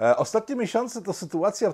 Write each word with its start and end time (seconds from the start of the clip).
E, 0.00 0.16
ostatnie 0.16 0.56
miesiące 0.56 1.02
to 1.02 1.12
sytuacja, 1.12 1.72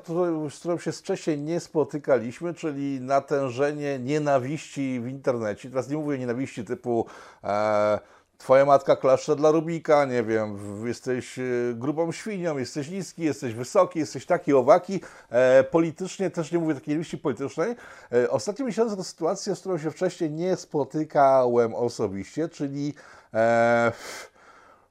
z 0.50 0.58
którą 0.58 0.78
się 0.78 0.92
wcześniej 0.92 1.38
nie 1.38 1.60
spotykaliśmy, 1.60 2.54
czyli 2.54 3.00
natężenie 3.00 3.98
nienawiści 3.98 5.00
w 5.00 5.08
internecie. 5.08 5.70
Teraz 5.70 5.88
nie 5.88 5.96
mówię 5.96 6.18
nienawiści 6.18 6.64
typu 6.64 7.06
e, 7.44 7.98
Twoja 8.40 8.64
matka 8.64 8.96
klaszcze 8.96 9.36
dla 9.36 9.50
Rubika, 9.50 10.04
nie 10.04 10.22
wiem, 10.22 10.58
jesteś 10.86 11.38
e, 11.38 11.42
grubą 11.74 12.12
świnią, 12.12 12.58
jesteś 12.58 12.90
niski, 12.90 13.22
jesteś 13.22 13.54
wysoki, 13.54 13.98
jesteś 13.98 14.26
taki, 14.26 14.54
owaki. 14.54 15.00
E, 15.30 15.64
politycznie 15.64 16.30
też 16.30 16.52
nie 16.52 16.58
mówię 16.58 16.74
takiej 16.74 16.88
nienawiści 16.88 17.18
politycznej. 17.18 17.76
E, 18.12 18.30
ostatnie 18.30 18.64
miesiące 18.64 18.96
to 18.96 19.04
sytuacja, 19.04 19.54
z 19.54 19.60
którą 19.60 19.78
się 19.78 19.90
wcześniej 19.90 20.30
nie 20.30 20.56
spotykałem 20.56 21.74
osobiście, 21.74 22.48
czyli 22.48 22.94
e, 23.34 23.92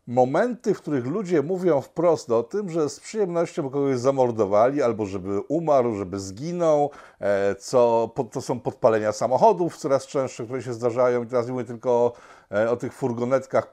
momenty, 0.09 0.73
w 0.73 0.81
których 0.81 1.05
ludzie 1.05 1.41
mówią 1.41 1.81
wprost 1.81 2.31
o 2.31 2.43
tym, 2.43 2.69
że 2.69 2.89
z 2.89 2.99
przyjemnością 2.99 3.69
kogoś 3.69 3.97
zamordowali, 3.97 4.81
albo 4.81 5.05
żeby 5.05 5.39
umarł, 5.39 5.95
żeby 5.95 6.19
zginął, 6.19 6.91
e, 7.19 7.55
co 7.55 8.09
to 8.31 8.41
są 8.41 8.59
podpalenia 8.59 9.11
samochodów 9.11 9.77
coraz 9.77 10.07
częstsze, 10.07 10.43
które 10.43 10.61
się 10.61 10.73
zdarzają. 10.73 11.23
I 11.23 11.27
teraz 11.27 11.50
mówię 11.50 11.64
tylko 11.64 11.89
o, 11.89 12.14
e, 12.51 12.69
o 12.69 12.75
tych 12.75 12.93
furgonetkach 12.93 13.71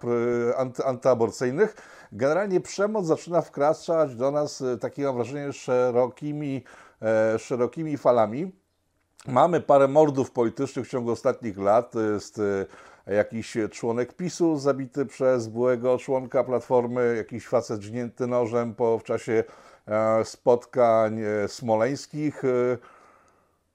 anty, 0.56 0.84
antyaborcyjnych. 0.84 1.76
Generalnie 2.12 2.60
przemoc 2.60 3.06
zaczyna 3.06 3.40
wkraczać 3.40 4.14
do 4.14 4.30
nas, 4.30 4.60
e, 4.60 4.78
takie 4.78 5.04
mam 5.04 5.14
wrażenie, 5.14 5.52
szerokimi, 5.52 6.64
szerokimi 7.38 7.96
falami. 7.96 8.65
Mamy 9.28 9.60
parę 9.60 9.88
mordów 9.88 10.30
politycznych 10.30 10.86
w 10.86 10.90
ciągu 10.90 11.10
ostatnich 11.10 11.58
lat. 11.58 11.94
Jest 12.12 12.40
jakiś 13.06 13.56
członek 13.70 14.12
PiSu 14.12 14.58
zabity 14.58 15.06
przez 15.06 15.48
byłego 15.48 15.98
członka 15.98 16.44
Platformy, 16.44 17.14
jakiś 17.16 17.46
facet 17.46 17.80
dźgnięty 17.80 18.26
nożem 18.26 18.74
po, 18.74 18.98
w 18.98 19.04
czasie 19.04 19.44
e, 19.88 20.24
spotkań 20.24 21.20
e, 21.20 21.48
smoleńskich. 21.48 22.44
E, 22.44 22.48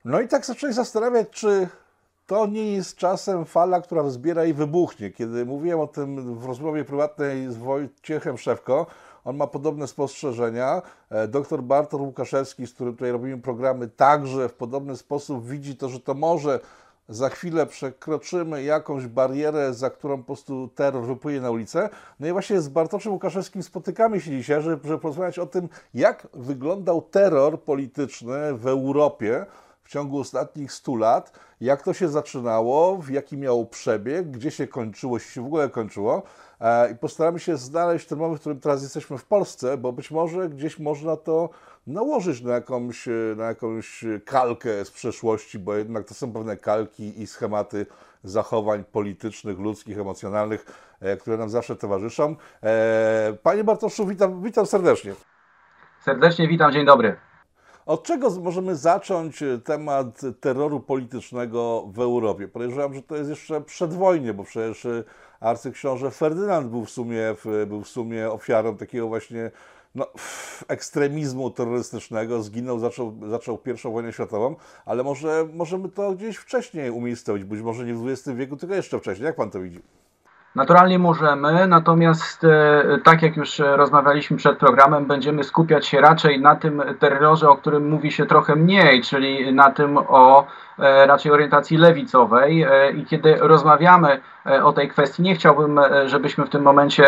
no 0.06 0.22
i 0.22 0.28
tak 0.28 0.46
zacząłem 0.46 0.74
zastanawiać, 0.74 1.30
czy 1.30 1.68
to 2.28 2.48
nie 2.48 2.74
jest 2.74 2.98
czasem 2.98 3.46
fala, 3.46 3.82
która 3.82 4.04
wzbiera 4.04 4.46
i 4.46 4.54
wybuchnie. 4.54 5.12
Kiedy 5.12 5.46
mówiłem 5.46 5.80
o 5.80 5.88
tym 5.88 6.40
w 6.40 6.46
rozmowie 6.46 6.86
prywatnej 6.86 7.52
z 7.52 7.58
Wojciechem 7.58 8.38
Szewko, 8.38 8.86
on 9.26 9.38
ma 9.38 9.48
podobne 9.48 9.88
spostrzeżenia. 9.88 10.82
Doktor 11.28 11.64
Bartosz 11.64 12.02
Łukaszewski, 12.02 12.68
z 12.68 12.74
którym 12.74 12.94
tutaj 12.94 13.12
robimy 13.12 13.42
programy, 13.42 13.88
także 13.88 14.50
w 14.50 14.54
podobny 14.54 14.98
sposób 14.98 15.48
widzi 15.48 15.76
to, 15.78 15.90
że 15.90 16.00
to 16.00 16.14
może 16.14 16.60
za 17.10 17.30
chwilę 17.30 17.66
przekroczymy 17.66 18.64
jakąś 18.64 19.08
barierę, 19.08 19.74
za 19.74 19.90
którą 19.90 20.18
po 20.18 20.24
prostu 20.24 20.68
terror 20.68 21.04
wypłynie 21.04 21.42
na 21.42 21.52
ulicę. 21.52 21.90
No 22.20 22.28
i 22.28 22.32
właśnie 22.32 22.62
z 22.62 22.70
Bartoszem 22.70 23.14
Łukaszewskim 23.14 23.64
spotykamy 23.64 24.22
się 24.22 24.32
dzisiaj, 24.32 24.62
żeby, 24.62 24.88
żeby 24.88 25.00
porozmawiać 25.00 25.40
o 25.40 25.46
tym, 25.46 25.70
jak 25.94 26.28
wyglądał 26.34 27.02
terror 27.02 27.62
polityczny 27.62 28.54
w 28.54 28.68
Europie 28.68 29.46
ciągu 29.92 30.20
ostatnich 30.20 30.72
100 30.72 30.96
lat, 30.96 31.40
jak 31.62 31.82
to 31.82 31.94
się 31.94 32.10
zaczynało, 32.10 33.04
jaki 33.10 33.38
miał 33.38 33.66
przebieg, 33.66 34.32
gdzie 34.32 34.52
się 34.52 34.68
kończyło, 34.68 35.18
jeśli 35.18 35.32
się 35.32 35.44
w 35.44 35.46
ogóle 35.46 35.70
kończyło. 35.70 36.24
E, 36.62 36.92
I 36.92 36.96
postaramy 36.96 37.40
się 37.40 37.58
znaleźć 37.58 38.08
ten 38.08 38.18
moment, 38.18 38.38
w 38.38 38.42
którym 38.42 38.60
teraz 38.60 38.84
jesteśmy 38.84 39.18
w 39.18 39.26
Polsce, 39.26 39.78
bo 39.78 39.92
być 39.92 40.12
może 40.12 40.50
gdzieś 40.50 40.80
można 40.80 41.18
to 41.18 41.50
nałożyć 41.88 42.42
na 42.42 42.54
jakąś, 42.54 43.08
na 43.36 43.46
jakąś 43.46 44.04
kalkę 44.26 44.86
z 44.86 44.92
przeszłości, 44.92 45.60
bo 45.60 45.76
jednak 45.76 46.06
to 46.08 46.14
są 46.14 46.34
pewne 46.34 46.58
kalki 46.58 47.22
i 47.22 47.28
schematy 47.28 47.86
zachowań 48.24 48.84
politycznych, 48.84 49.60
ludzkich, 49.60 50.00
emocjonalnych, 50.00 50.66
e, 51.02 51.18
które 51.18 51.38
nam 51.38 51.50
zawsze 51.50 51.76
towarzyszą. 51.76 52.36
E, 52.64 53.38
panie 53.44 53.64
Bartoszu, 53.64 54.08
witam, 54.08 54.44
witam 54.44 54.66
serdecznie. 54.66 55.14
Serdecznie 56.06 56.48
witam, 56.48 56.72
dzień 56.72 56.86
dobry. 56.86 57.31
Od 57.92 58.04
czego 58.04 58.30
możemy 58.30 58.76
zacząć 58.76 59.44
temat 59.64 60.22
terroru 60.40 60.80
politycznego 60.80 61.88
w 61.94 62.00
Europie? 62.00 62.48
Podejrzewam, 62.48 62.94
że 62.94 63.02
to 63.02 63.16
jest 63.16 63.30
jeszcze 63.30 63.62
przedwojnie, 63.62 64.34
bo 64.34 64.44
przecież 64.44 64.88
arcyksiąże 65.40 66.12
Ferdynand 66.12 66.68
był 66.68 66.86
w 66.86 66.90
sumie, 66.90 67.36
był 67.68 67.82
w 67.82 67.88
sumie 67.88 68.32
ofiarą 68.32 68.78
takiego 68.78 69.08
właśnie 69.08 69.52
no, 69.96 70.08
ekstremizmu 70.68 71.50
terrorystycznego, 71.50 72.44
zginął, 72.44 72.80
zaczął, 72.80 73.14
zaczął 73.30 73.58
pierwszą 73.58 73.92
wojnę 73.92 74.14
światową, 74.14 74.56
ale 74.86 75.04
może 75.04 75.48
możemy 75.54 75.90
to 75.90 76.12
gdzieś 76.12 76.38
wcześniej 76.38 76.92
umiejscowić, 76.92 77.44
być 77.44 77.62
może 77.62 77.86
nie 77.86 77.94
w 77.94 78.08
XX 78.08 78.38
wieku, 78.38 78.58
tylko 78.58 78.76
jeszcze 78.76 79.00
wcześniej. 79.00 79.26
Jak 79.26 79.36
pan 79.36 79.52
to 79.52 79.62
widzi? 79.62 79.82
Naturalnie 80.56 81.00
możemy, 81.00 81.68
natomiast 81.68 82.44
e, 82.44 82.98
tak 83.04 83.22
jak 83.22 83.38
już 83.38 83.60
rozmawialiśmy 83.60 84.38
przed 84.38 84.58
programem, 84.58 85.06
będziemy 85.06 85.44
skupiać 85.44 85.88
się 85.88 86.02
raczej 86.02 86.42
na 86.42 86.56
tym 86.56 86.84
terrorze, 87.00 87.50
o 87.50 87.58
którym 87.58 87.90
mówi 87.90 88.12
się 88.12 88.26
trochę 88.26 88.56
mniej, 88.56 89.02
czyli 89.02 89.54
na 89.54 89.72
tym 89.72 89.98
o 89.98 90.48
E, 90.82 91.06
raczej 91.08 91.32
orientacji 91.32 91.78
lewicowej 91.78 92.64
e, 92.64 92.92
i 92.92 93.06
kiedy 93.06 93.36
rozmawiamy 93.36 94.22
o 94.64 94.74
tej 94.74 94.90
kwestii, 94.90 95.22
nie 95.22 95.36
chciałbym, 95.36 95.80
żebyśmy 96.06 96.46
w 96.46 96.50
tym 96.50 96.62
momencie 96.62 97.06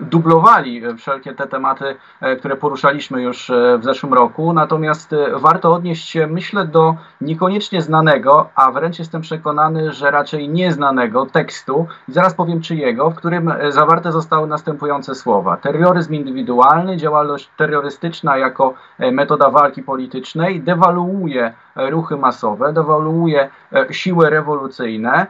dublowali 0.00 0.82
wszelkie 0.98 1.34
te 1.34 1.46
tematy, 1.46 1.96
które 2.38 2.56
poruszaliśmy 2.56 3.22
już 3.22 3.52
w 3.78 3.84
zeszłym 3.84 4.14
roku, 4.14 4.52
natomiast 4.52 5.14
warto 5.34 5.72
odnieść 5.72 6.08
się, 6.08 6.26
myślę, 6.26 6.64
do 6.64 6.94
niekoniecznie 7.20 7.82
znanego, 7.82 8.48
a 8.54 8.70
wręcz 8.70 8.98
jestem 8.98 9.20
przekonany, 9.20 9.92
że 9.92 10.10
raczej 10.10 10.48
nieznanego 10.48 11.26
tekstu, 11.26 11.86
zaraz 12.08 12.34
powiem 12.34 12.60
czyjego, 12.60 13.10
w 13.10 13.14
którym 13.14 13.52
zawarte 13.68 14.12
zostały 14.12 14.48
następujące 14.48 15.14
słowa. 15.14 15.56
Terroryzm 15.56 16.14
indywidualny, 16.14 16.96
działalność 16.96 17.50
terrorystyczna 17.56 18.36
jako 18.36 18.74
metoda 18.98 19.50
walki 19.50 19.82
politycznej 19.82 20.60
dewaluuje 20.60 21.54
ruchy 21.76 22.16
masowe, 22.16 22.72
dewaluuje 22.72 23.48
e, 23.72 23.94
siły 23.94 24.30
rewolucyjne 24.30 25.12
e, 25.16 25.26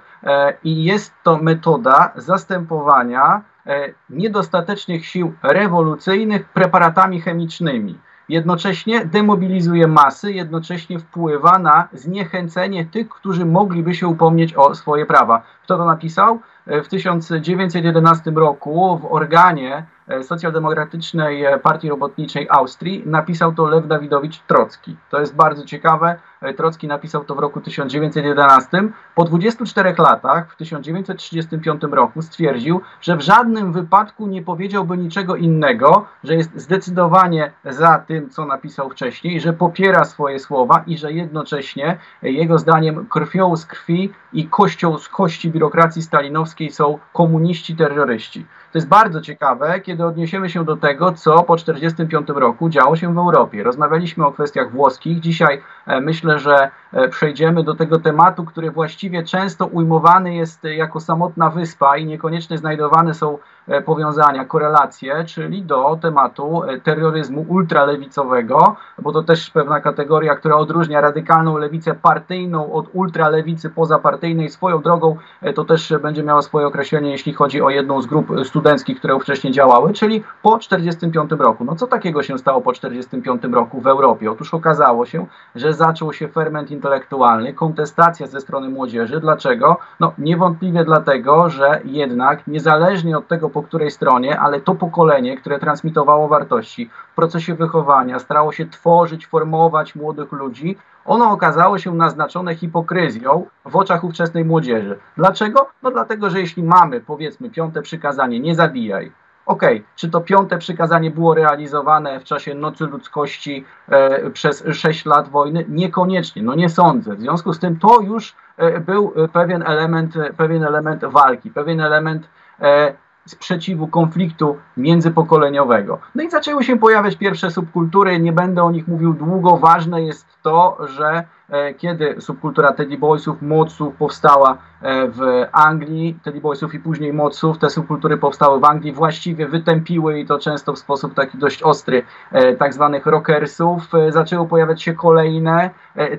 i 0.65 0.85
jest 0.85 1.13
to 1.23 1.39
metoda 1.39 2.13
zastępowania 2.17 3.43
e, 3.67 3.89
niedostatecznych 4.11 5.07
sił 5.07 5.35
rewolucyjnych 5.43 6.49
preparatami 6.49 7.21
chemicznymi. 7.21 7.99
Jednocześnie 8.29 9.05
demobilizuje 9.05 9.87
masy, 9.87 10.33
jednocześnie 10.33 10.99
wpływa 10.99 11.59
na 11.59 11.89
zniechęcenie 11.93 12.85
tych, 12.85 13.09
którzy 13.09 13.45
mogliby 13.45 13.95
się 13.95 14.09
upomnieć 14.09 14.55
o 14.55 14.75
swoje 14.75 15.07
prawa. 15.07 15.43
Kto 15.63 15.77
to 15.77 15.85
napisał? 15.85 16.41
W 16.67 16.89
1911 16.89 18.31
roku 18.31 18.99
w 18.99 19.13
organie 19.13 19.87
E, 19.96 19.96
socjaldemokratycznej 20.23 21.45
e, 21.45 21.59
Partii 21.59 21.89
Robotniczej 21.89 22.47
Austrii 22.51 23.03
napisał 23.07 23.55
to 23.55 23.67
Lew 23.67 23.87
Dawidowicz 23.87 24.39
Trocki. 24.39 24.97
To 25.11 25.21
jest 25.21 25.37
bardzo 25.37 25.65
ciekawe. 25.65 26.19
E, 26.41 26.55
Trocki 26.55 26.87
napisał 26.87 27.25
to 27.25 27.35
w 27.35 27.39
roku 27.39 27.61
1911. 27.61 28.89
Po 29.15 29.25
24 29.25 29.95
latach, 29.99 30.53
w 30.53 30.57
1935 30.57 31.83
roku, 31.91 32.23
stwierdził, 32.23 32.81
że 33.01 33.17
w 33.17 33.21
żadnym 33.21 33.73
wypadku 33.73 34.27
nie 34.27 34.43
powiedziałby 34.43 34.99
niczego 34.99 35.37
innego, 35.37 36.07
że 36.25 36.35
jest 36.35 36.51
zdecydowanie 36.61 37.53
za 37.65 37.99
tym, 37.99 38.31
co 38.31 38.47
napisał 38.47 38.91
wcześniej, 38.91 39.41
że 39.41 39.53
popiera 39.53 40.05
swoje 40.05 40.39
słowa 40.39 40.85
i 40.87 40.99
że 40.99 41.13
jednocześnie 41.13 41.99
jego 42.23 42.59
zdaniem 42.59 43.07
krwią 43.07 43.57
z 43.57 43.67
krwi 43.67 44.13
i 44.33 44.49
kością 44.49 44.99
z 44.99 45.09
kości 45.09 45.51
biurokracji 45.51 46.03
stalinowskiej 46.03 46.71
są 46.71 46.99
komuniści 47.13 47.77
terroryści. 47.77 48.47
To 48.73 48.79
jest 48.79 48.89
bardzo 48.89 49.21
ciekawe, 49.21 49.81
kiedy 49.81 50.05
odniesiemy 50.05 50.51
się 50.51 50.65
do 50.65 50.77
tego, 50.77 51.13
co 51.13 51.43
po 51.43 51.57
1945 51.57 52.41
roku 52.41 52.69
działo 52.69 52.97
się 52.97 53.15
w 53.15 53.19
Europie. 53.19 53.63
Rozmawialiśmy 53.63 54.27
o 54.27 54.33
kwestiach 54.33 54.73
włoskich. 54.73 55.21
Dzisiaj 55.21 55.63
e, 55.87 56.01
myślę, 56.01 56.39
że 56.39 56.71
e, 56.93 57.09
przejdziemy 57.09 57.65
do 57.65 57.75
tego 57.75 57.99
tematu, 57.99 58.45
który 58.45 58.71
właściwie 58.71 59.23
często 59.23 59.67
ujmowany 59.67 60.35
jest 60.35 60.65
jako 60.65 61.01
samotna 61.01 61.51
wyspa 61.51 61.97
i 61.97 62.07
niekoniecznie 62.07 62.59
znajdowane 62.59 63.15
są 63.15 63.39
E, 63.56 63.56
powiązania, 63.85 64.45
korelacje, 64.45 65.25
czyli 65.25 65.63
do 65.63 65.99
tematu 66.03 66.63
e, 66.63 66.81
terroryzmu 66.81 67.47
ultralewicowego, 67.49 68.77
bo 68.99 69.13
to 69.13 69.23
też 69.23 69.51
pewna 69.51 69.81
kategoria, 69.81 70.37
która 70.37 70.57
odróżnia 70.57 71.01
radykalną 71.01 71.59
lewicę 71.59 71.95
partyjną 71.95 72.73
od 72.73 72.87
ultralewicy 72.93 73.71
pozapartyjnej. 73.71 74.49
Swoją 74.49 74.83
drogą 74.83 75.17
e, 75.43 75.53
to 75.53 75.65
też 75.65 75.95
będzie 76.03 76.23
miało 76.23 76.43
swoje 76.43 76.67
określenie, 76.67 77.11
jeśli 77.11 77.33
chodzi 77.33 77.63
o 77.63 77.71
jedną 77.71 78.03
z 78.03 78.07
grup 78.07 78.27
studenckich, 78.45 78.99
które 78.99 79.21
wcześniej 79.21 79.53
działały, 79.53 79.93
czyli 79.93 80.25
po 80.43 80.59
1945 80.59 81.41
roku. 81.41 81.65
No 81.65 81.77
co 81.77 81.87
takiego 81.87 82.23
się 82.23 82.39
stało 82.39 82.61
po 82.61 82.73
1945 82.73 83.55
roku 83.55 83.81
w 83.81 83.87
Europie? 83.87 84.31
Otóż 84.31 84.55
okazało 84.55 85.07
się, 85.07 85.27
że 85.55 85.73
zaczął 85.73 86.13
się 86.13 86.29
ferment 86.29 86.71
intelektualny, 86.71 87.53
kontestacja 87.53 88.27
ze 88.27 88.41
strony 88.41 88.69
młodzieży. 88.69 89.21
Dlaczego? 89.21 89.77
No 90.01 90.13
niewątpliwie 90.19 90.85
dlatego, 90.85 91.49
że 91.49 91.81
jednak 91.85 92.47
niezależnie 92.47 93.19
od 93.19 93.29
tego, 93.29 93.51
po 93.57 93.63
której 93.63 93.91
stronie, 93.91 94.41
ale 94.41 94.61
to 94.61 94.75
pokolenie, 94.75 95.37
które 95.37 95.59
transmitowało 95.59 96.29
wartości 96.29 96.91
w 97.13 97.15
procesie 97.15 97.55
wychowania, 97.55 98.19
starało 98.19 98.53
się 98.53 98.67
tworzyć, 98.67 99.27
formować 99.27 99.95
młodych 99.95 100.33
ludzi, 100.33 100.79
ono 101.05 101.31
okazało 101.31 101.79
się 101.79 101.95
naznaczone 101.95 102.55
hipokryzją 102.55 103.47
w 103.65 103.77
oczach 103.77 104.05
ówczesnej 104.05 104.45
młodzieży. 104.45 104.99
Dlaczego? 105.17 105.69
No 105.83 105.91
dlatego, 105.91 106.31
że 106.31 106.41
jeśli 106.41 106.63
mamy, 106.63 107.01
powiedzmy, 107.01 107.51
piąte 107.51 107.83
przykazanie, 107.83 108.41
nie 108.41 108.55
zabijaj, 108.55 109.13
Okej, 109.47 109.77
okay, 109.77 109.89
czy 109.97 110.11
to 110.11 110.21
piąte 110.21 110.59
przykazanie 110.59 111.11
było 111.11 111.35
realizowane 111.35 112.21
w 112.21 112.25
czasie 112.25 112.55
Nocy 112.55 112.87
Ludzkości 112.87 113.65
e, 113.89 114.31
przez 114.31 114.65
6 114.73 115.07
lat 115.07 115.29
wojny? 115.29 115.65
Niekoniecznie, 115.69 116.43
no 116.43 116.55
nie 116.55 116.69
sądzę. 116.69 117.17
W 117.17 117.21
związku 117.21 117.53
z 117.53 117.59
tym 117.59 117.79
to 117.79 118.01
już 118.01 118.35
e, 118.57 118.81
był 118.81 119.13
pewien 119.33 119.63
element, 119.63 120.15
pewien 120.37 120.65
element 120.65 121.05
walki, 121.05 121.51
pewien 121.51 121.81
element 121.81 122.29
e, 122.61 122.95
sprzeciwu, 123.27 123.89
konfliktu 123.89 124.57
międzypokoleniowego. 124.77 125.99
No 126.15 126.23
i 126.23 126.31
zaczęły 126.31 126.65
się 126.65 126.79
pojawiać 126.79 127.17
pierwsze 127.17 127.51
subkultury, 127.51 128.21
nie 128.21 128.33
będę 128.33 128.63
o 128.63 128.71
nich 128.71 128.89
mówił 128.89 129.15
długo. 129.15 129.57
Ważne 129.57 130.03
jest 130.03 130.27
to, 130.43 130.79
że 130.89 131.25
e, 131.49 131.75
kiedy 131.75 132.21
subkultura 132.21 132.73
Teddy 132.73 132.99
Boysów, 132.99 133.43
Modsów 133.43 133.95
powstała 133.95 134.59
e, 134.83 135.09
w 135.09 135.21
Anglii, 135.53 136.19
Teddy 136.23 136.41
Boysów 136.41 136.75
i 136.75 136.79
później 136.79 137.13
Modsów, 137.13 137.59
te 137.59 137.71
subkultury 137.71 138.17
powstały 138.17 138.61
w 138.61 138.65
Anglii, 138.65 138.93
właściwie 138.93 139.49
wytępiły 139.49 140.21
i 140.21 140.27
to 140.27 140.39
często 140.39 140.73
w 140.73 140.79
sposób 140.79 141.15
taki 141.15 141.39
dość 141.39 141.63
ostry 141.63 142.03
e, 142.33 142.55
tak 142.55 142.75
zwanych 142.75 143.07
rockersów. 143.07 143.89
Zaczęły 144.09 144.49
pojawiać 144.49 144.83
się 144.83 144.95
kolejne, 144.95 145.71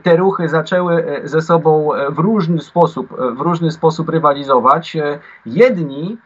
te 0.04 0.16
ruchy 0.16 0.50
zaczęły 0.50 1.22
ze 1.24 1.42
sobą 1.42 1.90
w 2.10 2.20
różny 2.20 2.62
sposób, 2.62 3.08
w 3.36 3.42
różny 3.42 3.72
sposób 3.72 4.10
rywalizować. 4.10 4.98
Jedni 5.46 6.18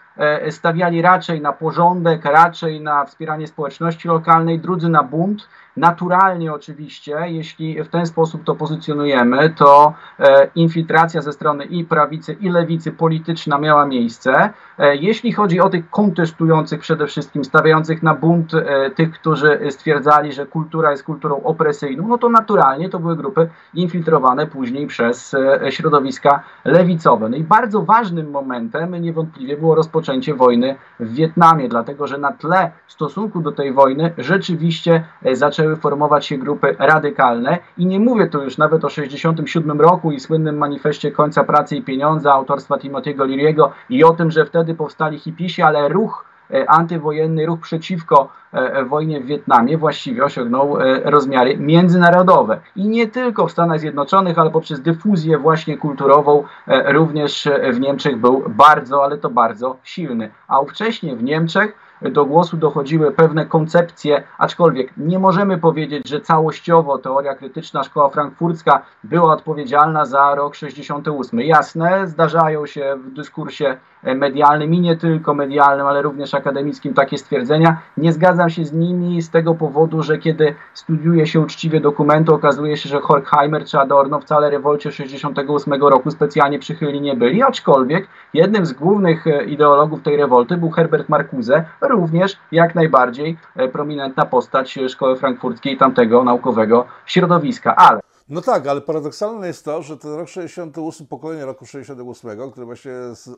stawiali 0.49 1.01
raczej 1.01 1.41
na 1.41 1.53
porządek, 1.53 2.25
raczej 2.25 2.81
na 2.81 3.05
wspieranie 3.05 3.47
społeczności 3.47 4.07
lokalnej, 4.07 4.59
drudzy 4.59 4.89
na 4.89 5.03
bunt, 5.03 5.47
Naturalnie 5.81 6.53
oczywiście, 6.53 7.17
jeśli 7.25 7.83
w 7.83 7.87
ten 7.87 8.05
sposób 8.05 8.43
to 8.43 8.55
pozycjonujemy, 8.55 9.49
to 9.49 9.93
e, 10.19 10.47
infiltracja 10.55 11.21
ze 11.21 11.33
strony 11.33 11.65
i 11.65 11.85
prawicy, 11.85 12.33
i 12.33 12.49
lewicy 12.49 12.91
polityczna 12.91 13.57
miała 13.57 13.85
miejsce. 13.85 14.49
E, 14.79 14.95
jeśli 14.95 15.31
chodzi 15.31 15.59
o 15.59 15.69
tych 15.69 15.89
kontestujących 15.89 16.79
przede 16.79 17.07
wszystkim, 17.07 17.45
stawiających 17.45 18.03
na 18.03 18.15
bunt 18.15 18.53
e, 18.53 18.91
tych, 18.91 19.11
którzy 19.11 19.59
stwierdzali, 19.69 20.33
że 20.33 20.45
kultura 20.45 20.91
jest 20.91 21.03
kulturą 21.03 21.43
opresyjną, 21.43 22.07
no 22.07 22.17
to 22.17 22.29
naturalnie 22.29 22.89
to 22.89 22.99
były 22.99 23.15
grupy 23.15 23.49
infiltrowane 23.73 24.47
później 24.47 24.87
przez 24.87 25.35
środowiska 25.69 26.43
lewicowe. 26.65 27.29
No 27.29 27.37
i 27.37 27.43
bardzo 27.43 27.81
ważnym 27.81 28.29
momentem 28.29 28.95
niewątpliwie 28.95 29.57
było 29.57 29.75
rozpoczęcie 29.75 30.33
wojny 30.33 30.75
w 30.99 31.13
Wietnamie, 31.13 31.69
dlatego 31.69 32.07
że 32.07 32.17
na 32.17 32.31
tle 32.31 32.71
stosunku 32.87 33.41
do 33.41 33.51
tej 33.51 33.73
wojny 33.73 34.13
rzeczywiście 34.17 35.03
zaczęły 35.33 35.70
zaczęły 35.71 35.81
formować 35.81 36.25
się 36.25 36.37
grupy 36.37 36.75
radykalne 36.79 37.59
i 37.77 37.85
nie 37.85 37.99
mówię 37.99 38.27
tu 38.27 38.43
już 38.43 38.57
nawet 38.57 38.85
o 38.85 38.89
67 38.89 39.81
roku 39.81 40.11
i 40.11 40.19
słynnym 40.19 40.57
manifestie 40.57 41.11
końca 41.11 41.43
pracy 41.43 41.75
i 41.75 41.81
pieniądza 41.81 42.33
autorstwa 42.33 42.77
Timothy'ego 42.77 43.25
Leary'ego 43.25 43.69
i 43.89 44.03
o 44.03 44.13
tym, 44.13 44.31
że 44.31 44.45
wtedy 44.45 44.75
powstali 44.75 45.19
hipisi, 45.19 45.61
ale 45.61 45.89
ruch 45.89 46.25
e, 46.53 46.69
antywojenny, 46.69 47.45
ruch 47.45 47.59
przeciwko 47.59 48.29
e, 48.53 48.57
e, 48.57 48.85
wojnie 48.85 49.21
w 49.21 49.25
Wietnamie 49.25 49.77
właściwie 49.77 50.23
osiągnął 50.23 50.77
rozmiary 51.03 51.57
międzynarodowe. 51.57 52.59
I 52.75 52.87
nie 52.87 53.07
tylko 53.07 53.47
w 53.47 53.51
Stanach 53.51 53.79
Zjednoczonych, 53.79 54.39
ale 54.39 54.49
poprzez 54.49 54.81
dyfuzję 54.81 55.37
właśnie 55.37 55.77
kulturową 55.77 56.43
również 56.85 57.49
w 57.73 57.79
Niemczech 57.79 58.17
był 58.17 58.43
bardzo, 58.47 59.03
ale 59.03 59.17
to 59.17 59.29
bardzo 59.29 59.77
silny. 59.83 60.29
A 60.47 60.61
wcześniej 60.63 61.15
w 61.15 61.23
Niemczech 61.23 61.73
do 62.09 62.25
głosu 62.25 62.57
dochodziły 62.57 63.11
pewne 63.11 63.45
koncepcje, 63.45 64.23
aczkolwiek 64.37 64.93
nie 64.97 65.19
możemy 65.19 65.57
powiedzieć, 65.57 66.09
że 66.09 66.21
całościowo 66.21 66.97
teoria 66.97 67.35
krytyczna 67.35 67.83
szkoła 67.83 68.09
frankfurcka 68.09 68.81
była 69.03 69.33
odpowiedzialna 69.33 70.05
za 70.05 70.35
rok 70.35 70.55
68. 70.55 71.39
Jasne, 71.39 72.07
zdarzają 72.07 72.65
się 72.65 72.95
w 73.03 73.13
dyskursie 73.13 73.77
medialnym 74.03 74.73
i 74.73 74.79
nie 74.79 74.97
tylko 74.97 75.33
medialnym, 75.33 75.87
ale 75.87 76.01
również 76.01 76.33
akademickim 76.33 76.93
takie 76.93 77.17
stwierdzenia. 77.17 77.81
Nie 77.97 78.13
zgadzam 78.13 78.49
się 78.49 78.65
z 78.65 78.73
nimi 78.73 79.21
z 79.21 79.29
tego 79.29 79.55
powodu, 79.55 80.03
że 80.03 80.17
kiedy 80.17 80.55
studiuje 80.73 81.27
się 81.27 81.39
uczciwie 81.39 81.79
dokumenty, 81.79 82.33
okazuje 82.33 82.77
się, 82.77 82.89
że 82.89 82.99
Horkheimer 82.99 83.65
czy 83.65 83.79
Adorno 83.79 84.19
wcale 84.19 84.49
rewolcie 84.49 84.91
68 84.91 85.73
roku 85.73 86.11
specjalnie 86.11 86.59
przychylni 86.59 87.01
nie 87.01 87.15
byli, 87.15 87.43
aczkolwiek 87.43 88.07
jednym 88.33 88.65
z 88.65 88.73
głównych 88.73 89.27
e, 89.27 89.43
ideologów 89.45 90.01
tej 90.01 90.17
rewolty 90.17 90.57
był 90.57 90.69
Herbert 90.69 91.09
Marcuse, 91.09 91.65
również 91.81 92.37
jak 92.51 92.75
najbardziej 92.75 93.37
e, 93.55 93.67
prominentna 93.67 94.25
postać 94.25 94.79
szkoły 94.87 95.15
frankfurckiej 95.15 95.77
tamtego 95.77 96.23
naukowego 96.23 96.85
środowiska. 97.05 97.75
Ale 97.75 98.10
no 98.31 98.41
tak, 98.41 98.67
ale 98.67 98.81
paradoksalne 98.81 99.47
jest 99.47 99.65
to, 99.65 99.81
że 99.81 99.97
ten 99.97 100.13
rok 100.13 100.29
68, 100.29 101.07
pokolenie 101.07 101.45
roku 101.45 101.65
68, 101.65 102.51
które 102.51 102.65
właśnie 102.65 102.91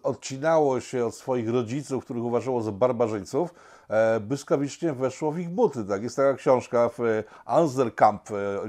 odcinało 0.03 0.79
się 0.79 1.05
od 1.05 1.15
swoich 1.15 1.49
rodziców, 1.49 2.03
których 2.05 2.23
uważało 2.23 2.61
za 2.61 2.71
barbarzyńców, 2.71 3.53
błyskawicznie 4.21 4.93
weszło 4.93 5.31
w 5.31 5.39
ich 5.39 5.49
buty. 5.49 5.85
Tak? 5.85 6.03
Jest 6.03 6.15
taka 6.15 6.33
książka 6.33 6.89
w 6.89 6.99
e, 6.99 7.23
Anzerkamp 7.45 8.21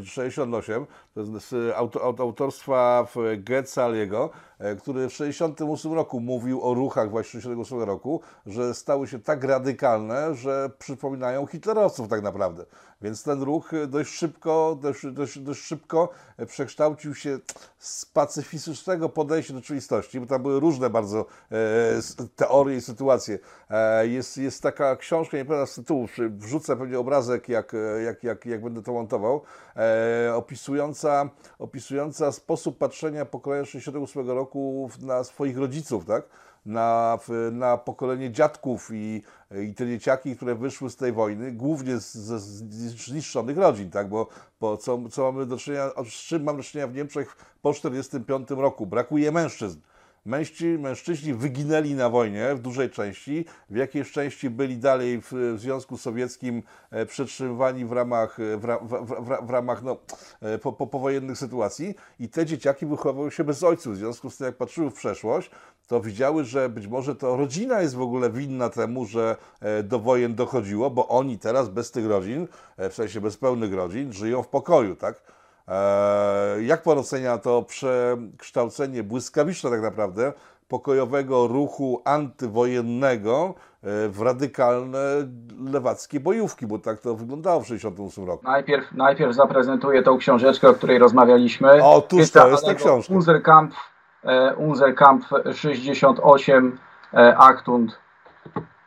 68, 0.04 0.82
e, 0.82 0.86
to 1.14 1.20
jest 1.20 1.48
z 1.48 1.76
autorstwa 2.20 3.06
Goetzaliego, 3.38 4.30
który 4.78 5.08
w 5.08 5.12
68 5.12 5.92
roku 5.92 6.20
mówił 6.20 6.62
o 6.62 6.74
ruchach 6.74 7.10
właśnie 7.10 7.40
68 7.40 7.82
roku, 7.82 8.20
że 8.46 8.74
stały 8.74 9.06
się 9.06 9.18
tak 9.18 9.44
radykalne, 9.44 10.34
że 10.34 10.70
przypominają 10.78 11.46
hitlerowców 11.46 12.08
tak 12.08 12.22
naprawdę. 12.22 12.64
Więc 13.02 13.22
ten 13.22 13.42
ruch 13.42 13.70
dość 13.88 14.10
szybko, 14.10 14.78
dość, 14.80 15.06
dość, 15.12 15.38
dość 15.38 15.60
szybko 15.60 16.08
przekształcił 16.46 17.14
się 17.14 17.38
z 17.78 18.06
pacyfistycznego 18.06 19.08
podejścia 19.08 19.52
do 19.52 19.58
rzeczywistości, 19.58 20.20
bo 20.20 20.26
tam 20.26 20.42
były 20.42 20.60
różne 20.60 20.90
bardzo 20.90 21.26
e, 21.52 22.26
teorie 22.36 22.76
i 22.76 22.80
sytuacje. 22.80 23.38
E, 23.70 24.06
jest, 24.06 24.36
jest 24.36 24.62
taka 24.62 24.96
książka, 24.96 25.13
nie 25.22 25.44
pamiętam 25.44 25.66
z 25.66 25.74
tytułu, 25.74 26.08
wrzucę 26.30 26.76
pewnie 26.76 26.98
obrazek, 26.98 27.48
jak, 27.48 27.72
jak, 28.04 28.24
jak, 28.24 28.46
jak 28.46 28.62
będę 28.62 28.82
to 28.82 28.92
montował, 28.92 29.42
e, 29.76 30.34
opisująca, 30.34 31.30
opisująca 31.58 32.32
sposób 32.32 32.78
patrzenia 32.78 33.24
pokolenia 33.24 33.64
68 33.64 34.30
roku 34.30 34.90
na 35.00 35.24
swoich 35.24 35.58
rodziców, 35.58 36.04
tak? 36.04 36.28
na, 36.66 37.18
na 37.52 37.76
pokolenie 37.76 38.30
dziadków 38.30 38.90
i, 38.92 39.22
i 39.62 39.74
te 39.74 39.86
dzieciaki, 39.86 40.36
które 40.36 40.54
wyszły 40.54 40.90
z 40.90 40.96
tej 40.96 41.12
wojny, 41.12 41.52
głównie 41.52 41.98
z, 41.98 42.12
z 42.12 42.62
zniszczonych 43.06 43.58
rodzin, 43.58 43.90
tak? 43.90 44.08
bo, 44.08 44.28
bo 44.60 44.76
co, 44.76 44.98
co 45.10 45.32
mamy 45.32 45.46
do 45.46 45.56
czynienia, 45.56 45.90
z 46.04 46.12
czym 46.12 46.42
mamy 46.42 46.58
do 46.58 46.64
czynienia 46.64 46.88
w 46.88 46.94
Niemczech 46.94 47.36
po 47.62 47.72
1945 47.72 48.60
roku? 48.60 48.86
Brakuje 48.86 49.32
mężczyzn. 49.32 49.80
Mężczyźni 50.26 51.34
wyginęli 51.34 51.94
na 51.94 52.10
wojnie 52.10 52.54
w 52.54 52.60
dużej 52.60 52.90
części, 52.90 53.44
w 53.70 53.76
jakiejś 53.76 54.12
części 54.12 54.50
byli 54.50 54.76
dalej 54.76 55.20
w, 55.20 55.32
w 55.32 55.60
Związku 55.60 55.98
Sowieckim 55.98 56.62
e, 56.90 57.06
przetrzymywani 57.06 57.84
w 57.84 57.92
ramach, 57.92 58.40
e, 58.40 58.56
w, 58.56 58.60
w, 58.60 59.06
w, 59.06 59.46
w 59.46 59.50
ramach 59.50 59.82
no, 59.82 59.96
e, 60.40 60.58
po, 60.58 60.72
po, 60.72 60.86
powojennych 60.86 61.38
sytuacji 61.38 61.94
i 62.20 62.28
te 62.28 62.46
dzieciaki 62.46 62.86
wychowywały 62.86 63.30
się 63.30 63.44
bez 63.44 63.62
ojców. 63.62 63.94
W 63.94 63.96
związku 63.96 64.30
z 64.30 64.36
tym, 64.36 64.46
jak 64.46 64.56
patrzyły 64.56 64.90
w 64.90 64.94
przeszłość, 64.94 65.50
to 65.86 66.00
widziały, 66.00 66.44
że 66.44 66.68
być 66.68 66.86
może 66.86 67.14
to 67.14 67.36
rodzina 67.36 67.82
jest 67.82 67.94
w 67.94 68.00
ogóle 68.00 68.30
winna 68.30 68.70
temu, 68.70 69.06
że 69.06 69.36
do 69.84 69.98
wojen 69.98 70.34
dochodziło, 70.34 70.90
bo 70.90 71.08
oni 71.08 71.38
teraz 71.38 71.68
bez 71.68 71.90
tych 71.90 72.06
rodzin, 72.06 72.48
w 72.78 72.94
sensie 72.94 73.20
bez 73.20 73.36
pełnych 73.36 73.74
rodzin, 73.74 74.12
żyją 74.12 74.42
w 74.42 74.48
pokoju, 74.48 74.96
tak? 74.96 75.33
Eee, 75.68 76.66
jak 76.66 76.82
Pan 76.82 76.98
ocenia 76.98 77.38
to 77.38 77.62
przekształcenie 77.62 79.02
błyskawiczne 79.02 79.70
tak 79.70 79.82
naprawdę 79.82 80.32
pokojowego 80.68 81.46
ruchu 81.46 82.02
antywojennego 82.04 83.54
e, 83.82 84.08
w 84.08 84.22
radykalne 84.22 84.98
lewackie 85.72 86.20
bojówki, 86.20 86.66
bo 86.66 86.78
tak 86.78 86.98
to 86.98 87.14
wyglądało 87.14 87.60
w 87.60 87.64
1968 87.64 88.26
roku. 88.26 88.44
Najpierw, 88.44 88.92
najpierw 88.92 89.34
zaprezentuję 89.34 90.02
tą 90.02 90.18
książeczkę, 90.18 90.68
o 90.68 90.74
której 90.74 90.98
rozmawialiśmy. 90.98 91.84
O, 91.84 92.00
tuż 92.00 92.30
to 92.30 92.48
jest 92.48 92.66
ta 92.66 92.74
książka. 92.74 93.14
Unserkamp, 93.14 93.74
e, 94.24 94.54
Unserkamp 94.54 95.24
68 95.52 96.78
e, 97.14 97.36
Aktund 97.36 97.98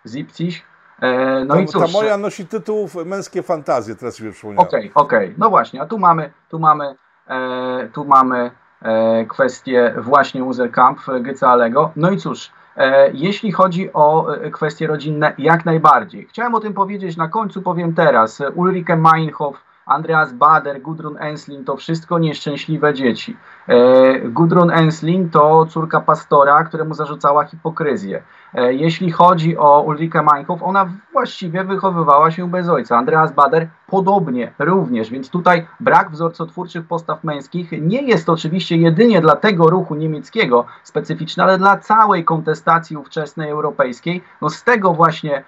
Zipcich. 0.08 0.77
E, 1.02 1.46
no 1.46 1.56
ta, 1.56 1.62
i 1.62 1.66
cóż, 1.66 1.82
ta 1.82 1.92
moja 1.92 2.18
nosi 2.18 2.48
tytuł 2.48 2.90
Męskie 3.06 3.44
fantazje, 3.44 3.96
teraz 3.96 4.16
sobie 4.16 4.32
przypomniałem. 4.32 4.68
Okej, 4.68 4.92
okay, 4.92 5.04
okej. 5.04 5.26
Okay. 5.26 5.36
No 5.38 5.50
właśnie, 5.50 5.82
a 5.82 5.86
tu 5.86 6.00
mamy, 6.00 6.32
tu 6.50 6.60
mamy, 6.60 6.96
e, 7.28 7.90
tu 7.94 8.06
mamy 8.06 8.52
e, 8.82 9.26
kwestię 9.26 9.94
właśnie 9.98 10.44
Uzelkamp 10.44 11.00
Gycalego. 11.22 11.92
No 11.96 12.12
i 12.12 12.18
cóż, 12.18 12.52
e, 12.78 13.12
jeśli 13.14 13.52
chodzi 13.52 13.94
o 13.94 14.36
e, 14.36 14.52
kwestie 14.52 14.88
rodzinne, 14.88 15.34
jak 15.38 15.66
najbardziej. 15.66 16.28
Chciałem 16.28 16.56
o 16.56 16.60
tym 16.60 16.74
powiedzieć 16.74 17.18
na 17.18 17.28
końcu, 17.28 17.62
powiem 17.62 17.94
teraz. 17.94 18.42
Ulrike 18.56 18.96
Meinhof 18.96 19.68
Andreas 19.88 20.34
Bader, 20.34 20.82
Gudrun 20.82 21.18
Ensling 21.20 21.68
to 21.68 21.78
wszystko 21.78 22.20
nieszczęśliwe 22.20 22.94
dzieci. 22.94 23.38
E, 23.68 24.20
Gudrun 24.20 24.72
Ensling 24.72 25.34
to 25.34 25.66
córka 25.66 26.02
pastora, 26.02 26.64
któremu 26.64 26.94
zarzucała 26.94 27.46
hipokryzję. 27.46 28.24
Jeśli 28.70 29.12
chodzi 29.12 29.58
o 29.58 29.82
Ulrike 29.82 30.22
Meinhof, 30.22 30.64
ona 30.64 30.90
właściwie 31.14 31.64
wychowywała 31.64 32.32
się 32.32 32.50
bez 32.50 32.70
ojca. 32.70 32.98
Andreas 32.98 33.32
Bader 33.32 33.68
podobnie 33.88 34.54
również, 34.60 35.10
więc 35.10 35.30
tutaj 35.30 35.68
brak 35.80 36.12
wzorcotwórczych 36.12 36.88
postaw 36.88 37.24
męskich 37.24 37.72
nie 37.82 38.02
jest 38.02 38.30
oczywiście 38.30 38.78
jedynie 38.78 39.22
dla 39.22 39.36
tego 39.36 39.70
ruchu 39.70 39.96
niemieckiego 39.96 40.66
specyficzny, 40.84 41.44
ale 41.44 41.58
dla 41.58 41.78
całej 41.78 42.26
kontestacji 42.26 42.98
ówczesnej 42.98 43.50
europejskiej. 43.50 44.24
No 44.42 44.50
z 44.50 44.64
tego 44.64 44.94
właśnie, 44.94 45.44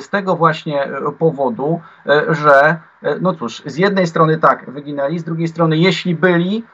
z 0.00 0.08
tego 0.08 0.36
właśnie 0.36 0.88
powodu, 1.18 1.80
że 2.28 2.76
no 3.20 3.34
cóż, 3.34 3.62
z 3.66 3.76
jednej 3.76 4.06
strony 4.06 4.38
tak, 4.38 4.70
wyginęli, 4.70 5.18
z 5.18 5.24
drugiej 5.24 5.48
strony 5.48 5.76
jeśli 5.76 6.14
byli, 6.14 6.64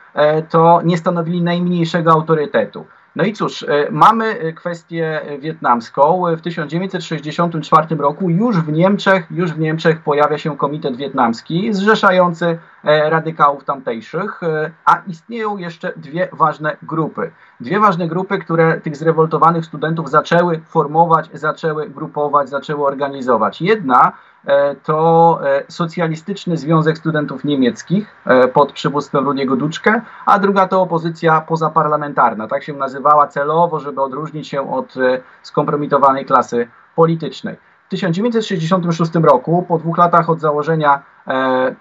to 0.50 0.80
nie 0.84 0.98
stanowili 0.98 1.42
najmniejszego 1.42 2.12
autorytetu. 2.12 2.84
No 3.16 3.24
i 3.24 3.32
cóż, 3.32 3.62
e, 3.62 3.86
mamy 3.90 4.24
e, 4.24 4.52
kwestię 4.52 5.20
wietnamską. 5.40 6.22
W 6.36 6.40
1964 6.40 7.96
roku 7.96 8.30
już 8.30 8.56
w 8.56 8.72
Niemczech, 8.72 9.26
już 9.30 9.52
w 9.52 9.58
Niemczech 9.58 10.00
pojawia 10.00 10.38
się 10.38 10.56
Komitet 10.56 10.96
Wietnamski 10.96 11.74
zrzeszający 11.74 12.58
e, 12.84 13.10
radykałów 13.10 13.64
tamtejszych, 13.64 14.40
a 14.84 15.02
istnieją 15.06 15.56
jeszcze 15.56 15.92
dwie 15.96 16.28
ważne 16.32 16.76
grupy. 16.82 17.30
Dwie 17.60 17.80
ważne 17.80 18.08
grupy, 18.08 18.38
które 18.38 18.80
tych 18.80 18.96
zrewoltowanych 18.96 19.64
studentów 19.64 20.10
zaczęły 20.10 20.60
formować, 20.68 21.30
zaczęły 21.32 21.90
grupować, 21.90 22.48
zaczęły 22.48 22.86
organizować. 22.86 23.62
Jedna 23.62 24.12
E, 24.12 24.33
to 24.82 25.38
e, 25.44 25.64
Socjalistyczny 25.68 26.56
Związek 26.56 26.98
Studentów 26.98 27.44
Niemieckich 27.44 28.16
e, 28.26 28.48
pod 28.48 28.72
przywództwem 28.72 29.24
Rudiego 29.24 29.56
Duczkę, 29.56 30.00
a 30.26 30.38
druga 30.38 30.68
to 30.68 30.82
opozycja 30.82 31.40
pozaparlamentarna. 31.40 32.48
Tak 32.48 32.64
się 32.64 32.72
nazywała 32.72 33.26
celowo, 33.26 33.80
żeby 33.80 34.02
odróżnić 34.02 34.48
się 34.48 34.72
od 34.72 34.94
skompromitowanej 35.42 36.26
klasy 36.26 36.68
politycznej. 36.96 37.56
W 37.86 37.88
1966 37.88 39.14
roku, 39.14 39.64
po 39.68 39.78
dwóch 39.78 39.98
latach 39.98 40.30
od 40.30 40.40
założenia, 40.40 41.02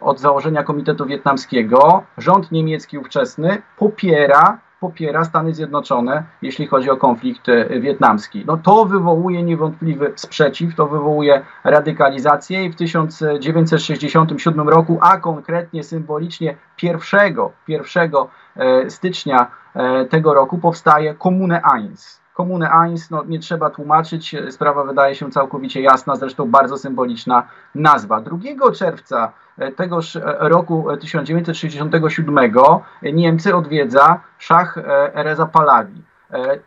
od 0.02 0.20
założenia 0.20 0.64
Komitetu 0.64 1.06
Wietnamskiego, 1.06 2.04
rząd 2.18 2.52
niemiecki 2.52 2.98
ówczesny 2.98 3.62
popiera 3.78 4.58
popiera 4.84 5.24
Stany 5.24 5.54
Zjednoczone, 5.54 6.24
jeśli 6.42 6.68
chodzi 6.68 6.90
o 6.90 6.98
konflikt 6.98 7.50
e, 7.50 7.80
wietnamski. 7.80 8.44
No 8.48 8.58
to 8.58 8.86
wywołuje 8.86 9.44
niewątpliwy 9.44 10.14
sprzeciw, 10.16 10.76
to 10.76 10.88
wywołuje 10.88 11.42
radykalizację 11.64 12.66
i 12.66 12.70
w 12.70 12.76
1967 12.76 14.70
roku, 14.70 14.98
a 15.02 15.18
konkretnie 15.18 15.84
symbolicznie 15.84 16.56
1, 16.84 17.36
1 17.68 18.12
e, 18.56 18.90
stycznia 18.90 19.52
e, 19.76 20.06
tego 20.06 20.34
roku 20.34 20.58
powstaje 20.58 21.14
Komune 21.14 21.62
1 21.76 22.23
Komunę 22.34 22.72
Eins, 22.72 23.10
no 23.10 23.24
nie 23.24 23.40
trzeba 23.40 23.70
tłumaczyć, 23.70 24.36
sprawa 24.50 24.84
wydaje 24.84 25.16
się 25.16 25.32
całkowicie 25.32 25.82
jasna, 25.82 26.16
zresztą 26.16 26.52
bardzo 26.52 26.78
symboliczna 26.78 27.48
nazwa. 27.76 28.22
2 28.22 28.72
czerwca 28.72 29.32
e, 29.58 29.72
tegoż 29.72 30.16
e, 30.16 30.22
roku 30.40 30.86
1967 31.02 32.38
e, 32.38 33.12
Niemcy 33.14 33.56
odwiedza 33.56 34.20
szach 34.38 34.78
Reza 35.14 35.46
Pahlavi 35.46 36.04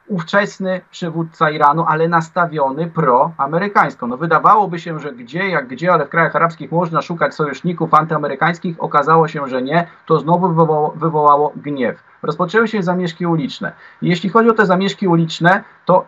ówczesny 0.09 0.81
przywódca 0.91 1.51
Iranu, 1.51 1.85
ale 1.89 2.09
nastawiony 2.09 2.87
proamerykańsko. 2.87 4.07
No 4.07 4.17
wydawałoby 4.17 4.79
się, 4.79 5.01
że 5.01 5.13
gdzie, 5.13 5.49
jak 5.49 5.67
gdzie, 5.67 5.93
ale 5.93 6.07
w 6.07 6.09
krajach 6.09 6.37
arabskich 6.37 6.73
można 6.73 7.03
szukać 7.03 7.35
sojuszników 7.35 7.95
antyamerykańskich. 7.95 8.77
Okazało 8.79 9.29
się, 9.29 9.49
że 9.49 9.63
nie. 9.63 9.87
To 10.07 10.19
znowu 10.19 10.49
wywołało, 10.49 10.91
wywołało 10.97 11.53
gniew 11.57 12.03
rozpoczęły 12.27 12.69
się 12.69 12.83
zamieszki 12.83 13.27
uliczne. 13.27 13.73
jeśli 14.03 14.31
chodzi 14.31 14.51
o 14.51 14.55
te 14.55 14.67
zamieszki 14.67 15.09
uliczne, 15.09 15.65
to 15.85 16.07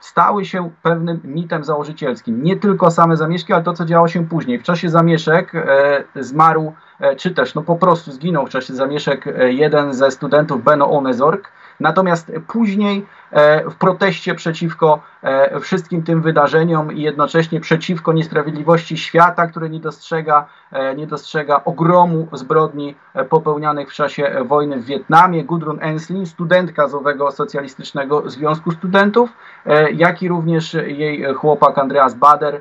stały 0.00 0.44
się 0.44 0.70
pewnym 0.82 1.20
mitem 1.24 1.64
założycielskim. 1.64 2.42
Nie 2.42 2.56
tylko 2.56 2.90
same 2.90 3.16
zamieszki, 3.16 3.52
ale 3.52 3.62
to, 3.62 3.72
co 3.72 3.84
działo 3.84 4.08
się 4.08 4.28
później. 4.28 4.58
W 4.58 4.62
czasie 4.62 4.88
zamieszek 4.88 5.54
e, 5.54 6.04
zmarł, 6.14 6.72
e, 7.00 7.16
czy 7.16 7.30
też 7.30 7.54
no 7.54 7.62
po 7.62 7.76
prostu 7.76 8.12
zginął 8.12 8.46
w 8.46 8.50
czasie 8.50 8.74
zamieszek 8.74 9.26
e, 9.26 9.52
jeden 9.52 9.94
ze 9.94 10.10
studentów 10.10 10.64
Beno 10.64 10.90
Onezorg, 10.90 11.52
Natomiast 11.80 12.32
później 12.48 13.06
e, 13.30 13.70
w 13.70 13.74
proteście 13.76 14.34
przeciwko 14.34 15.00
e, 15.22 15.60
wszystkim 15.60 16.02
tym 16.02 16.22
wydarzeniom 16.22 16.92
i 16.92 17.02
jednocześnie 17.02 17.60
przeciwko 17.60 18.12
niesprawiedliwości 18.12 18.96
świata, 18.96 19.46
który 19.46 19.70
nie 19.70 19.80
dostrzega, 19.80 20.46
e, 20.72 20.94
nie 20.94 21.06
dostrzega 21.06 21.64
ogromu 21.64 22.28
zbrodni 22.32 22.94
popełnianych 23.28 23.90
w 23.90 23.94
czasie 23.94 24.36
wojny 24.44 24.80
w 24.80 24.84
Wietnamie, 24.84 25.44
Gudrun 25.44 25.78
Enslin, 25.80 26.26
studentka 26.26 26.88
z 26.88 26.94
owego 26.94 27.30
Socjalistycznego 27.30 28.30
Związku 28.30 28.70
Studentów, 28.70 29.30
jak 29.94 30.22
i 30.22 30.28
również 30.28 30.74
jej 30.74 31.34
chłopak 31.34 31.78
Andreas 31.78 32.14
Bader 32.14 32.60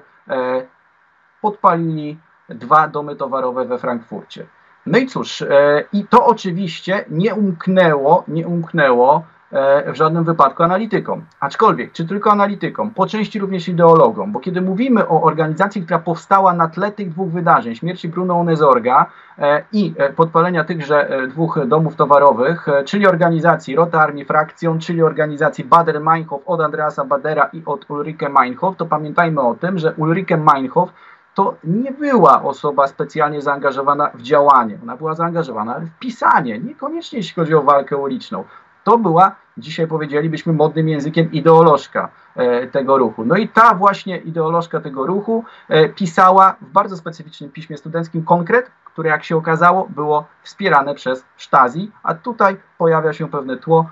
podpalili 1.41 2.19
dwa 2.49 2.87
domy 2.87 3.15
towarowe 3.15 3.65
we 3.65 3.77
Frankfurcie. 3.77 4.45
No 4.85 4.97
i 4.97 5.07
cóż, 5.07 5.41
e, 5.41 5.83
i 5.93 6.05
to 6.09 6.25
oczywiście 6.25 7.05
nie 7.09 7.35
umknęło, 7.35 8.23
nie 8.27 8.47
umknęło 8.47 9.23
e, 9.51 9.93
w 9.93 9.95
żadnym 9.95 10.23
wypadku 10.23 10.63
analitykom. 10.63 11.25
Aczkolwiek, 11.39 11.91
czy 11.91 12.07
tylko 12.07 12.31
analitykom, 12.31 12.91
po 12.91 13.07
części 13.07 13.39
również 13.39 13.67
ideologom, 13.67 14.31
bo 14.31 14.39
kiedy 14.39 14.61
mówimy 14.61 15.07
o 15.07 15.21
organizacji, 15.21 15.81
która 15.81 15.99
powstała 15.99 16.53
na 16.53 16.67
tle 16.67 16.91
tych 16.91 17.09
dwóch 17.09 17.31
wydarzeń, 17.31 17.75
śmierci 17.75 18.09
Bruno 18.09 18.39
Onezorga 18.39 19.05
e, 19.39 19.63
i 19.71 19.93
podpalenia 20.15 20.63
tychże 20.63 21.27
dwóch 21.29 21.59
domów 21.67 21.95
towarowych, 21.95 22.65
czyli 22.85 23.07
organizacji 23.07 23.75
Rota 23.75 24.01
Armii 24.01 24.25
Frakcją, 24.25 24.79
czyli 24.79 25.03
organizacji 25.03 25.65
Bader-Meinhof 25.65 26.39
od 26.45 26.61
Andreasa 26.61 27.05
Badera 27.05 27.49
i 27.53 27.63
od 27.65 27.89
Ulrike 27.89 28.29
Meinhof, 28.29 28.77
to 28.77 28.85
pamiętajmy 28.85 29.41
o 29.41 29.55
tym, 29.55 29.77
że 29.77 29.93
Ulrike 29.93 30.37
Meinhof 30.37 30.89
to 31.35 31.55
nie 31.63 31.91
była 31.91 32.43
osoba 32.43 32.87
specjalnie 32.87 33.41
zaangażowana 33.41 34.11
w 34.13 34.21
działanie. 34.21 34.79
Ona 34.83 34.97
była 34.97 35.13
zaangażowana 35.13 35.79
w 35.79 35.99
pisanie, 35.99 36.59
niekoniecznie 36.59 37.19
jeśli 37.19 37.35
chodzi 37.35 37.55
o 37.55 37.61
walkę 37.61 37.97
uliczną. 37.97 38.43
To 38.83 38.97
była, 38.97 39.35
dzisiaj 39.57 39.87
powiedzielibyśmy 39.87 40.53
modnym 40.53 40.89
językiem, 40.89 41.31
ideolożka 41.31 42.09
e, 42.35 42.67
tego 42.67 42.97
ruchu. 42.97 43.25
No 43.25 43.35
i 43.35 43.49
ta 43.49 43.75
właśnie 43.75 44.17
ideolożka 44.17 44.81
tego 44.81 45.05
ruchu 45.05 45.43
e, 45.69 45.89
pisała 45.89 46.55
w 46.61 46.69
bardzo 46.71 46.97
specyficznym 46.97 47.51
piśmie 47.51 47.77
studenckim 47.77 48.25
konkret, 48.25 48.71
które 48.85 49.09
jak 49.09 49.23
się 49.23 49.37
okazało 49.37 49.87
było 49.89 50.25
wspierane 50.43 50.95
przez 50.95 51.25
Stasi, 51.37 51.91
a 52.03 52.13
tutaj 52.13 52.57
pojawia 52.77 53.13
się 53.13 53.29
pewne 53.29 53.57
tło, 53.57 53.89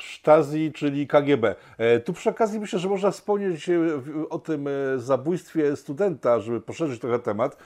Stasi, 0.00 0.72
czyli 0.74 1.06
KGB. 1.06 1.54
E, 1.78 2.00
tu 2.00 2.12
przy 2.12 2.30
okazji 2.30 2.60
myślę, 2.60 2.78
że 2.78 2.88
można 2.88 3.10
wspomnieć 3.10 3.68
e, 3.68 3.78
o 4.30 4.38
tym 4.38 4.68
e, 4.68 4.70
zabójstwie 4.98 5.76
studenta, 5.76 6.40
żeby 6.40 6.60
poszerzyć 6.60 7.00
trochę 7.00 7.18
temat, 7.18 7.56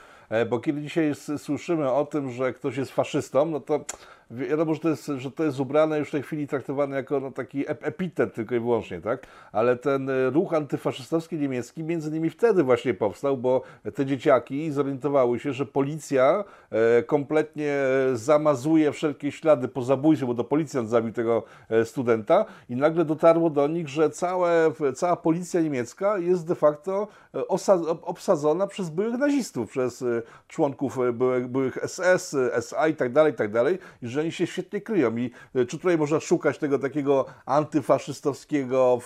bo 0.49 0.59
kiedy 0.59 0.81
dzisiaj 0.81 1.11
słyszymy 1.37 1.91
o 1.91 2.05
tym, 2.05 2.31
że 2.31 2.53
ktoś 2.53 2.77
jest 2.77 2.91
faszystą, 2.91 3.45
no 3.45 3.59
to 3.59 3.85
wiadomo, 4.33 4.73
że 4.73 4.79
to 4.79 4.89
jest, 4.89 5.11
że 5.17 5.31
to 5.31 5.43
jest 5.43 5.59
ubrane 5.59 5.99
już 5.99 6.07
w 6.07 6.11
tej 6.11 6.23
chwili 6.23 6.47
traktowane 6.47 6.95
jako 6.95 7.19
no, 7.19 7.31
taki 7.31 7.65
epitet 7.67 8.33
tylko 8.33 8.55
i 8.55 8.59
wyłącznie, 8.59 9.01
tak? 9.01 9.27
Ale 9.51 9.75
ten 9.75 10.09
e, 10.09 10.29
ruch 10.29 10.53
antyfaszystowski 10.53 11.37
niemiecki 11.37 11.83
między 11.83 12.09
innymi 12.09 12.29
wtedy 12.29 12.63
właśnie 12.63 12.93
powstał, 12.93 13.37
bo 13.37 13.61
te 13.95 14.05
dzieciaki 14.05 14.71
zorientowały 14.71 15.39
się, 15.39 15.53
że 15.53 15.65
policja 15.65 16.43
e, 16.71 17.03
kompletnie 17.03 17.77
zamazuje 18.13 18.91
wszelkie 18.91 19.31
ślady 19.31 19.67
po 19.67 19.81
zabójstwie, 19.81 20.27
bo 20.27 20.33
to 20.33 20.43
policjant 20.43 20.89
zabił 20.89 21.13
tego 21.13 21.43
e, 21.69 21.85
studenta 21.85 22.45
i 22.69 22.75
nagle 22.75 23.05
dotarło 23.05 23.49
do 23.49 23.67
nich, 23.67 23.89
że 23.89 24.09
całe, 24.09 24.71
cała 24.95 25.15
policja 25.15 25.61
niemiecka 25.61 26.17
jest 26.17 26.47
de 26.47 26.55
facto 26.55 27.07
obsadzona 28.01 28.67
przez 28.67 28.89
byłych 28.89 29.17
nazistów, 29.17 29.69
przez 29.69 30.03
członków 30.47 30.97
byłych, 31.13 31.47
byłych 31.47 31.77
SS, 31.87 32.35
SA 32.51 32.87
i 32.87 32.95
tak 32.95 33.11
dalej, 33.11 33.33
i 33.33 33.35
tak 33.35 33.51
dalej, 33.51 33.79
i 34.01 34.07
że 34.07 34.22
oni 34.23 34.31
się 34.31 34.47
świetnie 34.47 34.81
kryją. 34.81 35.17
I 35.17 35.31
e, 35.55 35.65
czy 35.65 35.77
tutaj 35.77 35.97
można 35.97 36.19
szukać 36.19 36.57
tego 36.57 36.79
takiego 36.79 37.25
antyfaszystowskiego, 37.45 38.99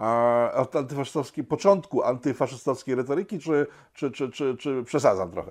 e, 0.00 0.78
antyfaszystowskiego 0.78 1.48
początku 1.48 2.02
antyfaszystowskiej 2.02 2.94
retoryki, 2.94 3.38
czy, 3.38 3.66
czy, 3.94 4.10
czy, 4.10 4.30
czy, 4.30 4.56
czy 4.56 4.82
przesadzam 4.84 5.30
trochę? 5.30 5.50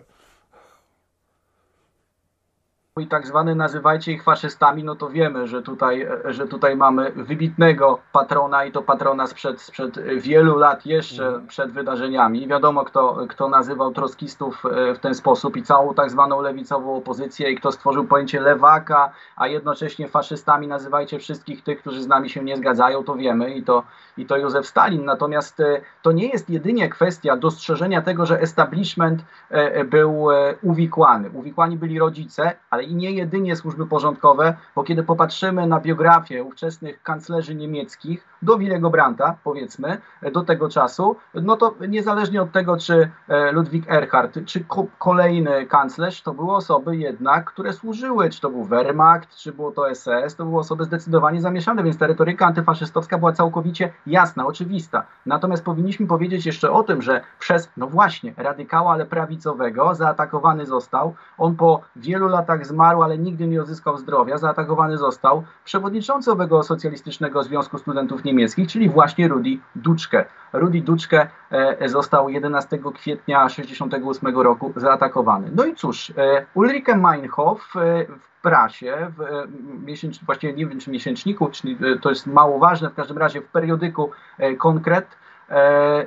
I 3.02 3.08
tak 3.08 3.28
zwany 3.28 3.56
nazywajcie 3.56 4.12
ich 4.12 4.24
faszystami, 4.24 4.84
no 4.84 4.96
to 4.96 5.10
wiemy, 5.10 5.48
że 5.48 5.62
tutaj, 5.62 6.08
że 6.26 6.48
tutaj 6.48 6.76
mamy 6.76 7.12
wybitnego 7.12 8.00
patrona 8.12 8.66
i 8.66 8.72
to 8.72 8.82
patrona 8.82 9.28
sprzed, 9.28 9.62
sprzed 9.62 10.00
wielu 10.18 10.58
lat, 10.58 10.86
jeszcze 10.86 11.26
mhm. 11.26 11.48
przed 11.48 11.72
wydarzeniami. 11.72 12.48
Wiadomo, 12.48 12.86
kto, 12.86 13.18
kto 13.30 13.50
nazywał 13.50 13.92
troskistów 13.94 14.64
e, 14.66 14.94
w 14.94 15.00
ten 15.00 15.16
sposób 15.16 15.58
i 15.58 15.64
całą 15.64 15.94
tak 15.94 16.10
zwaną 16.10 16.42
lewicową 16.42 16.96
opozycję 16.96 17.52
i 17.52 17.56
kto 17.56 17.72
stworzył 17.72 18.08
pojęcie 18.08 18.42
lewaka, 18.42 19.12
a 19.36 19.48
jednocześnie 19.48 20.08
faszystami 20.08 20.68
nazywajcie 20.68 21.20
wszystkich 21.20 21.64
tych, 21.64 21.80
którzy 21.80 22.04
z 22.04 22.08
nami 22.08 22.30
się 22.30 22.44
nie 22.44 22.58
zgadzają, 22.58 23.04
to 23.04 23.16
wiemy 23.16 23.56
i 23.56 23.64
to, 23.64 23.84
i 24.18 24.26
to 24.26 24.38
Józef 24.38 24.68
Stalin. 24.68 25.06
Natomiast 25.06 25.60
e, 25.60 25.82
to 26.02 26.12
nie 26.12 26.28
jest 26.28 26.50
jedynie 26.50 26.90
kwestia 26.90 27.38
dostrzeżenia 27.38 28.02
tego, 28.02 28.26
że 28.26 28.42
establishment 28.42 29.26
e, 29.50 29.84
był 29.86 30.28
uwikłany. 30.62 31.30
Uwikłani 31.30 31.78
byli 31.78 32.00
rodzice, 32.00 32.56
ale 32.70 32.85
i 32.86 32.96
nie 32.96 33.12
jedynie 33.12 33.56
służby 33.56 33.88
porządkowe, 33.88 34.58
bo 34.76 34.84
kiedy 34.84 35.04
popatrzymy 35.04 35.68
na 35.68 35.80
biografię 35.80 36.44
ówczesnych 36.44 37.04
kanclerzy 37.04 37.56
niemieckich, 37.56 38.28
do 38.46 38.58
Willego 38.58 38.90
Brandta, 38.90 39.36
powiedzmy, 39.44 39.98
do 40.34 40.44
tego 40.44 40.70
czasu, 40.70 41.16
no 41.34 41.58
to 41.58 41.76
niezależnie 41.88 42.42
od 42.42 42.52
tego, 42.52 42.78
czy 42.78 43.12
Ludwik 43.52 43.92
Erhard, 43.92 44.40
czy 44.46 44.66
kolejny 45.00 45.66
kanclerz, 45.66 46.22
to 46.22 46.34
były 46.34 46.56
osoby 46.56 46.98
jednak, 46.98 47.46
które 47.46 47.74
służyły, 47.74 48.30
czy 48.30 48.42
to 48.42 48.50
był 48.50 48.64
Wehrmacht, 48.64 49.36
czy 49.36 49.54
było 49.54 49.72
to 49.72 49.96
SS, 49.96 50.36
to 50.38 50.46
były 50.46 50.60
osoby 50.60 50.84
zdecydowanie 50.84 51.42
zamieszane, 51.42 51.84
więc 51.84 51.98
ta 51.98 52.08
retoryka 52.08 52.46
antyfaszystowska 52.46 53.18
była 53.18 53.32
całkowicie 53.32 53.94
jasna, 54.08 54.46
oczywista. 54.46 55.04
Natomiast 55.26 55.66
powinniśmy 55.66 56.08
powiedzieć 56.08 56.46
jeszcze 56.46 56.72
o 56.72 56.84
tym, 56.84 57.02
że 57.02 57.22
przez, 57.40 57.72
no 57.78 57.88
właśnie, 57.88 58.34
radykała, 58.38 58.92
ale 58.92 59.06
prawicowego 59.06 59.96
zaatakowany 59.96 60.66
został. 60.66 61.16
On 61.38 61.56
po 61.56 61.82
wielu 61.96 62.28
latach 62.28 62.66
zmarł, 62.66 63.04
ale 63.04 63.18
nigdy 63.18 63.48
nie 63.48 63.62
odzyskał 63.62 63.98
zdrowia. 63.98 64.38
Zaatakowany 64.38 64.98
został 64.98 65.44
przewodniczący 65.64 66.32
owego 66.32 66.64
Socjalistycznego 66.64 67.44
Związku 67.44 67.78
Studentów 67.78 68.24
Niemieckich, 68.24 68.35
czyli 68.68 68.90
właśnie 68.90 69.28
Rudi 69.28 69.62
Duczke. 69.76 70.26
Rudi 70.56 70.82
Duczke 70.82 71.28
e, 71.52 71.90
został 71.90 72.30
11 72.30 72.80
kwietnia 72.96 73.48
1968 73.48 74.40
roku 74.40 74.74
zaatakowany. 74.76 75.52
No 75.56 75.66
i 75.66 75.76
cóż, 75.76 76.14
e, 76.18 76.46
Ulrike 76.54 76.98
Meinhof 76.98 77.76
e, 77.76 78.06
w 78.06 78.42
prasie, 78.42 79.12
w 79.18 79.48
miesięcz, 79.86 80.24
właściwie 80.26 80.54
nie 80.54 80.68
wiem 80.68 80.80
czy 80.80 80.92
miesięczniku, 80.92 81.50
czyli 81.50 81.78
to 82.02 82.10
jest 82.10 82.28
mało 82.28 82.60
ważne, 82.60 82.90
w 82.90 82.96
każdym 82.96 83.18
razie 83.18 83.42
w 83.42 83.48
periodyku 83.48 84.12
Konkret, 84.58 85.08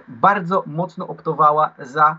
bardzo 0.09 0.65
mocno 0.67 1.09
optowała 1.09 1.71
za 1.79 2.19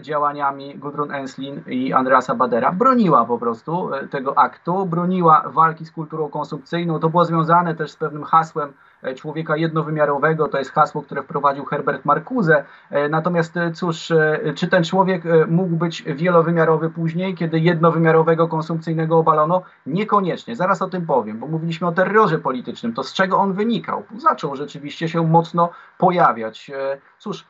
działaniami 0.00 0.78
Gudrun 0.78 1.12
Enslin 1.12 1.62
i 1.66 1.92
Andreasa 1.92 2.34
Badera. 2.34 2.72
Broniła 2.72 3.24
po 3.24 3.38
prostu 3.38 3.90
tego 4.10 4.38
aktu, 4.38 4.86
broniła 4.86 5.42
walki 5.46 5.84
z 5.84 5.92
kulturą 5.92 6.28
konsumpcyjną. 6.28 6.98
To 6.98 7.08
było 7.08 7.24
związane 7.24 7.74
też 7.74 7.90
z 7.90 7.96
pewnym 7.96 8.24
hasłem 8.24 8.72
człowieka 9.16 9.56
jednowymiarowego, 9.56 10.48
to 10.48 10.58
jest 10.58 10.72
hasło, 10.72 11.02
które 11.02 11.22
wprowadził 11.22 11.64
Herbert 11.64 12.04
Marcuse. 12.04 12.64
E, 12.90 13.08
natomiast 13.08 13.56
e, 13.56 13.72
cóż, 13.72 14.12
czy 14.54 14.68
ten 14.68 14.84
człowiek 14.84 15.22
mógł 15.48 15.76
być 15.76 16.02
wielowymiarowy 16.02 16.90
później, 16.90 17.34
kiedy 17.34 17.58
jednowymiarowego 17.58 18.48
konsumpcyjnego 18.48 19.18
obalono? 19.18 19.62
Niekoniecznie. 19.86 20.56
Zaraz 20.56 20.82
o 20.82 20.88
tym 20.88 21.06
powiem, 21.06 21.38
bo 21.38 21.46
mówiliśmy 21.46 21.86
o 21.86 21.92
terrorze 21.92 22.38
politycznym. 22.38 22.94
To 22.94 23.02
z 23.02 23.12
czego 23.12 23.38
on 23.38 23.52
wynikał? 23.52 24.02
Zaczął 24.16 24.56
rzeczywiście 24.56 25.08
się 25.08 25.26
mocno 25.26 25.70
pojawiać. 25.98 26.70
Cóż, 27.18 27.46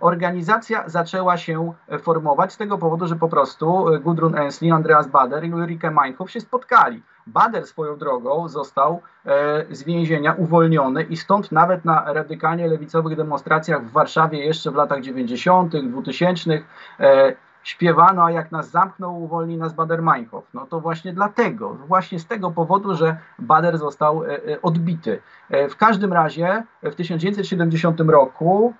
organizacja 0.00 0.88
zaczęła 0.88 1.36
się 1.36 1.72
formować 2.02 2.52
z 2.52 2.56
tego 2.56 2.78
powodu, 2.78 3.06
że 3.06 3.16
po 3.16 3.28
prostu 3.28 3.86
Gudrun 4.00 4.38
Enslin, 4.38 4.72
Andreas 4.72 5.08
Bader 5.08 5.44
i 5.44 5.54
Ulrike 5.54 5.90
Meinhof 5.90 6.30
się 6.30 6.40
spotkali. 6.40 7.02
Bader 7.26 7.66
swoją 7.66 7.96
drogą 7.96 8.48
został 8.48 9.00
e, 9.26 9.74
z 9.74 9.82
więzienia 9.82 10.32
uwolniony 10.32 11.02
i 11.02 11.16
stąd 11.16 11.52
nawet 11.52 11.84
na 11.84 12.12
radykalnie 12.12 12.68
lewicowych 12.68 13.16
demonstracjach 13.16 13.84
w 13.84 13.92
Warszawie 13.92 14.44
jeszcze 14.44 14.70
w 14.70 14.74
latach 14.74 15.00
90., 15.00 15.76
2000 15.76 16.62
e, 17.00 17.34
śpiewano, 17.62 18.24
a 18.24 18.30
jak 18.30 18.52
nas 18.52 18.70
zamknął, 18.70 19.22
uwolni 19.22 19.56
nas 19.56 19.74
Bader-Meinhof. 19.74 20.42
No 20.54 20.66
to 20.66 20.80
właśnie 20.80 21.12
dlatego, 21.12 21.74
właśnie 21.74 22.18
z 22.18 22.26
tego 22.26 22.50
powodu, 22.50 22.94
że 22.94 23.16
Bader 23.38 23.78
został 23.78 24.24
e, 24.24 24.62
odbity. 24.62 25.22
W 25.70 25.76
każdym 25.76 26.12
razie 26.12 26.62
w 26.82 26.94
1970 26.94 28.00
roku 28.00 28.74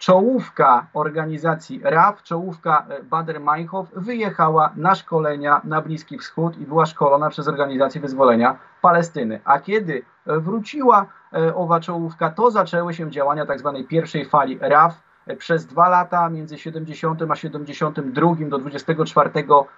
czołówka 0.00 0.86
organizacji 0.94 1.80
RAF, 1.84 2.22
czołówka 2.22 2.86
e, 2.88 3.02
Bader-Meinhof 3.02 3.86
wyjechała 3.96 4.72
na 4.76 4.94
szkolenia 4.94 5.60
na 5.64 5.80
Bliski 5.80 6.18
Wschód 6.18 6.58
i 6.58 6.66
była 6.66 6.86
szkolona 6.86 7.30
przez 7.30 7.48
Organizację 7.48 8.00
Wyzwolenia 8.00 8.58
Palestyny. 8.82 9.40
A 9.44 9.58
kiedy 9.58 10.02
wróciła 10.26 11.06
e, 11.32 11.54
owa 11.54 11.80
czołówka, 11.80 12.30
to 12.30 12.50
zaczęły 12.50 12.94
się 12.94 13.10
działania 13.10 13.46
tzw. 13.46 13.72
Tak 13.76 13.88
pierwszej 13.88 14.24
fali 14.28 14.58
RAF, 14.60 15.09
przez 15.36 15.66
dwa 15.66 15.88
lata 15.88 16.30
między 16.30 16.58
70 16.58 17.22
a 17.30 17.36
72 17.36 18.34
do 18.48 18.58
24 18.58 19.30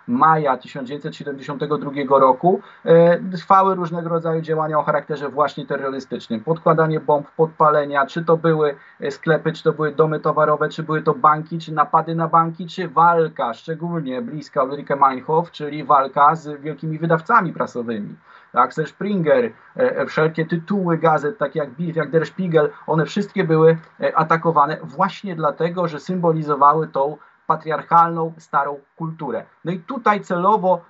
maja 0.06 0.56
1972 0.56 2.18
roku 2.18 2.60
e, 2.84 3.18
trwały 3.36 3.74
różnego 3.74 4.08
rodzaju 4.08 4.40
działania 4.40 4.78
o 4.78 4.82
charakterze 4.82 5.28
właśnie 5.28 5.66
terrorystycznym. 5.66 6.40
Podkładanie 6.40 7.00
bomb, 7.00 7.30
podpalenia, 7.36 8.06
czy 8.06 8.24
to 8.24 8.36
były 8.36 8.74
e, 9.00 9.10
sklepy, 9.10 9.52
czy 9.52 9.62
to 9.62 9.72
były 9.72 9.92
domy 9.92 10.20
towarowe, 10.20 10.68
czy 10.68 10.82
były 10.82 11.02
to 11.02 11.14
banki, 11.14 11.58
czy 11.58 11.72
napady 11.72 12.14
na 12.14 12.28
banki, 12.28 12.66
czy 12.66 12.88
walka, 12.88 13.54
szczególnie 13.54 14.22
bliska 14.22 14.62
Ulrike 14.62 14.96
Meinhof, 14.96 15.50
czyli 15.50 15.84
walka 15.84 16.34
z 16.34 16.60
wielkimi 16.60 16.98
wydawcami 16.98 17.52
prasowymi. 17.52 18.16
Axel 18.54 18.86
Springer, 18.86 19.44
e, 19.44 19.50
e, 19.76 20.06
wszelkie 20.06 20.46
tytuły 20.46 20.98
gazet, 20.98 21.38
takie 21.38 21.58
jak 21.58 21.70
Bild, 21.70 21.96
jak 21.96 22.10
Der 22.10 22.26
Spiegel, 22.26 22.70
one 22.86 23.06
wszystkie 23.06 23.44
były 23.44 23.78
e, 24.00 24.16
atakowane 24.16 24.76
właśnie 24.82 25.36
dlatego, 25.36 25.88
że 25.88 26.00
symbolizowały 26.00 26.88
tą 26.88 27.16
patriarchalną, 27.46 28.32
starą 28.38 28.78
kulturę. 28.96 29.44
No 29.64 29.72
i 29.72 29.78
tutaj 29.78 30.20
celowo, 30.20 30.80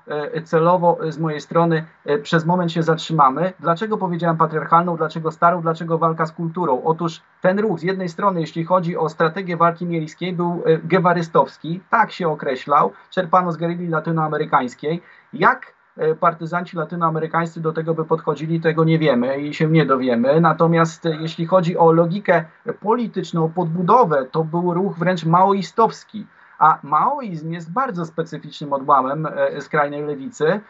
celowo 0.44 0.98
z 1.09 1.18
mojej 1.18 1.40
strony 1.40 1.85
przez 2.22 2.44
moment 2.44 2.72
się 2.72 2.83
zatrzymamy. 2.83 3.53
Dlaczego 3.61 3.98
powiedziałem 3.98 4.37
patriarchalną, 4.37 4.96
dlaczego 4.96 5.31
starą, 5.31 5.62
dlaczego 5.62 5.98
walka 5.98 6.27
z 6.27 6.33
kulturą? 6.33 6.83
Otóż 6.85 7.20
ten 7.40 7.59
ruch 7.59 7.79
z 7.79 7.83
jednej 7.83 8.09
strony, 8.09 8.40
jeśli 8.40 8.64
chodzi 8.64 8.96
o 8.96 9.09
strategię 9.09 9.57
walki 9.57 9.87
miejskiej, 9.87 10.33
był 10.33 10.62
gewarystowski, 10.85 11.81
tak 11.90 12.12
się 12.12 12.29
określał, 12.29 12.92
czerpano 13.11 13.53
z 13.53 13.57
gerilli 13.57 13.88
latynoamerykańskiej. 13.88 15.03
Jak 15.33 15.72
partyzanci 16.20 16.76
latynoamerykańscy 16.76 17.61
do 17.61 17.72
tego 17.72 17.94
by 17.94 18.05
podchodzili, 18.05 18.61
tego 18.61 18.85
nie 18.85 18.98
wiemy 18.98 19.40
i 19.40 19.55
się 19.55 19.68
nie 19.68 19.87
dowiemy. 19.87 20.40
Natomiast 20.40 21.07
e, 21.07 21.16
jeśli 21.20 21.46
chodzi 21.46 21.78
o 21.78 21.92
logikę 21.92 22.44
polityczną, 22.81 23.52
podbudowę, 23.52 24.26
to 24.31 24.44
był 24.44 24.74
ruch 24.74 24.98
wręcz 24.98 25.24
maoistowski. 25.24 26.26
A 26.59 26.78
maoizm 26.83 27.52
jest 27.52 27.72
bardzo 27.72 28.07
specyficznym 28.07 28.72
odłamem 28.72 29.26
e, 29.26 29.61
skrajnej 29.61 30.02
lewicy, 30.02 30.61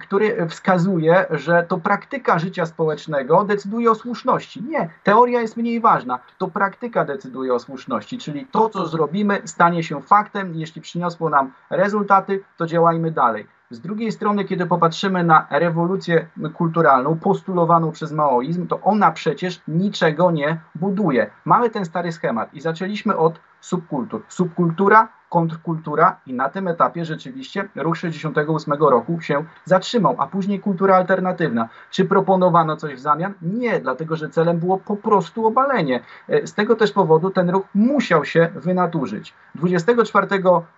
który 0.00 0.46
wskazuje, 0.48 1.26
że 1.30 1.64
to 1.68 1.78
praktyka 1.78 2.38
życia 2.38 2.66
społecznego 2.66 3.44
decyduje 3.44 3.90
o 3.90 3.94
słuszności. 3.94 4.62
Nie, 4.62 4.90
teoria 5.02 5.40
jest 5.40 5.56
mniej 5.56 5.80
ważna. 5.80 6.18
To 6.38 6.48
praktyka 6.48 7.04
decyduje 7.04 7.54
o 7.54 7.58
słuszności, 7.58 8.18
czyli 8.18 8.46
to, 8.46 8.68
co 8.68 8.86
zrobimy, 8.86 9.42
stanie 9.44 9.82
się 9.82 10.02
faktem. 10.02 10.54
Jeśli 10.54 10.82
przyniosło 10.82 11.30
nam 11.30 11.52
rezultaty, 11.70 12.44
to 12.56 12.66
działajmy 12.66 13.10
dalej. 13.10 13.46
Z 13.70 13.80
drugiej 13.80 14.12
strony, 14.12 14.44
kiedy 14.44 14.66
popatrzymy 14.66 15.24
na 15.24 15.46
rewolucję 15.50 16.28
kulturalną 16.54 17.18
postulowaną 17.18 17.92
przez 17.92 18.12
maoizm, 18.12 18.66
to 18.66 18.80
ona 18.80 19.10
przecież 19.10 19.62
niczego 19.68 20.30
nie 20.30 20.60
buduje. 20.74 21.30
Mamy 21.44 21.70
ten 21.70 21.84
stary 21.84 22.12
schemat 22.12 22.54
i 22.54 22.60
zaczęliśmy 22.60 23.16
od 23.16 23.40
subkultur. 23.64 24.22
Subkultura 24.28 25.08
kontrkultura 25.28 26.20
i 26.26 26.34
na 26.34 26.48
tym 26.48 26.68
etapie 26.68 27.04
rzeczywiście 27.04 27.68
ruch 27.76 27.96
68 27.96 28.72
roku 28.72 29.20
się 29.20 29.44
zatrzymał, 29.64 30.14
a 30.18 30.26
później 30.26 30.60
kultura 30.60 30.96
alternatywna. 30.96 31.68
Czy 31.90 32.04
proponowano 32.04 32.76
coś 32.76 32.94
w 32.94 32.98
zamian? 32.98 33.34
Nie, 33.42 33.80
dlatego 33.80 34.16
że 34.16 34.28
celem 34.28 34.58
było 34.58 34.78
po 34.78 34.96
prostu 34.96 35.46
obalenie. 35.46 36.00
E, 36.28 36.46
z 36.46 36.54
tego 36.54 36.76
też 36.76 36.92
powodu 36.92 37.30
ten 37.30 37.50
ruch 37.50 37.64
musiał 37.74 38.24
się 38.24 38.48
wynaturzyć. 38.54 39.34
24 39.54 40.26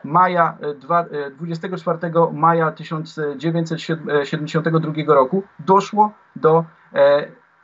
maja, 0.05 0.59
24 1.38 1.99
e, 2.03 2.07
e, 2.07 2.11
maja 2.33 2.72
1972 2.72 5.14
roku 5.14 5.42
doszło 5.59 6.12
do 6.37 6.64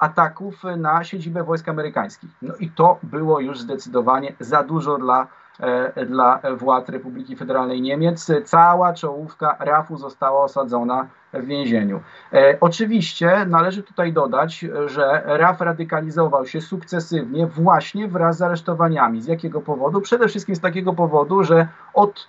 ataków 0.03 0.63
na 0.77 1.05
siedzibę 1.05 1.45
wojsk 1.45 1.69
amerykańskich. 1.69 2.31
No 2.43 2.55
i 2.61 2.71
to 2.71 2.99
było 3.03 3.41
już 3.41 3.61
zdecydowanie 3.61 4.33
za 4.41 4.63
dużo 4.63 4.99
dla 4.99 5.27
E, 5.61 6.07
dla 6.07 6.41
władz 6.57 6.89
Republiki 6.89 7.37
Federalnej 7.37 7.83
Niemiec. 7.83 8.31
Cała 8.45 8.93
czołówka 8.93 9.57
RAF-u 9.61 9.97
została 9.97 10.45
osadzona 10.45 11.09
w 11.33 11.45
więzieniu. 11.45 12.01
E, 12.33 12.57
oczywiście 12.61 13.47
należy 13.47 13.83
tutaj 13.83 14.13
dodać, 14.13 14.65
że 14.87 15.23
RAF 15.25 15.61
radykalizował 15.61 16.47
się 16.47 16.61
sukcesywnie 16.61 17.47
właśnie 17.47 18.09
wraz 18.09 18.37
z 18.37 18.43
aresztowaniami. 18.43 19.23
Z 19.23 19.27
jakiego 19.27 19.61
powodu? 19.61 20.01
Przede 20.01 20.29
wszystkim 20.29 20.57
z 20.57 20.61
takiego 20.61 20.93
powodu, 20.93 21.43
że 21.43 21.69
od 21.95 22.29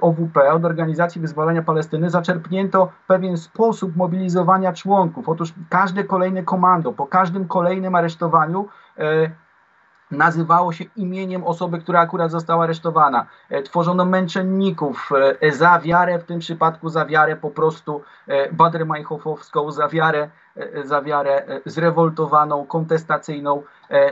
OWP, 0.00 0.52
od 0.52 0.64
Organizacji 0.64 1.20
Wyzwolenia 1.20 1.62
Palestyny, 1.62 2.10
zaczerpnięto 2.10 2.88
pewien 3.06 3.36
sposób 3.36 3.96
mobilizowania 3.96 4.72
członków. 4.72 5.28
Otóż 5.28 5.54
każde 5.68 6.04
kolejne 6.04 6.42
komando, 6.42 6.92
po 6.92 7.06
każdym 7.06 7.48
kolejnym 7.48 7.94
aresztowaniu 7.94 8.68
nazywało 10.14 10.72
się 10.72 10.84
imieniem 10.96 11.44
osoby, 11.44 11.78
która 11.78 12.00
akurat 12.00 12.30
została 12.30 12.64
aresztowana. 12.64 13.26
E, 13.50 13.62
tworzono 13.62 14.04
męczenników 14.04 15.10
e, 15.40 15.52
za 15.52 15.78
wiarę, 15.78 16.18
w 16.18 16.24
tym 16.24 16.38
przypadku 16.38 16.88
za 16.88 17.06
wiarę 17.06 17.36
po 17.36 17.50
prostu 17.50 18.02
e, 18.26 18.52
Bader-Meinhofowską, 18.52 19.72
za 19.72 19.88
wiarę 19.88 20.28
za 20.84 21.02
wiarę 21.02 21.46
zrewoltowaną, 21.66 22.66
kontestacyjną. 22.66 23.62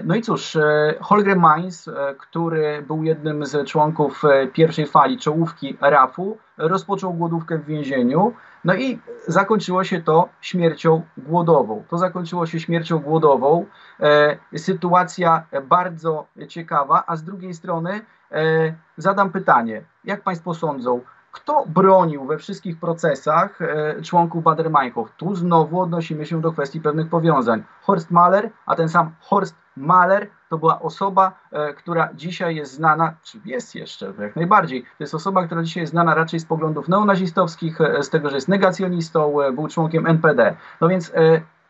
No 0.05 0.15
i 0.15 0.23
cóż, 0.23 0.59
Holger 1.01 1.37
Mainz, 1.37 1.91
który 2.19 2.85
był 2.87 3.05
jednym 3.05 3.47
z 3.47 3.69
członków 3.69 4.23
pierwszej 4.53 4.87
fali 4.87 5.19
czołówki 5.19 5.77
RAF-u, 5.81 6.39
rozpoczął 6.59 7.15
głodówkę 7.15 7.59
w 7.59 7.65
więzieniu. 7.65 8.33
No 8.65 8.75
i 8.75 9.01
zakończyło 9.27 9.85
się 9.85 10.03
to 10.03 10.29
śmiercią 10.41 11.03
głodową. 11.17 11.85
To 11.89 11.99
zakończyło 11.99 12.47
się 12.47 12.61
śmiercią 12.61 12.99
głodową. 12.99 13.67
E, 14.01 14.39
sytuacja 14.57 15.47
bardzo 15.69 16.27
ciekawa, 16.49 17.05
a 17.07 17.17
z 17.17 17.25
drugiej 17.25 17.55
strony 17.55 18.01
e, 18.31 18.75
zadam 18.97 19.31
pytanie, 19.31 19.85
jak 20.05 20.23
Państwo 20.23 20.55
sądzą, 20.55 21.01
kto 21.33 21.65
bronił 21.67 22.25
we 22.25 22.39
wszystkich 22.39 22.81
procesach 22.81 23.63
e, 23.63 24.03
członków 24.03 24.45
Bader-Meinhof? 24.45 25.07
Tu 25.17 25.35
znowu 25.35 25.81
odnosimy 25.81 26.27
się 26.27 26.41
do 26.41 26.53
kwestii 26.53 26.81
pewnych 26.81 27.09
powiązań. 27.09 27.63
Horst 27.83 28.11
Mahler, 28.11 28.51
a 28.67 28.75
ten 28.75 28.89
sam 28.89 29.15
Horst 29.21 29.57
Mahler 29.77 30.27
to 30.51 30.59
była 30.59 30.81
osoba, 30.81 31.33
e, 31.53 31.75
która 31.75 32.09
dzisiaj 32.15 32.57
jest 32.57 32.73
znana, 32.73 33.15
czy 33.23 33.41
jest 33.45 33.75
jeszcze 33.75 34.13
jak 34.19 34.37
najbardziej, 34.37 34.83
to 34.83 34.89
jest 35.01 35.15
osoba, 35.15 35.47
która 35.47 35.63
dzisiaj 35.63 35.81
jest 35.81 35.91
znana 35.91 36.15
raczej 36.15 36.41
z 36.41 36.45
poglądów 36.45 36.89
neonazistowskich, 36.89 37.81
e, 37.81 38.03
z 38.03 38.11
tego, 38.11 38.31
że 38.31 38.37
jest 38.37 38.49
negacjonistą, 38.49 39.35
był 39.53 39.69
członkiem 39.69 40.07
NPD. 40.07 40.57
No 40.81 40.89
więc 40.89 41.13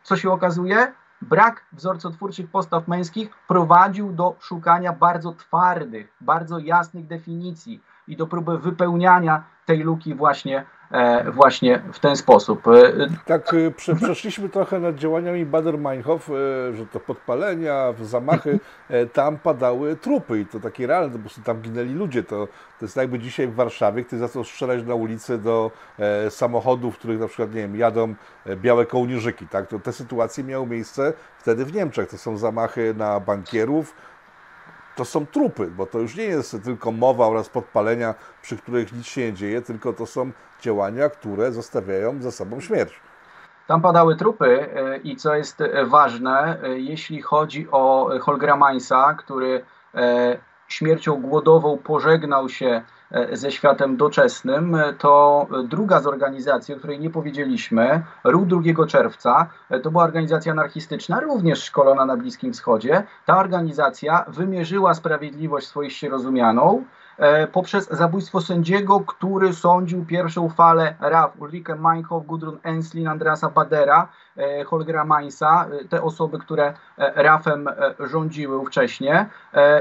co 0.03 0.15
się 0.15 0.31
okazuje? 0.31 0.93
Brak 1.21 1.65
wzorcotwórczych 1.73 2.51
postaw 2.51 2.87
męskich 2.87 3.29
prowadził 3.47 4.11
do 4.11 4.35
szukania 4.39 4.93
bardzo 4.93 5.33
twardych, 5.33 6.13
bardzo 6.21 6.59
jasnych 6.59 7.07
definicji 7.07 7.81
i 8.07 8.17
do 8.17 8.27
próby 8.27 8.57
wypełniania 8.57 9.43
tej 9.65 9.79
luki 9.79 10.13
właśnie, 10.13 10.65
e, 10.91 11.31
właśnie 11.31 11.81
w 11.93 11.99
ten 11.99 12.15
sposób. 12.15 12.67
E, 12.67 12.71
tak, 13.25 13.53
e, 13.53 13.71
prze, 13.71 13.95
przeszliśmy 13.95 14.49
trochę 14.49 14.79
nad 14.79 14.95
działaniami 14.95 15.45
Bader-Meinhof, 15.45 16.19
że 16.73 16.85
to 16.85 16.99
podpalenia, 16.99 17.93
zamachy, 18.01 18.59
tam 19.13 19.37
padały 19.37 19.95
trupy 19.95 20.39
i 20.39 20.45
to 20.45 20.59
takie 20.59 20.87
realne, 20.87 21.13
po 21.13 21.19
prostu 21.19 21.41
tam 21.41 21.61
ginęli 21.61 21.93
ludzie. 21.93 22.23
To, 22.23 22.47
to 22.79 22.85
jest 22.85 22.95
jakby 22.95 23.19
dzisiaj 23.19 23.47
w 23.47 23.55
Warszawie, 23.55 24.03
ktoś 24.03 24.19
zaczął 24.19 24.43
strzelać 24.43 24.83
na 24.83 24.95
ulicy 24.95 25.37
do 25.37 25.71
samochodów, 26.29 26.95
w 26.95 26.97
których 26.97 27.19
na 27.19 27.27
przykład, 27.27 27.49
nie 27.49 27.61
wiem, 27.61 27.75
jadą 27.75 28.15
białe 28.55 28.85
kołnierzyki, 28.85 29.47
tak? 29.47 29.67
To 29.67 29.79
te 29.79 29.93
sytuacje 29.93 30.43
miały 30.43 30.67
miejsce 30.67 31.13
wtedy 31.37 31.65
w 31.65 31.73
Niemczech. 31.73 32.09
To 32.09 32.17
są 32.17 32.37
zamachy 32.37 32.93
na 32.97 33.19
bankierów, 33.19 33.95
to 34.95 35.05
są 35.05 35.25
trupy, 35.25 35.67
bo 35.67 35.85
to 35.85 35.99
już 35.99 36.15
nie 36.15 36.23
jest 36.23 36.57
tylko 36.63 36.91
mowa 36.91 37.27
oraz 37.27 37.49
podpalenia, 37.49 38.15
przy 38.41 38.57
których 38.57 38.93
nic 38.93 39.05
się 39.05 39.21
nie 39.21 39.33
dzieje, 39.33 39.61
tylko 39.61 39.93
to 39.93 40.05
są 40.05 40.31
działania, 40.61 41.09
które 41.09 41.51
zostawiają 41.51 42.21
za 42.21 42.31
sobą 42.31 42.59
śmierć. 42.59 42.99
Tam 43.67 43.81
padały 43.81 44.15
trupy 44.15 44.69
e, 44.75 44.97
i 44.97 45.15
co 45.15 45.35
jest 45.35 45.61
e, 45.61 45.85
ważne, 45.85 46.57
e, 46.63 46.79
jeśli 46.79 47.21
chodzi 47.21 47.67
o 47.71 48.09
Holgera 48.21 48.55
Mainza, 48.55 49.15
który 49.17 49.65
śmiercią 50.73 51.21
głodową 51.21 51.77
pożegnał 51.77 52.49
się 52.49 52.81
E, 53.13 53.37
ze 53.37 53.51
światem 53.51 53.97
doczesnym, 53.97 54.77
to 54.97 55.47
druga 55.63 55.99
z 55.99 56.07
organizacji, 56.07 56.73
o 56.73 56.77
której 56.77 56.99
nie 56.99 57.09
powiedzieliśmy, 57.09 58.03
Ruch 58.23 58.45
2 58.47 58.85
czerwca, 58.87 59.49
e, 59.69 59.79
to 59.79 59.91
była 59.91 60.03
organizacja 60.03 60.51
anarchistyczna, 60.51 61.19
również 61.19 61.63
szkolona 61.63 62.05
na 62.05 62.17
Bliskim 62.17 62.53
Wschodzie. 62.53 63.03
Ta 63.25 63.37
organizacja 63.37 64.25
wymierzyła 64.27 64.93
sprawiedliwość 64.93 65.67
swoiście 65.67 66.09
rozumianą, 66.09 66.83
E, 67.17 67.47
poprzez 67.47 67.89
zabójstwo 67.89 68.41
sędziego, 68.41 68.99
który 68.99 69.53
sądził 69.53 70.05
pierwszą 70.05 70.49
falę 70.49 70.95
RAF, 70.99 71.41
Ulrike 71.41 71.75
Meinhof, 71.75 72.25
Gudrun 72.25 72.59
Enslin, 72.63 73.07
Andreasa 73.07 73.49
Badera, 73.49 74.07
e, 74.32 74.32
Holgera 74.65 75.05
Mainza, 75.05 75.67
e, 75.81 75.87
te 75.87 76.01
osoby, 76.01 76.39
które 76.39 76.73
RAF-em 76.97 77.69
rządziły 77.99 78.65
wcześniej. 78.65 79.13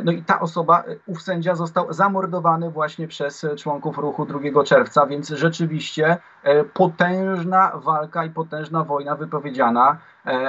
No 0.04 0.12
i 0.12 0.22
ta 0.22 0.40
osoba, 0.40 0.84
ów 1.06 1.22
sędzia 1.22 1.54
został 1.54 1.92
zamordowany 1.92 2.70
właśnie 2.70 3.08
przez 3.08 3.46
członków 3.58 3.98
ruchu 3.98 4.26
2 4.26 4.64
czerwca, 4.64 5.06
więc 5.06 5.28
rzeczywiście 5.28 6.16
potężna 6.74 7.72
walka 7.74 8.24
i 8.24 8.30
potężna 8.30 8.84
wojna 8.84 9.16
wypowiedziana 9.16 9.98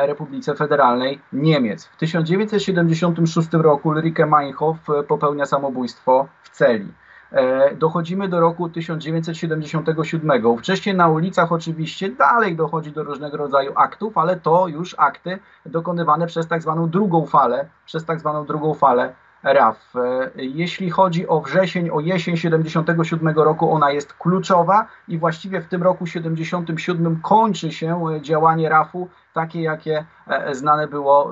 Republice 0.02 0.56
Federalnej 0.56 1.22
Niemiec. 1.34 1.86
W 1.86 1.98
1976 1.98 3.54
roku 3.54 3.90
Ulrike 3.90 4.26
Meinhof 4.26 4.78
popełnia 5.08 5.46
samobójstwo 5.46 6.28
w 6.44 6.50
celi. 6.50 6.94
E, 7.34 7.76
dochodzimy 7.76 8.28
do 8.28 8.40
roku 8.40 8.70
1977. 8.70 10.58
Wcześniej 10.58 10.96
na 10.96 11.08
ulicach 11.08 11.52
oczywiście 11.52 12.10
dalej 12.10 12.56
dochodzi 12.56 12.92
do 12.92 13.04
różnego 13.04 13.38
rodzaju 13.38 13.72
aktów, 13.76 14.18
ale 14.18 14.36
to 14.36 14.68
już 14.68 14.96
akty 14.98 15.40
dokonywane 15.66 16.28
przez 16.28 16.48
tak 16.48 16.62
zwaną 16.62 16.90
drugą 16.90 17.26
falę, 17.26 17.70
przez 17.86 18.06
tak 18.06 18.20
zwaną 18.20 18.46
drugą 18.46 18.74
falę 18.74 19.14
RAF. 19.44 19.96
E, 19.96 20.32
jeśli 20.36 20.90
chodzi 20.90 21.28
o 21.28 21.42
wrzesień, 21.42 21.90
o 21.90 22.00
jesień 22.00 22.38
77 22.38 23.36
roku, 23.36 23.72
ona 23.72 23.92
jest 23.92 24.14
kluczowa 24.14 24.88
i 25.08 25.18
właściwie 25.18 25.62
w 25.62 25.68
tym 25.68 25.84
roku 25.84 26.06
77 26.06 27.20
kończy 27.22 27.72
się 27.72 28.08
e, 28.08 28.22
działanie 28.22 28.70
RAF-u 28.70 29.08
takie, 29.34 29.62
jakie 29.62 30.06
znane 30.52 30.88
było 30.88 31.32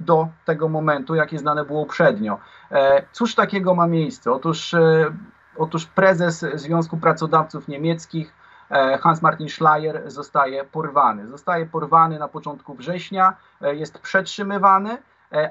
do 0.00 0.28
tego 0.44 0.68
momentu, 0.68 1.14
jakie 1.14 1.38
znane 1.38 1.64
było 1.64 1.80
uprzednio. 1.80 2.38
E, 2.72 3.02
cóż 3.12 3.34
takiego 3.34 3.74
ma 3.74 3.86
miejsce? 3.86 4.32
Otóż, 4.32 4.74
e, 4.74 5.12
otóż 5.56 5.86
prezes 5.86 6.46
Związku 6.54 6.96
Pracodawców 6.96 7.68
Niemieckich 7.68 8.34
e, 8.70 8.98
Hans-Martin 8.98 9.48
Schleyer 9.48 10.10
zostaje 10.10 10.64
porwany. 10.64 11.28
Zostaje 11.28 11.66
porwany 11.66 12.18
na 12.18 12.28
początku 12.28 12.74
września, 12.74 13.36
jest 13.60 13.98
przetrzymywany, 13.98 14.98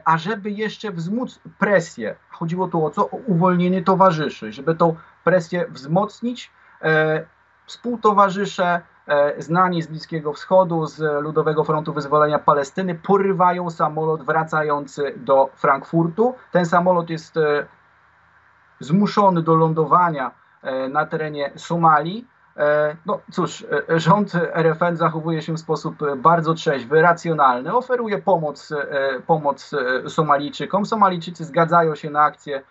a 0.06 0.18
żeby 0.18 0.52
jeszcze 0.52 0.92
wzmóc 0.92 1.40
presję, 1.60 2.16
chodziło 2.30 2.68
tu 2.68 2.86
o 2.86 2.90
co? 2.90 3.10
O 3.10 3.18
uwolnienie 3.28 3.84
towarzyszy, 3.84 4.52
żeby 4.52 4.76
tą 4.76 4.96
presję 5.24 5.66
wzmocnić, 5.70 6.52
współtowarzysze 7.66 8.82
znani 9.38 9.82
z 9.82 9.88
Bliskiego 9.88 10.34
Wschodu, 10.34 10.86
z 10.86 11.24
Ludowego 11.24 11.64
Frontu 11.64 11.94
Wyzwolenia 11.94 12.40
Palestyny, 12.40 12.96
porywają 12.96 13.70
samolot 13.70 14.24
wracający 14.24 15.14
do 15.18 15.50
Frankfurtu. 15.56 16.36
Ten 16.52 16.66
samolot 16.66 17.10
jest 17.10 17.38
e, 17.38 17.66
zmuszony 18.80 19.42
do 19.42 19.56
lądowania 19.56 20.32
e, 20.62 20.88
na 20.88 21.06
terenie 21.06 21.52
Somalii. 21.56 22.28
No 23.06 23.20
cóż, 23.32 23.66
rząd 23.90 24.32
RFN 24.54 24.96
zachowuje 24.96 25.42
się 25.42 25.54
w 25.54 25.60
sposób 25.60 25.96
bardzo 26.18 26.54
trzeźwy, 26.54 27.02
racjonalny, 27.02 27.76
oferuje 27.76 28.18
pomoc, 28.18 28.74
pomoc 29.28 29.72
Somalijczykom. 30.08 30.86
Somalijczycy 30.86 31.46
zgadzają 31.46 31.96
się 31.96 32.10
na 32.10 32.22
akcję, 32.22 32.62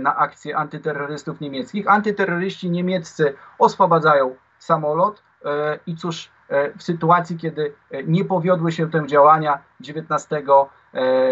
na 0.00 0.16
akcję 0.16 0.56
antyterrorystów 0.56 1.40
niemieckich. 1.40 1.88
Antyterroryści 1.88 2.70
niemieccy 2.70 3.34
oswobadzają 3.58 4.34
samolot, 4.58 5.22
E, 5.22 5.27
I 5.86 5.96
cóż, 5.96 6.30
e, 6.48 6.78
w 6.78 6.82
sytuacji, 6.82 7.36
kiedy 7.36 7.74
e, 7.90 8.02
nie 8.02 8.24
powiodły 8.24 8.72
się 8.72 8.90
te 8.90 9.06
działania 9.06 9.58
19, 9.80 10.42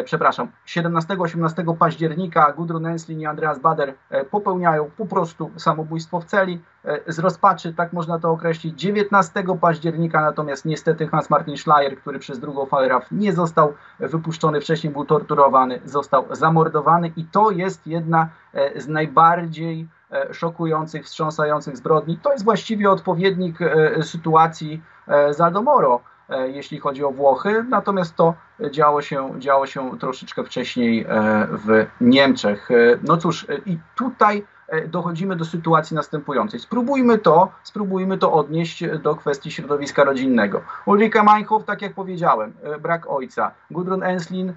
przepraszam, 0.04 0.48
17-18 0.66 1.76
października 1.76 2.52
Gudrun 2.52 2.86
Enslin 2.86 3.20
i 3.20 3.26
Andreas 3.26 3.58
Bader 3.58 3.94
popełniają 4.30 4.90
po 4.96 5.06
prostu 5.06 5.50
samobójstwo 5.56 6.20
w 6.20 6.24
celi. 6.24 6.62
Z 7.06 7.18
rozpaczy, 7.18 7.74
tak 7.74 7.92
można 7.92 8.18
to 8.18 8.30
określić, 8.30 8.80
19 8.80 9.44
października 9.60 10.20
natomiast 10.20 10.64
niestety 10.64 11.08
Hans-Martin 11.08 11.56
Schleyer, 11.56 11.96
który 11.96 12.18
przez 12.18 12.40
drugą 12.40 12.66
falę 12.66 12.88
RAF 12.88 13.06
nie 13.10 13.32
został 13.32 13.74
wypuszczony, 14.00 14.60
wcześniej 14.60 14.92
był 14.92 15.04
torturowany, 15.04 15.80
został 15.84 16.24
zamordowany 16.30 17.12
i 17.16 17.24
to 17.24 17.50
jest 17.50 17.86
jedna 17.86 18.28
z 18.76 18.88
najbardziej 18.88 19.88
E, 19.88 19.95
szokujących, 20.32 21.04
wstrząsających 21.04 21.76
zbrodni. 21.76 22.18
To 22.22 22.32
jest 22.32 22.44
właściwie 22.44 22.90
odpowiednik 22.90 23.62
e, 23.62 24.02
sytuacji 24.02 24.82
e, 25.08 25.34
z 25.34 25.40
Aldomoro, 25.40 26.00
jeśli 26.46 26.78
chodzi 26.80 27.04
o 27.04 27.10
Włochy, 27.10 27.64
natomiast 27.68 28.16
to 28.16 28.34
działo 28.70 29.02
się, 29.02 29.34
działo 29.38 29.66
się 29.66 29.98
troszeczkę 29.98 30.44
wcześniej 30.44 31.06
w 31.50 31.86
Niemczech. 32.00 32.68
No 33.02 33.16
cóż, 33.16 33.46
i 33.66 33.78
tutaj 33.96 34.44
dochodzimy 34.88 35.36
do 35.36 35.44
sytuacji 35.44 35.96
następującej. 35.96 36.60
Spróbujmy 36.60 37.18
to, 37.18 37.52
spróbujmy 37.62 38.18
to 38.18 38.32
odnieść 38.32 38.84
do 38.98 39.16
kwestii 39.16 39.50
środowiska 39.50 40.04
rodzinnego. 40.04 40.60
Ulrike 40.86 41.22
Meinhof, 41.22 41.64
tak 41.64 41.82
jak 41.82 41.94
powiedziałem, 41.94 42.52
brak 42.80 43.10
ojca. 43.10 43.50
Gudrun 43.70 44.02
Enslin 44.02 44.52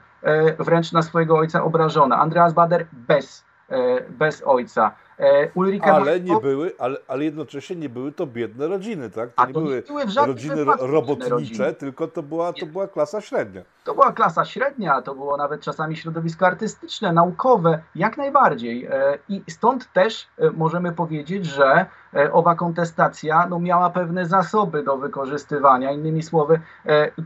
wręcz 0.60 0.92
na 0.92 1.02
swojego 1.02 1.38
ojca 1.38 1.64
obrażona. 1.64 2.18
Andreas 2.18 2.54
Bader 2.54 2.86
bez, 2.92 3.46
bez 4.10 4.44
ojca. 4.46 4.92
E, 5.20 5.50
Ulrike 5.54 5.94
ale 5.94 6.20
nie 6.20 6.40
były, 6.40 6.72
ale, 6.80 6.98
ale 7.08 7.24
jednocześnie 7.24 7.76
nie 7.76 7.90
były 7.90 8.12
to 8.12 8.28
biedne 8.28 8.68
rodziny, 8.68 9.10
tak? 9.10 9.34
To 9.34 9.46
nie 9.46 9.54
to 9.54 9.60
były 9.60 9.84
były 9.88 10.04
rodziny 10.28 10.66
robotnicze, 10.80 11.30
rodziny. 11.30 11.74
tylko 11.74 12.08
to 12.08 12.24
była, 12.24 12.54
to 12.54 12.66
była 12.66 12.88
klasa 12.88 13.22
średnia. 13.22 13.62
To 13.84 13.94
była 13.94 14.12
klasa 14.12 14.46
średnia, 14.46 15.02
to 15.02 15.16
było 15.16 15.38
nawet 15.38 15.62
czasami 15.62 15.98
środowisko 15.98 16.48
artystyczne, 16.48 17.14
naukowe, 17.14 17.82
jak 17.96 18.18
najbardziej. 18.18 18.86
E, 18.86 19.18
I 19.30 19.44
stąd 19.50 19.94
też 19.94 20.28
e, 20.38 20.52
możemy 20.52 20.92
powiedzieć, 20.92 21.46
że 21.46 21.86
owa 22.32 22.56
kontestacja 22.56 23.48
no, 23.50 23.60
miała 23.60 23.90
pewne 23.90 24.26
zasoby 24.26 24.84
do 24.84 24.98
wykorzystywania. 24.98 25.92
Innymi 25.92 26.24
słowy, 26.24 26.60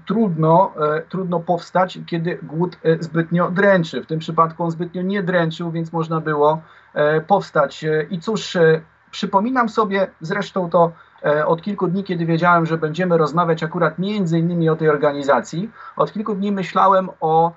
trudno, 0.06 0.74
trudno 1.10 1.40
powstać, 1.40 2.00
kiedy 2.06 2.40
głód 2.44 2.78
zbytnio 3.00 3.52
dręczy. 3.52 4.02
W 4.02 4.06
tym 4.06 4.20
przypadku 4.20 4.64
on 4.64 4.72
zbytnio 4.72 5.02
nie 5.02 5.24
dręczył, 5.24 5.72
więc 5.72 5.94
można 5.94 6.22
było 6.22 6.62
powstać. 7.28 7.84
E, 7.84 8.04
I 8.04 8.20
cóż, 8.20 8.56
e, 8.56 8.82
przypominam 9.12 9.70
sobie 9.70 10.08
zresztą 10.22 10.70
to 10.70 10.92
od 11.46 11.62
kilku 11.62 11.88
dni, 11.88 12.04
kiedy 12.04 12.26
wiedziałem, 12.26 12.66
że 12.66 12.78
będziemy 12.78 13.18
rozmawiać 13.18 13.64
akurat 13.64 14.00
między 14.00 14.40
innymi 14.40 14.70
o 14.70 14.76
tej 14.76 14.90
organizacji, 14.90 15.72
od 15.96 16.14
kilku 16.14 16.36
dni 16.36 16.52
myślałem 16.52 17.10
o 17.22 17.54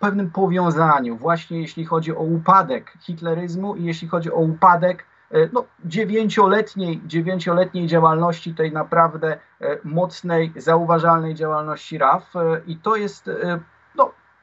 pewnym 0.00 0.30
powiązaniu, 0.30 1.16
właśnie 1.16 1.60
jeśli 1.60 1.84
chodzi 1.84 2.16
o 2.16 2.20
upadek 2.20 2.92
hitleryzmu 3.00 3.76
i 3.76 3.84
jeśli 3.84 4.08
chodzi 4.08 4.32
o 4.32 4.36
upadek 4.36 5.04
no, 5.52 5.64
dziewięcioletniej, 5.84 7.00
dziewięcioletniej 7.06 7.86
działalności, 7.86 8.54
tej 8.54 8.72
naprawdę 8.72 9.38
mocnej, 9.84 10.52
zauważalnej 10.56 11.34
działalności 11.34 11.98
RAF. 11.98 12.32
I 12.66 12.76
to 12.76 12.96
jest 12.96 13.30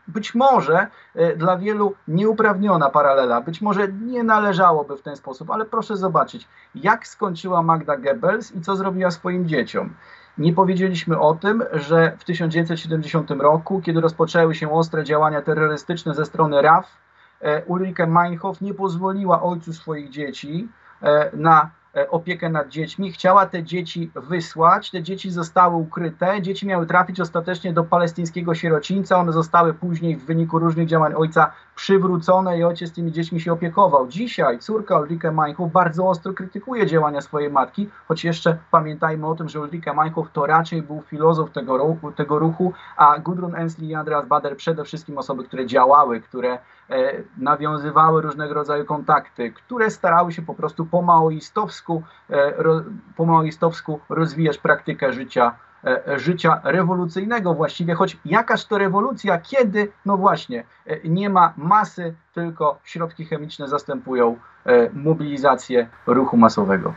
być 0.08 0.36
może 0.36 0.88
e, 1.16 1.36
dla 1.36 1.58
wielu 1.58 1.94
nieuprawniona 2.08 2.90
paralela, 2.90 3.42
być 3.42 3.62
może 3.62 3.88
nie 3.88 4.24
należałoby 4.24 4.98
w 4.98 5.02
ten 5.02 5.16
sposób, 5.16 5.52
ale 5.52 5.66
proszę 5.66 5.98
zobaczyć, 5.98 6.48
jak 6.76 7.08
skończyła 7.08 7.62
Magda 7.62 7.98
Goebbels 7.98 8.56
i 8.56 8.62
co 8.62 8.76
zrobiła 8.76 9.12
swoim 9.12 9.48
dzieciom. 9.48 9.94
Nie 10.38 10.54
powiedzieliśmy 10.54 11.20
o 11.20 11.34
tym, 11.34 11.64
że 11.74 12.18
w 12.18 12.24
1970 12.24 13.32
roku, 13.32 13.82
kiedy 13.82 14.02
rozpoczęły 14.02 14.56
się 14.56 14.72
ostre 14.74 15.04
działania 15.04 15.42
terrorystyczne 15.42 16.14
ze 16.14 16.26
strony 16.26 16.62
RAF, 16.62 16.98
e, 17.42 17.66
Ulrike 17.66 18.08
Meinhof 18.08 18.62
nie 18.62 18.74
pozwoliła 18.74 19.42
ojcu 19.42 19.74
swoich 19.74 20.10
dzieci 20.10 20.70
e, 21.02 21.32
na 21.38 21.70
opiekę 22.10 22.50
nad 22.50 22.70
dziećmi, 22.70 23.12
chciała 23.12 23.46
te 23.46 23.64
dzieci 23.64 24.12
wysłać, 24.16 24.92
te 24.92 25.04
dzieci 25.04 25.32
zostały 25.32 25.76
ukryte, 25.76 26.42
dzieci 26.42 26.68
miały 26.68 26.86
trafić 26.86 27.20
ostatecznie 27.20 27.74
do 27.74 27.84
palestyńskiego 27.84 28.56
sierocińca, 28.56 29.18
one 29.18 29.32
zostały 29.32 29.74
później 29.74 30.18
w 30.18 30.26
wyniku 30.26 30.60
różnych 30.60 30.88
działań 30.88 31.14
ojca 31.14 31.52
przywrócone 31.76 32.60
i 32.60 32.64
ojciec 32.64 32.94
tymi 32.94 33.12
dziećmi 33.12 33.42
się 33.42 33.54
opiekował. 33.54 34.08
Dzisiaj 34.08 34.60
córka 34.60 35.00
Ulrike 35.00 35.32
Meinhof 35.32 35.72
bardzo 35.72 36.10
ostro 36.10 36.34
krytykuje 36.34 36.88
działania 36.88 37.22
swojej 37.22 37.50
matki, 37.50 37.90
choć 38.08 38.24
jeszcze 38.24 38.58
pamiętajmy 38.72 39.28
o 39.28 39.36
tym, 39.36 39.50
że 39.50 39.60
Ulrike 39.60 39.94
Meinhof 39.94 40.32
to 40.34 40.46
raczej 40.46 40.82
był 40.82 41.02
filozof 41.02 41.52
tego 41.52 41.78
ruchu, 41.78 42.12
tego 42.12 42.40
ruchu 42.40 42.74
a 42.98 43.20
Gudrun 43.20 43.56
Ensli 43.56 43.88
i 43.88 43.96
Andreas 43.96 44.26
Bader 44.26 44.58
przede 44.58 44.84
wszystkim 44.84 45.18
osoby, 45.18 45.44
które 45.44 45.66
działały, 45.66 46.22
które 46.22 46.54
e, 46.90 47.24
nawiązywały 47.38 48.22
różnego 48.22 48.54
rodzaju 48.54 48.86
kontakty, 48.86 49.52
które 49.52 49.90
starały 49.90 50.32
się 50.32 50.42
po 50.42 50.54
prostu 50.54 50.86
po 50.86 51.02
maoistowsku, 51.02 51.81
e, 51.90 52.54
ro, 52.58 52.84
po 53.16 53.26
maoistowsku 53.26 54.00
rozwijać 54.10 54.58
praktykę 54.58 55.14
życia 55.14 55.56
E, 55.84 56.20
życia 56.20 56.62
rewolucyjnego 56.64 57.54
właściwie, 57.54 57.94
choć 57.94 58.18
jakaż 58.26 58.66
to 58.66 58.78
rewolucja, 58.78 59.38
kiedy, 59.38 59.92
no 60.06 60.18
właśnie, 60.18 60.64
e, 60.88 61.10
nie 61.10 61.30
ma 61.30 61.54
masy, 61.58 62.14
tylko 62.34 62.80
środki 62.84 63.26
chemiczne 63.26 63.68
zastępują 63.68 64.38
e, 64.66 64.90
mobilizację 64.94 65.88
ruchu 66.08 66.38
masowego. 66.38 66.94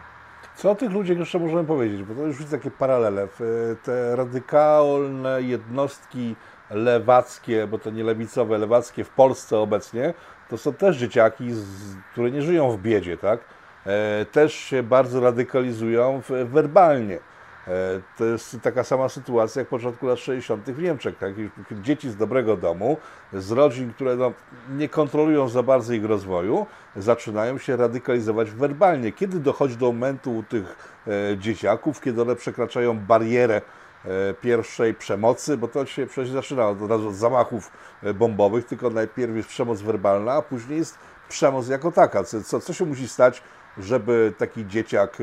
Co 0.56 0.70
o 0.70 0.74
tych 0.74 0.90
ludziach 0.90 1.18
jeszcze 1.18 1.38
możemy 1.38 1.64
powiedzieć? 1.64 2.02
Bo 2.02 2.14
to 2.14 2.20
już 2.20 2.38
widzę 2.38 2.58
takie 2.58 2.70
paralele. 2.70 3.28
Te 3.82 4.16
radykalne 4.16 5.42
jednostki 5.42 6.36
lewackie, 6.70 7.66
bo 7.66 7.78
to 7.78 7.90
nie 7.90 8.04
lewicowe, 8.04 8.58
lewackie 8.58 9.04
w 9.04 9.10
Polsce 9.10 9.58
obecnie, 9.58 10.14
to 10.48 10.58
są 10.58 10.72
też 10.72 10.96
dzieciaki, 10.96 11.50
które 12.12 12.30
nie 12.30 12.42
żyją 12.42 12.70
w 12.70 12.78
biedzie, 12.78 13.16
tak? 13.16 13.40
Też 14.32 14.54
się 14.54 14.82
bardzo 14.82 15.20
radykalizują 15.20 16.22
werbalnie. 16.44 17.18
E, 17.68 18.00
to 18.18 18.24
jest 18.24 18.56
taka 18.62 18.84
sama 18.84 19.08
sytuacja 19.08 19.60
jak 19.60 19.66
w 19.66 19.70
początku 19.70 20.06
lat 20.06 20.18
60. 20.18 20.70
w 20.70 20.82
Niemczech. 20.82 21.18
Tak? 21.18 21.34
Dzieci 21.82 22.10
z 22.10 22.16
dobrego 22.16 22.56
domu, 22.56 22.96
z 23.32 23.50
rodzin, 23.50 23.92
które 23.92 24.16
no, 24.16 24.32
nie 24.70 24.88
kontrolują 24.88 25.48
za 25.48 25.62
bardzo 25.62 25.92
ich 25.92 26.04
rozwoju, 26.04 26.66
zaczynają 26.96 27.58
się 27.58 27.76
radykalizować 27.76 28.50
werbalnie. 28.50 29.12
Kiedy 29.12 29.40
dochodzi 29.40 29.76
do 29.76 29.86
momentu 29.86 30.36
u 30.36 30.42
tych 30.42 30.76
e, 31.06 31.38
dzieciaków, 31.38 32.00
kiedy 32.00 32.22
one 32.22 32.36
przekraczają 32.36 32.98
barierę 32.98 33.62
e, 34.04 34.34
pierwszej 34.34 34.94
przemocy, 34.94 35.56
bo 35.56 35.68
to 35.68 35.86
się 35.86 36.06
przecież 36.06 36.30
zaczyna 36.30 36.68
od 36.68 36.82
od 36.82 37.14
zamachów 37.14 37.70
bombowych, 38.14 38.64
tylko 38.66 38.90
najpierw 38.90 39.36
jest 39.36 39.48
przemoc 39.48 39.80
werbalna, 39.80 40.32
a 40.32 40.42
później 40.42 40.78
jest 40.78 40.98
przemoc 41.28 41.68
jako 41.68 41.92
taka. 41.92 42.24
Co, 42.24 42.60
co 42.60 42.72
się 42.72 42.84
musi 42.84 43.08
stać, 43.08 43.42
żeby 43.78 44.34
taki 44.38 44.66
dzieciak 44.66 45.18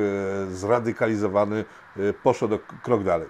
zradykalizowany 0.49 1.65
Y, 1.97 2.13
poszedł 2.23 2.59
krok 2.83 3.03
dalej? 3.03 3.27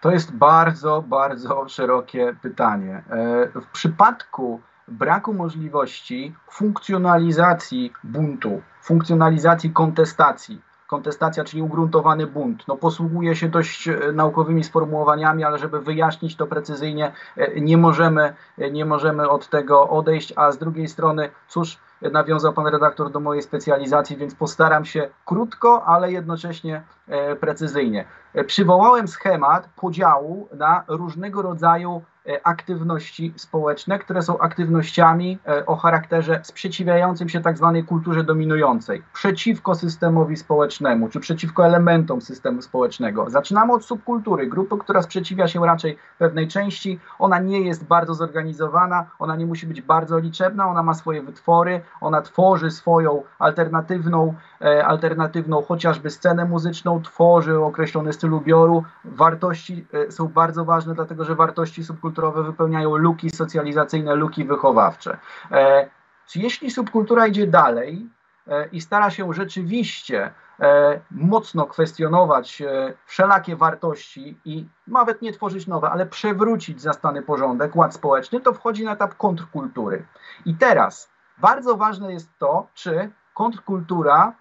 To 0.00 0.10
jest 0.10 0.32
bardzo, 0.32 1.02
bardzo 1.06 1.68
szerokie 1.68 2.36
pytanie. 2.42 3.02
E, 3.10 3.60
w 3.60 3.66
przypadku 3.72 4.60
braku 4.88 5.34
możliwości 5.34 6.34
funkcjonalizacji 6.50 7.92
buntu, 8.04 8.62
funkcjonalizacji 8.82 9.70
kontestacji, 9.70 10.60
kontestacja, 10.86 11.44
czyli 11.44 11.62
ugruntowany 11.62 12.26
bunt. 12.26 12.68
No, 12.68 12.76
posługuje 12.76 13.36
się 13.36 13.48
dość 13.48 13.88
e, 13.88 14.12
naukowymi 14.12 14.64
sformułowaniami, 14.64 15.44
ale 15.44 15.58
żeby 15.58 15.80
wyjaśnić 15.80 16.36
to 16.36 16.46
precyzyjnie, 16.46 17.12
e, 17.36 17.60
nie 17.60 17.76
możemy, 17.76 18.34
nie 18.72 18.84
możemy 18.84 19.28
od 19.28 19.48
tego 19.48 19.88
odejść, 19.88 20.32
a 20.36 20.52
z 20.52 20.58
drugiej 20.58 20.88
strony, 20.88 21.30
cóż, 21.48 21.78
nawiązał 22.12 22.52
pan 22.52 22.66
redaktor 22.66 23.10
do 23.10 23.20
mojej 23.20 23.42
specjalizacji, 23.42 24.16
więc 24.16 24.34
postaram 24.34 24.84
się 24.84 25.08
krótko, 25.24 25.84
ale 25.86 26.12
jednocześnie 26.12 26.82
e, 27.08 27.36
precyzyjnie. 27.36 28.04
E, 28.34 28.44
przywołałem 28.44 29.08
schemat 29.08 29.68
podziału 29.76 30.48
na 30.52 30.84
różnego 30.88 31.42
rodzaju 31.42 32.02
aktywności 32.44 33.34
społeczne, 33.36 33.98
które 33.98 34.22
są 34.22 34.38
aktywnościami 34.38 35.38
e, 35.46 35.66
o 35.66 35.76
charakterze 35.76 36.40
sprzeciwiającym 36.42 37.28
się 37.28 37.40
tak 37.40 37.56
zwanej 37.56 37.84
kulturze 37.84 38.24
dominującej, 38.24 39.02
przeciwko 39.12 39.74
systemowi 39.74 40.36
społecznemu, 40.36 41.08
czy 41.08 41.20
przeciwko 41.20 41.66
elementom 41.66 42.20
systemu 42.20 42.62
społecznego. 42.62 43.30
Zaczynamy 43.30 43.72
od 43.72 43.84
subkultury, 43.84 44.46
grupy, 44.46 44.76
która 44.78 45.02
sprzeciwia 45.02 45.48
się 45.48 45.66
raczej 45.66 45.98
pewnej 46.18 46.48
części, 46.48 47.00
ona 47.18 47.38
nie 47.38 47.60
jest 47.60 47.84
bardzo 47.84 48.14
zorganizowana, 48.14 49.06
ona 49.18 49.36
nie 49.36 49.46
musi 49.46 49.66
być 49.66 49.82
bardzo 49.82 50.18
liczebna, 50.18 50.68
ona 50.68 50.82
ma 50.82 50.94
swoje 50.94 51.22
wytwory, 51.22 51.80
ona 52.00 52.22
tworzy 52.22 52.70
swoją 52.70 53.22
alternatywną, 53.38 54.34
e, 54.60 54.86
alternatywną 54.86 55.62
chociażby 55.62 56.10
scenę 56.10 56.44
muzyczną, 56.44 57.02
tworzy 57.02 57.58
określony 57.58 58.12
styl 58.12 58.32
ubioru. 58.32 58.84
Wartości 59.04 59.86
są 60.10 60.28
bardzo 60.28 60.64
ważne, 60.64 60.94
dlatego 60.94 61.24
że 61.24 61.34
wartości 61.34 61.84
subkultury 61.84 62.13
subkulturowe 62.14 62.42
wypełniają 62.42 62.96
luki 62.96 63.30
socjalizacyjne, 63.30 64.14
luki 64.14 64.44
wychowawcze. 64.44 65.18
E, 65.50 65.88
jeśli 66.34 66.70
subkultura 66.70 67.26
idzie 67.26 67.46
dalej 67.46 68.08
e, 68.48 68.68
i 68.72 68.80
stara 68.80 69.10
się 69.10 69.32
rzeczywiście 69.32 70.30
e, 70.60 71.00
mocno 71.10 71.66
kwestionować 71.66 72.62
wszelakie 73.06 73.56
wartości 73.56 74.38
i 74.44 74.66
nawet 74.86 75.22
nie 75.22 75.32
tworzyć 75.32 75.66
nowe, 75.66 75.90
ale 75.90 76.06
przewrócić 76.06 76.80
zastany 76.80 77.22
porządek, 77.22 77.76
ład 77.76 77.94
społeczny, 77.94 78.40
to 78.40 78.52
wchodzi 78.52 78.84
na 78.84 78.92
etap 78.92 79.16
kontrkultury. 79.16 80.04
I 80.46 80.54
teraz 80.54 81.08
bardzo 81.38 81.76
ważne 81.76 82.12
jest 82.12 82.28
to, 82.38 82.66
czy 82.74 83.10
kontrkultura 83.34 84.32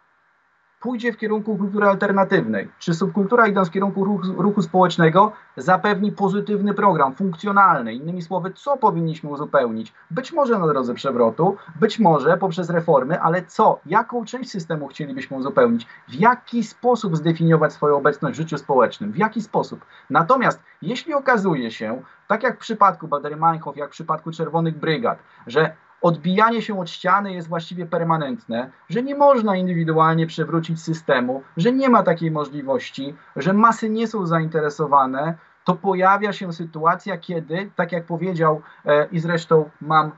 pójdzie 0.84 1.14
w 1.14 1.18
kierunku 1.18 1.58
kultury 1.58 1.88
alternatywnej, 1.88 2.70
czy 2.80 2.94
subkultura 2.94 3.48
idąc 3.48 3.68
w 3.68 3.72
kierunku 3.72 4.06
ruchu, 4.06 4.42
ruchu, 4.42 4.62
społecznego 4.62 5.32
zapewni 5.58 6.12
pozytywny 6.12 6.74
program, 6.74 7.16
funkcjonalny. 7.16 7.94
Innymi 7.94 8.22
słowy, 8.22 8.52
co 8.56 8.78
powinniśmy 8.78 9.30
uzupełnić? 9.30 9.94
Być 10.12 10.34
może 10.34 10.60
na 10.60 10.68
drodze 10.68 10.94
przewrotu, 10.94 11.58
być 11.76 12.00
może 12.00 12.38
poprzez 12.38 12.70
reformy, 12.70 13.22
ale 13.22 13.46
co? 13.46 13.80
Jaką 13.86 14.26
część 14.26 14.50
systemu 14.50 14.88
chcielibyśmy 14.88 15.38
uzupełnić? 15.38 15.88
W 16.08 16.14
jaki 16.14 16.64
sposób 16.64 17.18
zdefiniować 17.18 17.74
swoją 17.74 17.98
obecność 17.98 18.38
w 18.38 18.42
życiu 18.42 18.58
społecznym? 18.58 19.12
W 19.12 19.18
jaki 19.18 19.42
sposób? 19.42 19.86
Natomiast 20.10 20.64
jeśli 20.82 21.14
okazuje 21.14 21.72
się, 21.72 22.02
tak 22.28 22.44
jak 22.44 22.56
w 22.56 22.60
przypadku 22.60 23.08
Badery 23.08 23.36
Meinhof, 23.36 23.78
jak 23.78 23.90
w 23.90 23.92
przypadku 23.94 24.32
Czerwonych 24.32 24.78
Brygad, 24.78 25.20
że 25.48 25.74
odbijanie 26.04 26.62
się 26.62 26.80
od 26.80 26.90
ściany 26.90 27.34
jest 27.34 27.48
właściwie 27.48 27.86
permanentne, 27.86 28.70
że 28.90 29.04
nie 29.04 29.16
można 29.16 29.56
indywidualnie 29.56 30.28
przewrócić 30.28 30.82
systemu, 30.82 31.44
że 31.58 31.72
nie 31.72 31.90
ma 31.90 32.04
takiej 32.04 32.32
możliwości, 32.32 33.16
że 33.36 33.54
masy 33.54 33.90
nie 33.90 34.08
są 34.08 34.26
zainteresowane, 34.26 35.38
to 35.64 35.76
pojawia 35.76 36.34
się 36.34 36.54
sytuacja, 36.54 37.18
kiedy, 37.18 37.72
tak 37.76 37.92
jak 37.92 38.06
powiedział 38.06 38.62
e, 38.86 39.08
i 39.12 39.20
zresztą 39.20 39.70
mam 39.82 40.12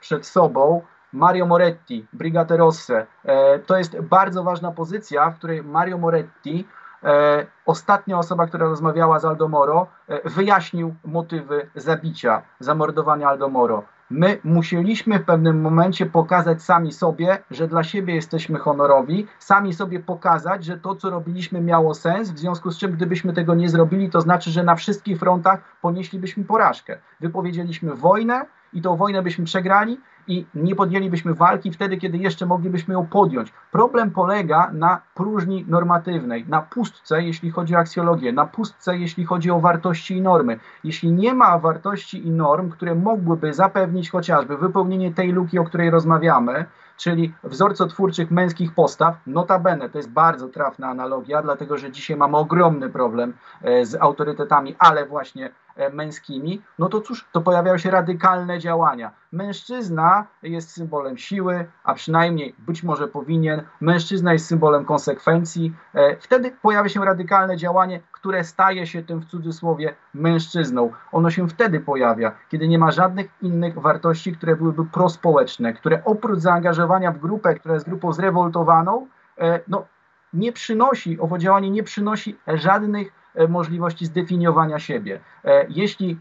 przed 0.00 0.26
sobą 0.26 0.82
Mario 1.12 1.46
Moretti, 1.46 2.06
Brigate 2.12 2.56
Rosse. 2.56 3.06
E, 3.24 3.58
to 3.58 3.76
jest 3.76 4.00
bardzo 4.00 4.42
ważna 4.42 4.72
pozycja, 4.72 5.30
w 5.30 5.38
której 5.38 5.62
Mario 5.62 5.98
Moretti, 5.98 6.68
e, 7.04 7.46
ostatnia 7.66 8.18
osoba, 8.18 8.46
która 8.46 8.66
rozmawiała 8.66 9.18
z 9.18 9.24
Aldo 9.24 9.48
Moro, 9.48 9.86
e, 10.08 10.30
wyjaśnił 10.30 10.94
motywy 11.04 11.70
zabicia, 11.74 12.42
zamordowania 12.60 13.28
Aldo 13.28 13.48
Moro. 13.48 13.84
My 14.14 14.38
musieliśmy 14.44 15.18
w 15.18 15.24
pewnym 15.24 15.60
momencie 15.60 16.06
pokazać 16.06 16.62
sami 16.62 16.92
sobie, 16.92 17.38
że 17.50 17.68
dla 17.68 17.84
siebie 17.84 18.14
jesteśmy 18.14 18.58
honorowi, 18.58 19.26
sami 19.38 19.74
sobie 19.74 20.00
pokazać, 20.00 20.64
że 20.64 20.78
to, 20.78 20.94
co 20.94 21.10
robiliśmy, 21.10 21.60
miało 21.60 21.94
sens, 21.94 22.30
w 22.30 22.38
związku 22.38 22.70
z 22.70 22.78
czym, 22.78 22.92
gdybyśmy 22.92 23.32
tego 23.32 23.54
nie 23.54 23.68
zrobili, 23.68 24.10
to 24.10 24.20
znaczy, 24.20 24.50
że 24.50 24.62
na 24.62 24.74
wszystkich 24.74 25.18
frontach 25.18 25.60
ponieślibyśmy 25.82 26.44
porażkę. 26.44 26.98
Wypowiedzieliśmy 27.20 27.94
wojnę 27.94 28.46
i 28.72 28.82
tą 28.82 28.96
wojnę 28.96 29.22
byśmy 29.22 29.44
przegrali, 29.44 29.98
i 30.26 30.46
nie 30.54 30.74
podjęlibyśmy 30.74 31.34
walki 31.34 31.72
wtedy, 31.72 31.96
kiedy 31.96 32.18
jeszcze 32.18 32.46
moglibyśmy 32.46 32.94
ją 32.94 33.06
podjąć. 33.06 33.52
Problem 33.70 34.10
polega 34.10 34.70
na 34.72 35.00
próżni 35.14 35.64
normatywnej, 35.68 36.44
na 36.48 36.62
pustce, 36.62 37.22
jeśli 37.22 37.50
chodzi 37.50 37.76
o 37.76 37.78
aksjologię, 37.78 38.32
na 38.32 38.46
pustce, 38.46 38.98
jeśli 38.98 39.24
chodzi 39.24 39.50
o 39.50 39.60
wartości 39.60 40.16
i 40.16 40.20
normy. 40.20 40.58
Jeśli 40.84 41.12
nie 41.12 41.34
ma 41.34 41.58
wartości 41.58 42.26
i 42.26 42.30
norm, 42.30 42.70
które 42.70 42.94
mogłyby 42.94 43.54
zapewnić 43.54 44.10
chociażby 44.10 44.56
wypełnienie 44.56 45.14
tej 45.14 45.32
luki, 45.32 45.58
o 45.58 45.64
której 45.64 45.90
rozmawiamy, 45.90 46.64
czyli 46.96 47.34
wzorcotwórczych 47.44 48.30
męskich 48.30 48.74
postaw. 48.74 49.16
Notabene 49.26 49.90
to 49.90 49.98
jest 49.98 50.10
bardzo 50.10 50.48
trafna 50.48 50.88
analogia, 50.88 51.42
dlatego 51.42 51.78
że 51.78 51.90
dzisiaj 51.90 52.16
mamy 52.16 52.36
ogromny 52.36 52.90
problem 52.90 53.32
e, 53.62 53.86
z 53.86 53.94
autorytetami, 53.94 54.76
ale 54.78 55.06
właśnie 55.06 55.50
męskimi. 55.92 56.62
No 56.78 56.88
to 56.88 57.00
cóż, 57.00 57.28
to 57.32 57.40
pojawiają 57.40 57.78
się 57.78 57.90
radykalne 57.90 58.58
działania. 58.58 59.10
Mężczyzna 59.32 60.26
jest 60.42 60.70
symbolem 60.70 61.18
siły, 61.18 61.66
a 61.84 61.94
przynajmniej 61.94 62.54
być 62.58 62.82
może 62.82 63.08
powinien. 63.08 63.62
Mężczyzna 63.80 64.32
jest 64.32 64.46
symbolem 64.46 64.84
konsekwencji. 64.84 65.74
E, 65.94 66.16
wtedy 66.16 66.56
pojawia 66.62 66.88
się 66.88 67.04
radykalne 67.04 67.56
działanie, 67.56 68.00
które 68.12 68.44
staje 68.44 68.86
się 68.86 69.02
tym 69.02 69.20
w 69.20 69.26
cudzysłowie 69.26 69.94
mężczyzną. 70.14 70.92
Ono 71.12 71.30
się 71.30 71.48
wtedy 71.48 71.80
pojawia, 71.80 72.32
kiedy 72.48 72.68
nie 72.68 72.78
ma 72.78 72.90
żadnych 72.90 73.28
innych 73.42 73.78
wartości, 73.78 74.32
które 74.32 74.56
byłyby 74.56 74.84
prospołeczne, 74.84 75.72
które 75.72 76.04
oprócz 76.04 76.38
zaangażowania 76.38 77.12
w 77.12 77.18
grupę, 77.18 77.54
która 77.54 77.74
jest 77.74 77.86
grupą 77.86 78.12
zrewoltowaną, 78.12 79.06
e, 79.38 79.60
no, 79.68 79.86
nie 80.32 80.52
przynosi, 80.52 81.20
owo 81.20 81.38
działanie 81.38 81.70
nie 81.70 81.82
przynosi 81.82 82.36
żadnych 82.46 83.08
e, 83.08 83.10
możliwości 83.48 84.06
zdefiniowania 84.06 84.78
siebie. 84.78 85.20
E, 85.44 85.66
jeśli 85.68 86.18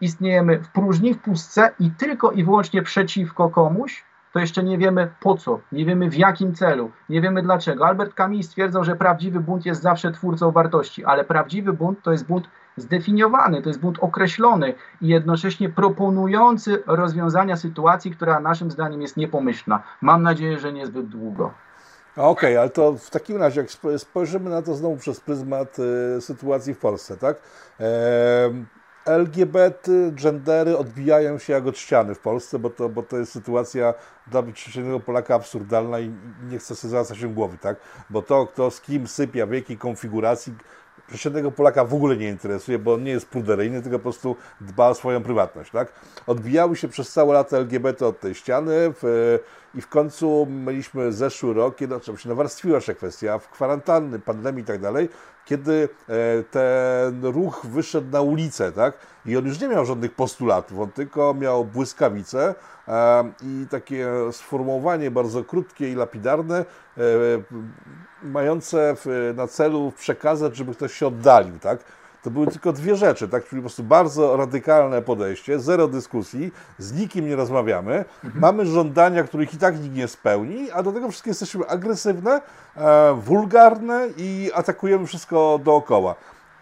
istniejemy 0.00 0.58
w 0.58 0.68
próżni, 0.68 1.14
w 1.14 1.18
pustce 1.18 1.70
i 1.80 1.90
tylko 1.90 2.30
i 2.30 2.44
wyłącznie 2.44 2.82
przeciwko 2.82 3.48
komuś, 3.48 4.04
to 4.32 4.38
jeszcze 4.38 4.62
nie 4.64 4.78
wiemy 4.78 5.08
po 5.20 5.34
co, 5.34 5.60
nie 5.72 5.84
wiemy 5.84 6.10
w 6.10 6.14
jakim 6.14 6.54
celu, 6.54 6.90
nie 7.08 7.20
wiemy 7.20 7.42
dlaczego. 7.42 7.86
Albert 7.86 8.14
Camus 8.14 8.46
stwierdzał, 8.46 8.84
że 8.84 8.96
prawdziwy 8.96 9.40
bunt 9.40 9.66
jest 9.66 9.82
zawsze 9.82 10.12
twórcą 10.12 10.50
wartości, 10.50 11.04
ale 11.04 11.24
prawdziwy 11.24 11.72
bunt 11.72 12.02
to 12.02 12.12
jest 12.12 12.26
bunt 12.26 12.48
zdefiniowany, 12.76 13.62
to 13.62 13.68
jest 13.68 13.80
bunt 13.80 13.98
określony 14.00 14.74
i 15.00 15.08
jednocześnie 15.08 15.68
proponujący 15.68 16.82
rozwiązania 16.86 17.56
sytuacji, 17.56 18.10
która 18.10 18.40
naszym 18.40 18.70
zdaniem 18.70 19.02
jest 19.02 19.16
niepomyślna. 19.16 19.82
Mam 20.00 20.22
nadzieję, 20.22 20.58
że 20.58 20.72
niezbyt 20.72 21.06
długo. 21.06 21.54
Okej, 22.16 22.26
okay, 22.26 22.60
ale 22.60 22.70
to 22.70 22.92
w 22.92 23.10
takim 23.10 23.36
razie, 23.36 23.60
jak 23.60 23.70
spojrzymy 24.00 24.50
na 24.50 24.62
to 24.62 24.74
znowu 24.74 24.96
przez 24.96 25.20
pryzmat 25.20 25.76
y, 25.78 26.20
sytuacji 26.20 26.74
w 26.74 26.78
Polsce, 26.78 27.16
tak? 27.16 27.36
LGBT, 29.04 29.90
gendery 30.12 30.78
odbijają 30.78 31.38
się 31.38 31.52
jak 31.52 31.66
od 31.66 31.78
ściany 31.78 32.14
w 32.14 32.18
Polsce, 32.18 32.58
bo 32.58 32.70
to, 32.70 32.88
bo 32.88 33.02
to 33.02 33.18
jest 33.18 33.32
sytuacja 33.32 33.94
dla 34.26 34.42
przeciętnego 34.42 35.00
Polaka 35.00 35.34
absurdalna 35.34 36.00
i 36.00 36.12
nie 36.50 36.58
chce 36.58 36.76
sobie 36.76 37.20
się 37.20 37.34
głowy, 37.34 37.58
tak? 37.58 37.76
Bo 38.10 38.22
to, 38.22 38.46
kto 38.46 38.70
z 38.70 38.80
kim 38.80 39.06
sypia, 39.06 39.46
w 39.46 39.52
jakiej 39.52 39.78
konfiguracji, 39.78 40.54
przeciętnego 41.08 41.50
Polaka 41.50 41.84
w 41.84 41.94
ogóle 41.94 42.16
nie 42.16 42.28
interesuje, 42.28 42.78
bo 42.78 42.94
on 42.94 43.04
nie 43.04 43.10
jest 43.10 43.28
pruderyjny, 43.28 43.82
tylko 43.82 43.98
po 43.98 44.02
prostu 44.02 44.36
dba 44.60 44.88
o 44.88 44.94
swoją 44.94 45.22
prywatność, 45.22 45.70
tak? 45.70 45.92
Odbijały 46.26 46.76
się 46.76 46.88
przez 46.88 47.12
całe 47.12 47.34
lata 47.34 47.56
LGBT 47.56 48.06
od 48.06 48.20
tej 48.20 48.34
ściany 48.34 48.72
w, 49.02 49.38
i 49.74 49.80
w 49.80 49.88
końcu 49.88 50.46
mieliśmy 50.50 51.12
zeszły 51.12 51.54
rok, 51.54 51.76
kiedy 51.76 51.94
się 52.16 52.28
nawarstwiła 52.28 52.80
się 52.80 52.94
kwestia 52.94 53.38
w 53.38 53.48
kwarantanny, 53.48 54.18
pandemii 54.18 54.62
i 54.62 54.66
tak 54.66 54.80
dalej, 54.80 55.08
kiedy 55.44 55.88
e, 56.08 56.42
ten 56.42 57.24
ruch 57.24 57.66
wyszedł 57.66 58.10
na 58.10 58.20
ulicę, 58.20 58.72
tak? 58.72 58.94
I 59.26 59.36
on 59.36 59.46
już 59.46 59.60
nie 59.60 59.68
miał 59.68 59.86
żadnych 59.86 60.14
postulatów, 60.14 60.80
on 60.80 60.90
tylko 60.90 61.34
miał 61.34 61.64
błyskawice 61.64 62.54
e, 62.88 63.24
i 63.42 63.66
takie 63.70 64.08
sformułowanie 64.32 65.10
bardzo 65.10 65.44
krótkie 65.44 65.92
i 65.92 65.94
lapidarne, 65.94 66.58
e, 66.58 67.02
mające 68.22 68.96
na 69.34 69.46
celu 69.46 69.92
przekazać, 69.96 70.56
żeby 70.56 70.74
ktoś 70.74 70.92
się 70.92 71.06
oddalił, 71.06 71.58
tak? 71.58 71.78
To 72.22 72.30
były 72.30 72.46
tylko 72.46 72.72
dwie 72.72 72.96
rzeczy, 72.96 73.28
tak? 73.28 73.48
Czyli 73.48 73.62
po 73.62 73.68
prostu 73.68 73.82
bardzo 73.82 74.36
radykalne 74.36 75.02
podejście, 75.02 75.60
zero 75.60 75.88
dyskusji, 75.88 76.52
z 76.78 76.92
nikim 76.92 77.28
nie 77.28 77.36
rozmawiamy, 77.36 78.04
mhm. 78.24 78.40
mamy 78.40 78.66
żądania, 78.66 79.24
których 79.24 79.54
i 79.54 79.56
tak 79.56 79.82
nikt 79.82 79.94
nie 79.94 80.08
spełni, 80.08 80.70
a 80.70 80.82
do 80.82 80.92
tego 80.92 81.08
wszystkie 81.08 81.30
jesteśmy 81.30 81.66
agresywne, 81.66 82.40
e, 82.76 83.14
wulgarne 83.14 84.08
i 84.16 84.50
atakujemy 84.54 85.06
wszystko 85.06 85.60
dookoła. 85.64 86.14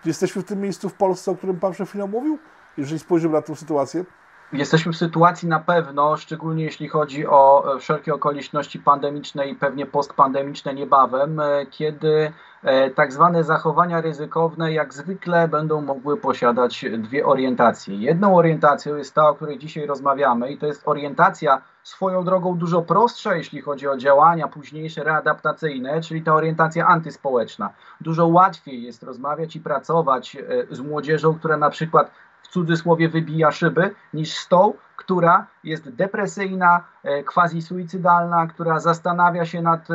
Jesteśmy 0.04 0.42
w 0.42 0.44
tym 0.44 0.60
miejscu 0.60 0.88
w 0.88 0.94
Polsce, 0.94 1.30
o 1.30 1.34
którym 1.34 1.60
Pan 1.60 1.72
przed 1.72 1.88
chwilą 1.88 2.06
mówił? 2.06 2.38
Jeżeli 2.76 2.98
spojrzymy 2.98 3.34
na 3.34 3.42
tę 3.42 3.56
sytuację? 3.56 4.04
Jesteśmy 4.52 4.92
w 4.92 4.96
sytuacji 4.96 5.48
na 5.48 5.60
pewno, 5.60 6.16
szczególnie 6.16 6.64
jeśli 6.64 6.88
chodzi 6.88 7.26
o 7.26 7.74
e, 7.74 7.78
wszelkie 7.78 8.14
okoliczności 8.14 8.78
pandemiczne 8.78 9.48
i 9.48 9.54
pewnie 9.54 9.86
postpandemiczne 9.86 10.74
niebawem, 10.74 11.40
e, 11.40 11.66
kiedy 11.66 12.32
e, 12.62 12.90
tak 12.90 13.12
zwane 13.12 13.44
zachowania 13.44 14.00
ryzykowne 14.00 14.72
jak 14.72 14.94
zwykle 14.94 15.48
będą 15.48 15.80
mogły 15.80 16.16
posiadać 16.16 16.84
dwie 16.98 17.26
orientacje. 17.26 17.96
Jedną 17.96 18.36
orientacją 18.36 18.96
jest 18.96 19.14
ta, 19.14 19.28
o 19.28 19.34
której 19.34 19.58
dzisiaj 19.58 19.86
rozmawiamy 19.86 20.52
i 20.52 20.58
to 20.58 20.66
jest 20.66 20.88
orientacja 20.88 21.62
swoją 21.82 22.24
drogą 22.24 22.58
dużo 22.58 22.82
prostsza, 22.82 23.34
jeśli 23.34 23.60
chodzi 23.60 23.88
o 23.88 23.96
działania 23.96 24.48
późniejsze 24.48 25.04
readaptacyjne, 25.04 26.00
czyli 26.00 26.22
ta 26.22 26.34
orientacja 26.34 26.86
antyspołeczna. 26.86 27.70
Dużo 28.00 28.26
łatwiej 28.26 28.82
jest 28.82 29.02
rozmawiać 29.02 29.56
i 29.56 29.60
pracować 29.60 30.36
z 30.70 30.80
młodzieżą, 30.80 31.34
która 31.34 31.56
na 31.56 31.70
przykład 31.70 32.10
cudzysłowie 32.50 33.08
wybija 33.08 33.50
szyby, 33.50 33.94
niż 34.14 34.34
z 34.34 34.48
tą, 34.48 34.74
która 34.96 35.46
jest 35.64 35.90
depresyjna, 35.90 36.84
e, 37.02 37.22
quasi-suicydalna, 37.24 38.46
która 38.46 38.80
zastanawia 38.80 39.46
się 39.46 39.62
nad 39.62 39.90
e, 39.90 39.94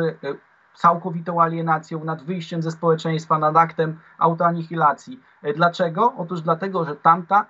całkowitą 0.74 1.42
alienacją, 1.42 2.04
nad 2.04 2.22
wyjściem 2.22 2.62
ze 2.62 2.70
społeczeństwa, 2.70 3.38
nad 3.38 3.56
aktem 3.56 3.98
autoanihilacji. 4.18 5.20
E, 5.42 5.52
dlaczego? 5.52 6.12
Otóż 6.16 6.40
dlatego, 6.40 6.84
że 6.84 6.96
tamta, 6.96 7.46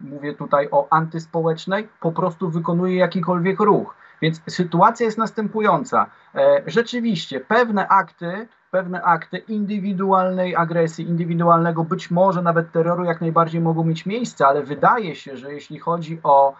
mówię 0.00 0.34
tutaj 0.34 0.68
o 0.70 0.86
antyspołecznej, 0.90 1.88
po 2.00 2.12
prostu 2.12 2.50
wykonuje 2.50 2.96
jakikolwiek 2.96 3.60
ruch. 3.60 3.94
Więc 4.22 4.40
sytuacja 4.48 5.06
jest 5.06 5.18
następująca. 5.18 6.06
Rzeczywiście 6.66 7.40
pewne 7.40 7.88
akty 7.88 8.48
pewne 8.70 9.02
akty 9.02 9.38
indywidualnej 9.38 10.56
agresji, 10.56 11.08
indywidualnego, 11.08 11.84
być 11.84 12.10
może 12.10 12.42
nawet 12.42 12.72
terroru 12.72 13.04
jak 13.04 13.20
najbardziej 13.20 13.60
mogą 13.60 13.84
mieć 13.84 14.06
miejsce, 14.06 14.46
ale 14.46 14.62
wydaje 14.62 15.14
się, 15.14 15.36
że 15.36 15.52
jeśli 15.52 15.78
chodzi 15.78 16.20
o 16.22 16.54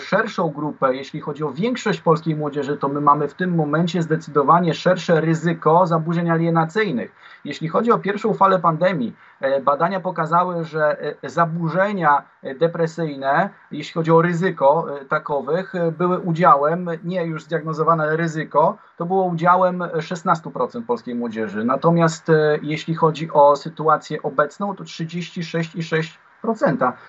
szerszą 0.00 0.48
grupę, 0.48 0.94
jeśli 0.94 1.20
chodzi 1.20 1.44
o 1.44 1.52
większość 1.52 2.00
polskiej 2.00 2.36
młodzieży, 2.36 2.76
to 2.76 2.88
my 2.88 3.00
mamy 3.00 3.28
w 3.28 3.34
tym 3.34 3.54
momencie 3.54 4.02
zdecydowanie 4.02 4.74
szersze 4.74 5.20
ryzyko 5.20 5.86
zaburzeń 5.86 6.30
alienacyjnych. 6.30 7.12
Jeśli 7.44 7.68
chodzi 7.68 7.92
o 7.92 7.98
pierwszą 7.98 8.34
falę 8.34 8.58
pandemii, 8.58 9.16
e, 9.40 9.60
badania 9.60 10.00
pokazały, 10.00 10.64
że 10.64 10.96
zaburzenia 11.22 12.22
depresyjne, 12.58 13.50
jeśli 13.70 13.92
chodzi 13.94 14.10
o 14.10 14.22
ryzyko 14.22 14.86
takowych, 15.08 15.72
były 15.98 16.18
udziałem, 16.18 16.88
nie 17.04 17.24
już 17.24 17.44
zdiagnozowane, 17.44 18.16
ryzyko, 18.16 18.78
to 18.96 19.06
było 19.06 19.24
udziałem 19.24 19.78
16% 19.78 20.86
polskiej 20.86 21.14
młodzieży. 21.14 21.64
Natomiast 21.64 22.28
e, 22.28 22.58
jeśli 22.62 22.94
chodzi 22.94 23.30
o 23.32 23.56
sytuację 23.56 24.22
obecną, 24.22 24.76
to 24.76 24.84
36,6%. 24.84 26.29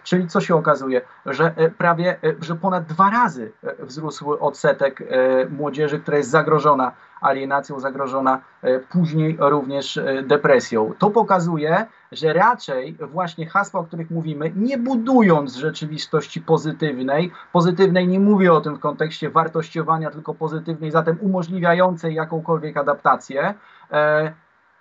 Czyli 0.03 0.27
co 0.27 0.41
się 0.41 0.55
okazuje, 0.55 1.01
że 1.25 1.53
e, 1.55 1.69
prawie, 1.69 2.11
e, 2.23 2.33
że 2.41 2.55
ponad 2.55 2.85
dwa 2.85 3.09
razy 3.09 3.51
wzrósł 3.79 4.31
odsetek 4.31 5.03
młodzieży, 5.49 5.99
która 5.99 6.17
jest 6.17 6.29
zagrożona 6.29 6.91
alienacją, 7.21 7.79
zagrożona 7.79 8.41
później 8.89 9.37
również 9.39 9.99
depresją. 10.23 10.93
To 10.97 11.09
pokazuje, 11.09 11.85
że 12.11 12.33
raczej 12.33 12.97
właśnie 12.99 13.49
hasła, 13.49 13.79
o 13.79 13.83
których 13.83 14.11
mówimy, 14.11 14.51
nie 14.55 14.77
budując 14.77 15.55
rzeczywistości 15.55 16.41
pozytywnej, 16.41 17.31
pozytywnej 17.51 18.07
nie 18.07 18.19
mówię 18.19 18.53
o 18.53 18.61
tym 18.61 18.75
w 18.75 18.79
kontekście 18.79 19.29
wartościowania, 19.29 20.11
tylko 20.11 20.33
pozytywnej, 20.33 20.91
zatem 20.91 21.17
umożliwiającej 21.21 22.15
jakąkolwiek 22.15 22.77
adaptację, 22.77 23.53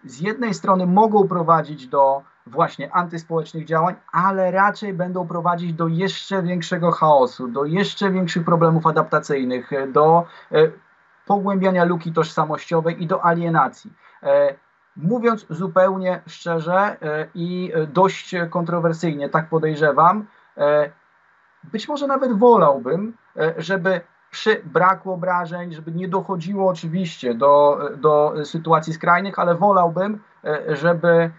z 0.04 0.20
jednej 0.20 0.54
strony 0.54 0.86
mogą 0.86 1.28
prowadzić 1.28 1.86
do 1.86 2.22
właśnie 2.50 2.92
antyspołecznych 2.92 3.64
działań, 3.64 3.94
ale 4.12 4.50
raczej 4.50 4.94
będą 4.94 5.26
prowadzić 5.26 5.72
do 5.72 5.88
jeszcze 5.88 6.42
większego 6.42 6.90
chaosu, 6.90 7.48
do 7.48 7.64
jeszcze 7.64 8.10
większych 8.10 8.44
problemów 8.44 8.86
adaptacyjnych, 8.86 9.70
do 9.92 10.26
pogłębiania 11.26 11.84
luki 11.84 12.12
tożsamościowej 12.12 13.02
i 13.02 13.06
do 13.06 13.24
alienacji. 13.24 13.92
Mówiąc 14.96 15.46
zupełnie 15.50 16.22
szczerze 16.26 16.96
i 17.34 17.72
dość 17.88 18.34
kontrowersyjnie, 18.50 19.28
tak 19.28 19.48
podejrzewam, 19.48 20.26
być 21.64 21.88
może 21.88 22.07
nawet 22.07 22.32
wolałbym, 22.32 23.16
żeby 23.57 24.01
przy 24.30 24.62
braku 24.64 25.12
obrażeń, 25.12 25.72
żeby 25.72 25.92
nie 25.92 26.09
dochodziło 26.09 26.70
oczywiście 26.70 27.34
do, 27.34 27.80
do 27.96 28.34
sytuacji 28.44 28.92
skrajnych, 28.92 29.38
ale 29.38 29.55
wolałbym, 29.55 30.22
e, 30.44 30.76
żeby 30.76 31.09
e, 31.09 31.30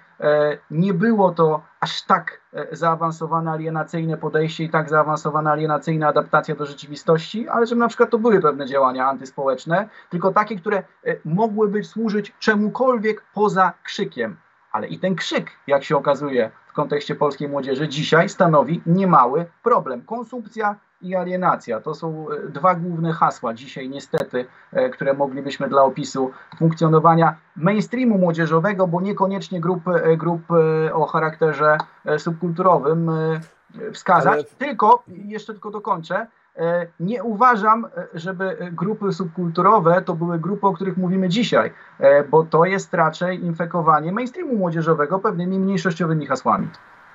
nie 0.72 0.94
było 0.94 1.32
to 1.32 1.62
aż 1.80 2.02
tak 2.02 2.42
e, 2.54 2.76
zaawansowane 2.76 3.52
alienacyjne 3.52 4.18
podejście 4.18 4.64
i 4.64 4.70
tak 4.70 4.90
zaawansowana 4.90 5.52
alienacyjna 5.52 6.08
adaptacja 6.08 6.56
do 6.56 6.66
rzeczywistości, 6.66 7.50
ale 7.50 7.66
żeby 7.68 7.80
na 7.80 7.88
przykład 7.88 8.10
to 8.10 8.20
były 8.20 8.42
pewne 8.42 8.66
działania 8.66 9.08
antyspołeczne, 9.08 9.90
tylko 10.10 10.32
takie, 10.32 10.56
które 10.56 10.84
mogłyby 11.26 11.84
służyć 11.84 12.34
czemukolwiek 12.40 13.24
poza 13.34 13.74
krzykiem. 13.84 14.38
Ale 14.72 14.88
i 14.88 15.00
ten 15.00 15.16
krzyk, 15.16 15.52
jak 15.68 15.84
się 15.84 15.98
okazuje 15.98 16.52
w 16.68 16.74
kontekście 16.74 17.16
polskiej 17.16 17.50
młodzieży, 17.50 17.88
dzisiaj 17.88 18.30
stanowi 18.30 18.82
niemały 18.86 19.46
problem. 19.64 20.02
Konsumpcja 20.02 20.76
i 21.02 21.16
alienacja. 21.16 21.82
To 21.82 21.96
są 21.96 22.28
e, 22.30 22.50
dwa 22.50 22.76
główne 22.76 23.14
hasła 23.14 23.54
dzisiaj 23.54 23.90
niestety, 23.90 24.46
e, 24.72 24.90
które 24.90 25.14
moglibyśmy 25.14 25.70
dla 25.70 25.84
opisu 25.84 26.32
funkcjonowania 26.58 27.36
mainstreamu 27.56 28.18
młodzieżowego, 28.18 28.88
bo 28.88 29.02
niekoniecznie 29.02 29.62
grup, 29.62 29.88
e, 29.88 30.18
grup 30.18 30.42
o 30.94 31.06
charakterze 31.06 31.78
subkulturowym 32.18 33.12
wskazać. 33.94 34.34
Ale... 34.34 34.44
Tylko, 34.44 35.04
jeszcze 35.08 35.54
tylko 35.54 35.72
dokończę, 35.72 36.28
nie 37.00 37.24
uważam, 37.24 37.88
żeby 38.14 38.58
grupy 38.72 39.14
subkulturowe 39.14 40.02
to 40.02 40.14
były 40.14 40.40
grupy, 40.40 40.68
o 40.68 40.74
których 40.74 40.98
mówimy 40.98 41.30
dzisiaj, 41.30 41.74
bo 42.30 42.44
to 42.44 42.66
jest 42.66 42.94
raczej 42.94 43.46
infekowanie 43.46 44.12
mainstreamu 44.12 44.56
młodzieżowego 44.56 45.20
pewnymi 45.20 45.60
mniejszościowymi 45.60 46.28
hasłami. 46.28 46.68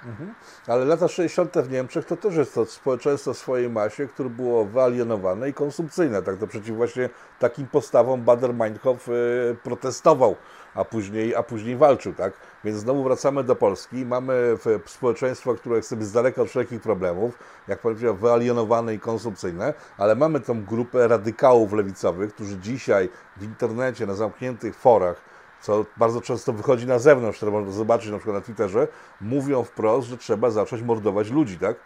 Mhm. 0.07 0.34
Ale 0.66 0.84
lata 0.84 1.09
60. 1.09 1.59
w 1.59 1.70
Niemczech 1.70 2.05
to 2.05 2.16
też 2.16 2.37
jest 2.37 2.55
to 2.55 2.66
społeczeństwo 2.66 3.34
w 3.34 3.39
swojej 3.39 3.70
masie, 3.70 4.09
które 4.09 4.30
było 4.30 4.64
wyalienowane 4.64 5.49
i 5.49 5.55
konsumpcyjne. 5.55 6.22
Tak 6.22 6.37
to 6.37 6.47
przeciw 6.47 6.76
właśnie 6.76 7.09
takim 7.39 7.66
postawom 7.66 8.24
Bader-Meinhof 8.24 9.12
y, 9.12 9.57
protestował, 9.62 10.37
a 10.77 10.85
później, 10.85 11.35
a 11.35 11.43
później 11.43 11.77
walczył. 11.77 12.14
Tak? 12.14 12.33
Więc 12.64 12.79
znowu 12.79 13.05
wracamy 13.05 13.45
do 13.45 13.57
Polski. 13.57 14.07
Mamy 14.07 14.59
społeczeństwo, 14.87 15.55
które 15.55 15.81
chce 15.81 15.97
być 15.97 16.07
z 16.07 16.12
daleka 16.12 16.43
od 16.43 16.49
wszelkich 16.49 16.81
problemów, 16.81 17.39
jak 17.68 17.79
powiedział, 17.79 18.16
wyalienowane 18.16 18.95
i 18.95 18.99
konsumpcyjne, 18.99 19.74
ale 19.99 20.14
mamy 20.14 20.41
tą 20.41 20.64
grupę 20.64 21.09
radykałów 21.09 21.72
lewicowych, 21.72 22.35
którzy 22.35 22.59
dzisiaj 22.59 23.09
w 23.37 23.43
internecie, 23.43 24.07
na 24.07 24.14
zamkniętych 24.14 24.77
forach, 24.77 25.20
co 25.61 25.85
bardzo 25.97 26.20
często 26.20 26.53
wychodzi 26.53 26.87
na 26.87 26.99
zewnątrz, 26.99 27.37
które 27.37 27.53
można 27.53 27.72
zobaczyć 27.72 28.11
na 28.11 28.18
przykład 28.18 28.37
na 28.37 28.41
Twitterze, 28.41 28.89
mówią 29.20 29.64
wprost, 29.64 30.09
że 30.09 30.16
trzeba 30.16 30.51
zacząć 30.51 30.83
mordować 30.83 31.31
ludzi, 31.31 31.59
tak? 31.59 31.77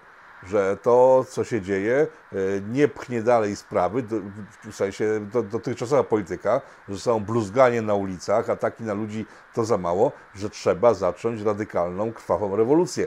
Że 0.46 0.76
to, 0.82 1.24
co 1.28 1.44
się 1.44 1.60
dzieje, 1.60 2.06
e, 2.32 2.36
nie 2.68 2.88
pchnie 2.88 3.22
dalej 3.22 3.56
sprawy, 3.56 4.04
w 4.70 4.74
sensie 4.74 5.26
dotychczasowa 5.50 6.04
polityka, 6.04 6.60
że 6.88 6.98
są 6.98 7.20
bluzganie 7.20 7.82
na 7.82 7.94
ulicach, 7.94 8.50
ataki 8.50 8.82
na 8.82 8.94
ludzi 8.94 9.26
to 9.54 9.64
za 9.64 9.78
mało, 9.78 10.12
że 10.34 10.50
trzeba 10.50 10.94
zacząć 10.94 11.42
radykalną, 11.42 12.12
krwawą 12.12 12.56
rewolucję. 12.56 13.06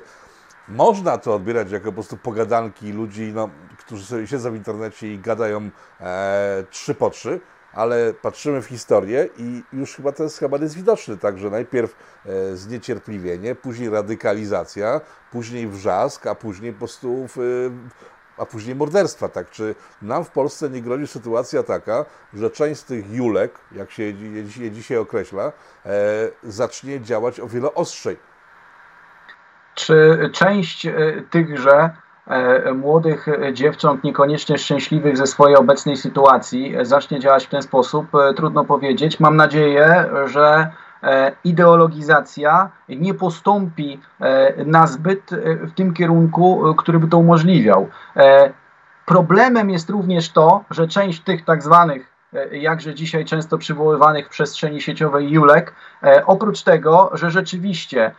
Można 0.68 1.18
to 1.18 1.36
odbierać 1.36 1.72
jako 1.72 1.86
po 1.86 1.92
prostu 1.92 2.18
pogadanki 2.18 2.92
ludzi, 2.92 3.32
no, 3.36 3.50
którzy 3.78 4.06
sobie 4.06 4.28
siedzą 4.28 4.52
w 4.52 4.56
internecie 4.56 5.14
i 5.14 5.20
gadają 5.20 5.70
e, 6.02 6.64
trzy 6.70 6.96
po 6.96 7.10
trzy, 7.10 7.40
ale 7.74 8.14
patrzymy 8.14 8.62
w 8.62 8.66
historię 8.66 9.30
i 9.38 9.64
już 9.74 9.96
chyba 9.96 10.12
ten 10.12 10.30
schemat 10.30 10.62
jest 10.62 10.76
widoczny, 10.76 11.18
także 11.18 11.50
najpierw 11.50 11.96
e, 12.26 12.56
zniecierpliwienie, 12.56 13.56
później 13.56 13.90
radykalizacja, 13.90 15.02
później 15.32 15.68
wrzask, 15.68 16.28
a 16.28 16.36
później 16.36 16.74
po 16.74 16.80
prostu 16.80 17.28
w, 17.36 17.70
a 18.38 18.46
później 18.46 18.76
morderstwa. 18.76 19.30
Tak? 19.30 19.50
Czy 19.50 19.76
nam 20.02 20.26
w 20.26 20.30
Polsce 20.30 20.70
nie 20.70 20.82
grozi 20.82 21.08
sytuacja 21.08 21.64
taka, 21.64 22.06
że 22.34 22.50
część 22.50 22.82
z 22.82 22.86
tych 22.86 23.14
julek, 23.14 23.60
jak 23.72 23.92
się 23.92 24.04
je 24.60 24.72
dzisiaj 24.72 24.98
określa, 24.98 25.52
e, 25.86 25.92
zacznie 26.44 27.02
działać 27.02 27.40
o 27.40 27.48
wiele 27.48 27.74
ostrzej? 27.74 28.18
Czy 29.76 30.30
część 30.34 30.86
e, 30.86 30.94
tychże 31.30 31.90
E, 31.98 32.03
młodych 32.76 33.28
dziewcząt, 33.54 34.04
niekoniecznie 34.04 34.58
szczęśliwych 34.58 35.18
ze 35.18 35.28
swojej 35.28 35.58
obecnej 35.58 35.98
sytuacji, 35.98 36.76
e, 36.76 36.86
zacznie 36.86 37.20
działać 37.20 37.46
w 37.46 37.50
ten 37.50 37.62
sposób, 37.62 38.16
e, 38.16 38.34
trudno 38.34 38.66
powiedzieć. 38.66 39.20
Mam 39.20 39.36
nadzieję, 39.36 40.06
że 40.26 40.72
ideologizacja 41.44 42.70
nie 42.90 43.14
postąpi 43.14 44.00
na 44.66 44.88
zbyt 44.88 45.32
w 45.44 45.72
tym 45.72 45.94
kierunku, 45.94 46.76
który 46.78 47.00
by 47.00 47.08
to 47.08 47.18
umożliwiał. 47.18 47.90
Problemem 49.06 49.70
jest 49.70 49.90
również 49.90 50.30
to, 50.30 50.64
że 50.70 50.88
część 50.88 51.20
tych 51.20 51.46
tak 51.46 51.64
zwanych 51.64 52.13
jakże 52.52 52.96
dzisiaj 52.96 53.26
często 53.26 53.58
przywoływanych 53.58 54.28
w 54.28 54.30
przestrzeni 54.30 54.82
sieciowej 54.82 55.32
Julek, 55.32 55.74
oprócz 56.26 56.64
tego, 56.64 57.12
że 57.14 57.32
rzeczywiście 57.32 58.12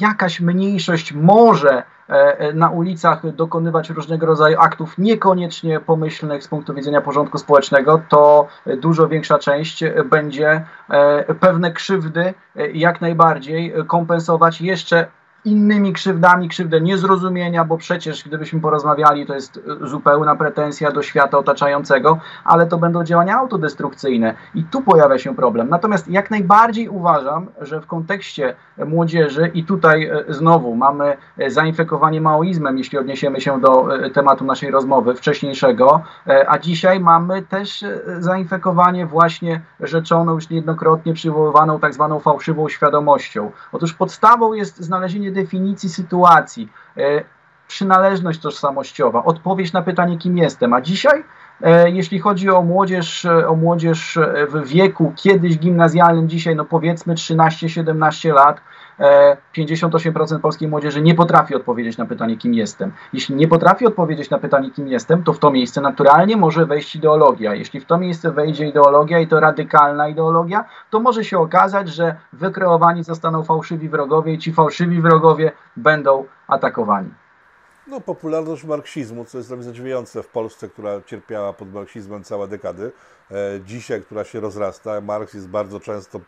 jakaś 0.00 0.40
mniejszość 0.40 1.12
może 1.12 1.82
E, 2.10 2.38
e, 2.38 2.52
na 2.52 2.70
ulicach 2.70 3.34
dokonywać 3.34 3.90
różnego 3.90 4.26
rodzaju 4.26 4.58
aktów 4.60 4.98
niekoniecznie 4.98 5.80
pomyślnych 5.80 6.44
z 6.44 6.48
punktu 6.48 6.74
widzenia 6.74 7.00
porządku 7.00 7.38
społecznego, 7.38 8.02
to 8.08 8.48
dużo 8.76 9.08
większa 9.08 9.38
część 9.38 9.84
będzie 10.04 10.64
e, 10.88 11.34
pewne 11.34 11.72
krzywdy 11.72 12.34
jak 12.74 13.00
najbardziej 13.00 13.74
kompensować 13.86 14.60
jeszcze 14.60 15.06
innymi 15.44 15.92
krzywdami, 15.92 16.48
krzywdę 16.48 16.80
niezrozumienia, 16.80 17.64
bo 17.64 17.78
przecież 17.78 18.24
gdybyśmy 18.24 18.60
porozmawiali, 18.60 19.26
to 19.26 19.34
jest 19.34 19.60
zupełna 19.82 20.36
pretensja 20.36 20.92
do 20.92 21.02
świata 21.02 21.38
otaczającego, 21.38 22.18
ale 22.44 22.66
to 22.66 22.78
będą 22.78 23.04
działania 23.04 23.36
autodestrukcyjne 23.36 24.34
i 24.54 24.64
tu 24.64 24.82
pojawia 24.82 25.18
się 25.18 25.36
problem. 25.36 25.68
Natomiast 25.68 26.08
jak 26.08 26.30
najbardziej 26.30 26.88
uważam, 26.88 27.46
że 27.60 27.80
w 27.80 27.86
kontekście 27.86 28.54
młodzieży 28.86 29.50
i 29.54 29.64
tutaj 29.64 30.04
e, 30.04 30.24
znowu 30.28 30.76
mamy 30.76 31.16
e, 31.38 31.50
zainfekowanie 31.50 32.20
maoizmem, 32.20 32.78
jeśli 32.78 32.98
odniesiemy 32.98 33.40
się 33.40 33.60
do 33.60 33.96
e, 34.04 34.10
tematu 34.10 34.44
naszej 34.44 34.70
rozmowy 34.70 35.14
wcześniejszego, 35.14 36.02
a 36.48 36.58
dzisiaj 36.58 37.00
mamy 37.00 37.42
też 37.42 37.84
zainfekowanie 38.18 39.06
właśnie 39.06 39.60
rzeczoną, 39.80 40.34
już 40.34 40.50
niejednokrotnie 40.50 41.14
przywoływaną 41.14 41.80
tak 41.80 41.94
zwaną 41.94 42.20
fałszywą 42.20 42.68
świadomością. 42.68 43.50
Otóż 43.72 43.94
podstawą 43.94 44.52
jest 44.52 44.80
znalezienie 44.80 45.29
definicji 45.30 45.88
sytuacji, 45.88 46.68
przynależność 47.68 48.40
tożsamościowa, 48.40 49.24
odpowiedź 49.24 49.72
na 49.72 49.82
pytanie, 49.82 50.18
kim 50.18 50.38
jestem. 50.38 50.72
A 50.72 50.80
dzisiaj 50.80 51.24
E, 51.24 51.39
jeśli 51.92 52.18
chodzi 52.18 52.50
o 52.50 52.62
młodzież, 52.62 53.24
e, 53.24 53.48
o 53.48 53.56
młodzież 53.56 54.16
e, 54.16 54.46
w 54.46 54.66
wieku 54.66 55.12
kiedyś 55.16 55.58
gimnazjalnym, 55.58 56.28
dzisiaj 56.28 56.56
no 56.56 56.64
powiedzmy 56.64 57.14
13-17 57.14 58.34
lat, 58.34 58.60
58% 59.56 60.38
polskiej 60.38 60.68
młodzieży 60.68 61.02
nie 61.02 61.14
potrafi 61.14 61.54
odpowiedzieć 61.54 61.98
na 61.98 62.06
pytanie, 62.06 62.36
kim 62.36 62.54
jestem. 62.54 62.92
Jeśli 63.12 63.34
nie 63.34 63.48
potrafi 63.48 63.86
odpowiedzieć 63.86 64.30
na 64.30 64.38
pytanie, 64.38 64.70
kim 64.70 64.88
jestem, 64.88 65.22
to 65.22 65.32
w 65.32 65.38
to 65.38 65.50
miejsce 65.50 65.80
naturalnie 65.80 66.36
może 66.36 66.66
wejść 66.66 66.96
ideologia. 66.96 67.54
Jeśli 67.54 67.80
w 67.80 67.84
to 67.84 67.98
miejsce 67.98 68.32
wejdzie 68.32 68.66
ideologia 68.66 69.18
i 69.18 69.26
to 69.26 69.40
radykalna 69.40 70.08
ideologia, 70.08 70.64
to 70.90 71.00
może 71.00 71.24
się 71.24 71.38
okazać, 71.38 71.88
że 71.88 72.16
wykreowani 72.32 73.04
zostaną 73.04 73.42
fałszywi 73.42 73.88
wrogowie 73.88 74.32
i 74.32 74.38
ci 74.38 74.52
fałszywi 74.52 75.00
wrogowie 75.00 75.52
będą 75.76 76.24
atakowani. 76.48 77.10
No, 77.90 78.00
popularność 78.00 78.64
marksizmu, 78.64 79.24
co 79.24 79.38
jest 79.38 79.50
dla 79.50 79.56
mnie 79.56 79.64
zadziwiające 79.64 80.22
w 80.22 80.28
Polsce, 80.28 80.68
która 80.68 81.02
cierpiała 81.06 81.52
pod 81.52 81.72
marksizmem 81.72 82.24
całe 82.24 82.48
dekady. 82.48 82.92
E, 83.30 83.60
dzisiaj, 83.64 84.02
która 84.02 84.24
się 84.24 84.40
rozrasta, 84.40 85.00
Marks 85.00 85.34
jest 85.34 85.48
bardzo 85.48 85.80
często, 85.80 86.20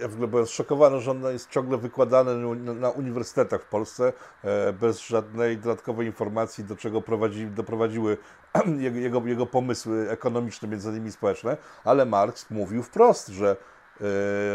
ja 0.00 0.08
w 0.08 0.12
ogóle 0.12 0.28
byłem 0.28 0.46
zszokowany, 0.46 1.00
że 1.00 1.10
on 1.10 1.22
jest 1.22 1.50
ciągle 1.50 1.78
wykładany 1.78 2.56
na 2.56 2.90
uniwersytetach 2.90 3.62
w 3.62 3.66
Polsce 3.68 4.12
e, 4.44 4.72
bez 4.72 5.00
żadnej 5.00 5.58
dodatkowej 5.58 6.06
informacji, 6.06 6.64
do 6.64 6.76
czego 6.76 7.02
prowadzi, 7.02 7.46
doprowadziły 7.46 8.16
jego, 8.78 8.98
jego, 8.98 9.22
jego 9.26 9.46
pomysły 9.46 10.10
ekonomiczne, 10.10 10.68
między 10.68 10.90
innymi 10.90 11.12
społeczne, 11.12 11.56
ale 11.84 12.06
Marks 12.06 12.50
mówił 12.50 12.82
wprost, 12.82 13.28
że 13.28 13.56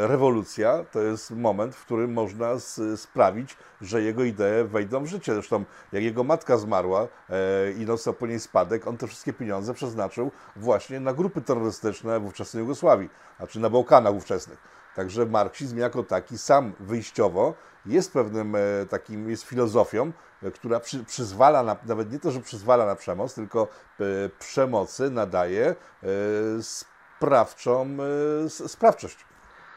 rewolucja 0.02 0.86
to 0.92 1.02
jest 1.02 1.32
moment, 1.32 1.76
w 1.76 1.86
którym 1.86 2.14
można 2.14 2.52
sprawić, 2.96 3.58
że 3.82 4.02
jego 4.02 4.24
idee 4.24 4.64
wejdą 4.66 5.04
w 5.04 5.08
życie. 5.08 5.34
Zresztą 5.34 5.64
jak 5.92 6.04
jego 6.04 6.24
matka 6.24 6.58
zmarła 6.58 7.08
e, 7.30 7.72
i 7.72 7.86
nocą 7.86 8.14
po 8.14 8.28
niej 8.28 8.40
spadek, 8.40 8.88
on 8.88 8.98
te 8.98 9.08
wszystkie 9.08 9.34
pieniądze 9.34 9.74
przeznaczył 9.74 10.32
właśnie 10.56 11.00
na 11.00 11.14
grupy 11.14 11.42
terrorystyczne 11.42 12.20
w 12.20 12.26
ówczesnej 12.26 12.62
Jugosławii, 12.62 13.10
a 13.40 13.48
czy 13.48 13.60
na 13.60 13.70
Bałkanach 13.70 14.14
ówczesnych. 14.14 14.60
Także 14.96 15.26
marksizm 15.26 15.78
jako 15.78 16.04
taki 16.04 16.38
sam 16.38 16.74
wyjściowo 16.80 17.54
jest 17.86 18.14
pewnym 18.14 18.58
takim, 18.90 19.30
jest 19.30 19.44
filozofią, 19.44 20.12
która 20.54 20.80
przy, 20.80 21.04
przyzwala, 21.04 21.64
na, 21.64 21.78
nawet 21.86 22.12
nie 22.12 22.20
to, 22.20 22.32
że 22.32 22.40
przyzwala 22.40 22.86
na 22.86 22.96
przemoc, 22.96 23.34
tylko 23.34 23.68
przemocy 24.40 25.10
nadaje 25.10 25.76
sprawczą 26.62 27.98
sprawczość. 28.68 29.31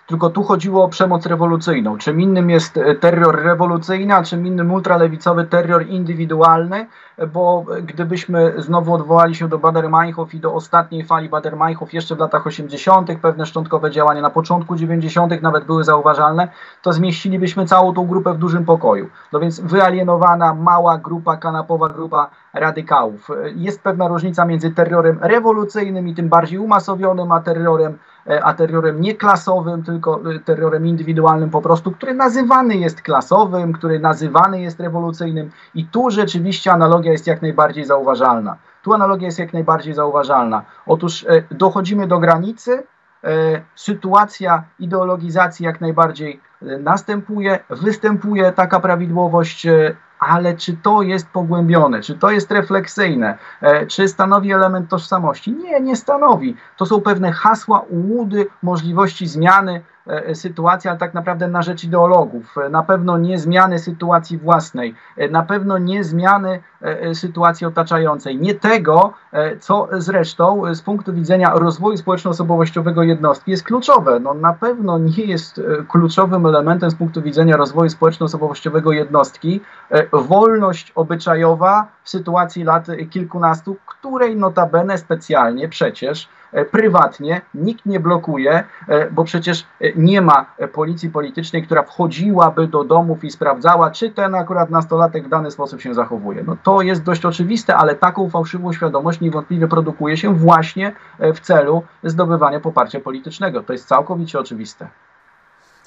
Tylko 0.07 0.31
tu 0.31 0.43
chodziło 0.43 0.85
o 0.85 0.89
przemoc 0.89 1.27
rewolucyjną. 1.27 1.99
Czym 1.99 2.21
innym 2.21 2.51
jest 2.51 2.77
e, 2.77 2.95
terror 2.95 3.43
rewolucyjny, 3.43 4.15
a 4.15 4.23
czym 4.23 4.47
innym 4.47 4.73
ultralewicowy 4.73 5.45
terror 5.45 5.87
indywidualny, 5.87 6.87
bo 7.33 7.65
gdybyśmy 7.83 8.55
znowu 8.57 8.95
odwołali 8.95 9.35
się 9.35 9.49
do 9.49 9.59
Bader-Meinhof 9.59 10.35
i 10.35 10.41
do 10.41 10.55
ostatniej 10.55 11.05
fali 11.05 11.31
Bader-Meinhof 11.31 11.87
jeszcze 11.93 12.17
w 12.17 12.19
latach 12.19 12.47
80., 12.47 13.11
pewne 13.23 13.47
szczątkowe 13.47 13.91
działania 13.91 14.23
na 14.23 14.31
początku 14.31 14.77
90. 14.77 15.43
nawet 15.43 15.65
były 15.65 15.85
zauważalne, 15.85 16.49
to 16.83 16.93
zmieścilibyśmy 16.93 17.67
całą 17.67 17.95
tą 17.95 18.07
grupę 18.07 18.35
w 18.35 18.39
dużym 18.39 18.65
pokoju. 18.65 19.09
No 19.33 19.41
więc 19.41 19.61
wyalienowana, 19.61 20.55
mała 20.55 20.99
grupa, 20.99 21.37
kanapowa 21.37 21.89
grupa 21.89 22.31
radykałów. 22.53 23.29
Jest 23.55 23.83
pewna 23.83 24.09
różnica 24.09 24.45
między 24.45 24.71
terrorem 24.71 25.19
rewolucyjnym 25.23 26.09
i 26.09 26.15
tym 26.15 26.29
bardziej 26.29 26.59
umasowionym, 26.59 27.33
a 27.33 27.41
terrorem 27.41 27.95
E, 27.95 28.14
a 28.43 28.55
terrorem 28.55 29.01
nie 29.01 29.15
klasowym, 29.15 29.83
tylko 29.83 30.21
e, 30.35 30.39
terrorem 30.39 30.87
indywidualnym 30.87 31.51
po 31.51 31.63
prostu, 31.63 31.93
który 31.93 32.15
nazywany 32.15 32.77
jest 32.77 33.03
klasowym, 33.03 33.73
który 33.73 33.99
nazywany 34.01 34.61
jest 34.61 34.81
rewolucyjnym 34.81 35.51
i 35.75 35.87
tu 35.87 36.11
rzeczywiście 36.11 36.73
analogia 36.73 37.13
jest 37.13 37.27
jak 37.27 37.43
najbardziej 37.43 37.85
zauważalna. 37.85 38.57
Tu 38.83 38.93
analogia 38.95 39.27
jest 39.27 39.39
jak 39.39 39.53
najbardziej 39.53 39.95
zauważalna. 39.95 40.63
Otóż 40.87 41.27
e, 41.29 41.43
dochodzimy 41.51 42.07
do 42.07 42.19
granicy, 42.19 42.83
sytuacja 43.75 44.65
ideologizacji 44.79 45.67
jak 45.67 45.81
najbardziej 45.81 46.41
następuje, 46.81 47.59
występuje 47.71 48.53
taka 48.53 48.81
prawidłowość 48.81 49.67
ale 50.27 50.57
czy 50.57 50.77
to 50.77 51.03
jest 51.03 51.29
pogłębione, 51.29 52.01
czy 52.01 52.15
to 52.15 52.31
jest 52.31 52.51
refleksyjne, 52.51 53.39
e, 53.61 53.87
czy 53.87 54.09
stanowi 54.09 54.53
element 54.53 54.91
tożsamości? 54.91 55.53
Nie, 55.53 55.81
nie 55.81 55.97
stanowi. 55.97 56.57
To 56.77 56.87
są 56.87 57.01
pewne 57.01 57.33
hasła, 57.33 57.81
ułudy, 57.81 58.47
możliwości 58.63 59.27
zmiany, 59.27 59.83
sytuacji, 60.35 60.91
ale 60.91 60.99
tak 60.99 61.15
naprawdę 61.15 61.49
na 61.49 61.63
rzecz 61.63 61.85
ideologów. 61.85 62.59
E, 62.59 62.69
na 62.69 62.83
pewno 62.83 63.19
nie 63.19 63.39
zmiany 63.39 63.79
sytuacji 63.79 64.39
własnej, 64.39 64.95
e, 65.17 65.29
na 65.29 65.43
pewno 65.43 65.79
nie 65.79 66.05
zmiany 66.05 66.61
sytuacji 67.15 67.67
otaczającej. 67.67 68.37
Nie 68.37 68.55
tego, 68.55 69.13
co 69.61 69.89
zresztą 69.93 70.75
z 70.75 70.83
punktu 70.83 71.13
widzenia 71.13 71.51
rozwoju 71.55 71.97
społeczno-osobowościowego 71.97 73.03
jednostki 73.03 73.51
jest 73.51 73.63
kluczowe. 73.63 74.21
No, 74.21 74.35
na 74.35 74.53
pewno 74.53 74.99
nie 74.99 75.25
jest 75.25 75.61
kluczowym 75.89 76.47
elementem 76.47 76.91
z 76.91 76.95
punktu 76.95 77.23
widzenia 77.23 77.57
rozwoju 77.57 77.91
społeczno-osobowościowego 77.91 78.93
jednostki 78.93 79.61
wolność 80.13 80.93
obyczajowa 80.95 81.89
w 82.03 82.11
sytuacji 82.11 82.65
lat 82.65 82.87
kilkunastu, 83.11 83.77
której 83.87 84.37
notabene 84.37 84.99
specjalnie 84.99 85.69
przecież 85.69 86.29
E, 86.44 86.44
prywatnie, 86.71 87.41
nikt 87.55 87.87
nie 87.87 88.01
blokuje, 88.01 88.65
e, 88.89 89.11
bo 89.11 89.25
przecież 89.25 89.67
e, 89.81 89.93
nie 89.97 90.21
ma 90.23 90.47
policji 90.73 91.11
politycznej, 91.11 91.63
która 91.63 91.83
wchodziłaby 91.83 92.69
do 92.69 92.85
domów 92.85 93.25
i 93.25 93.31
sprawdzała, 93.31 93.91
czy 93.91 94.11
ten 94.11 94.35
akurat 94.35 94.71
nastolatek 94.71 95.27
w 95.27 95.29
dany 95.29 95.51
sposób 95.51 95.81
się 95.81 95.95
zachowuje. 95.95 96.45
No 96.47 96.57
to 96.63 96.83
jest 96.83 97.03
dość 97.03 97.25
oczywiste, 97.25 97.77
ale 97.77 97.95
taką 97.95 98.31
fałszywą 98.31 98.73
świadomość 98.73 99.21
niewątpiliwie 99.21 99.69
produkuje 99.69 100.17
się 100.17 100.35
właśnie 100.35 100.93
w 101.35 101.41
celu 101.41 101.83
zdobywania 102.05 102.61
poparcia 102.61 103.01
politycznego. 103.01 103.63
To 103.63 103.73
jest 103.73 103.89
całkowicie 103.89 104.39
oczywiste. 104.39 104.89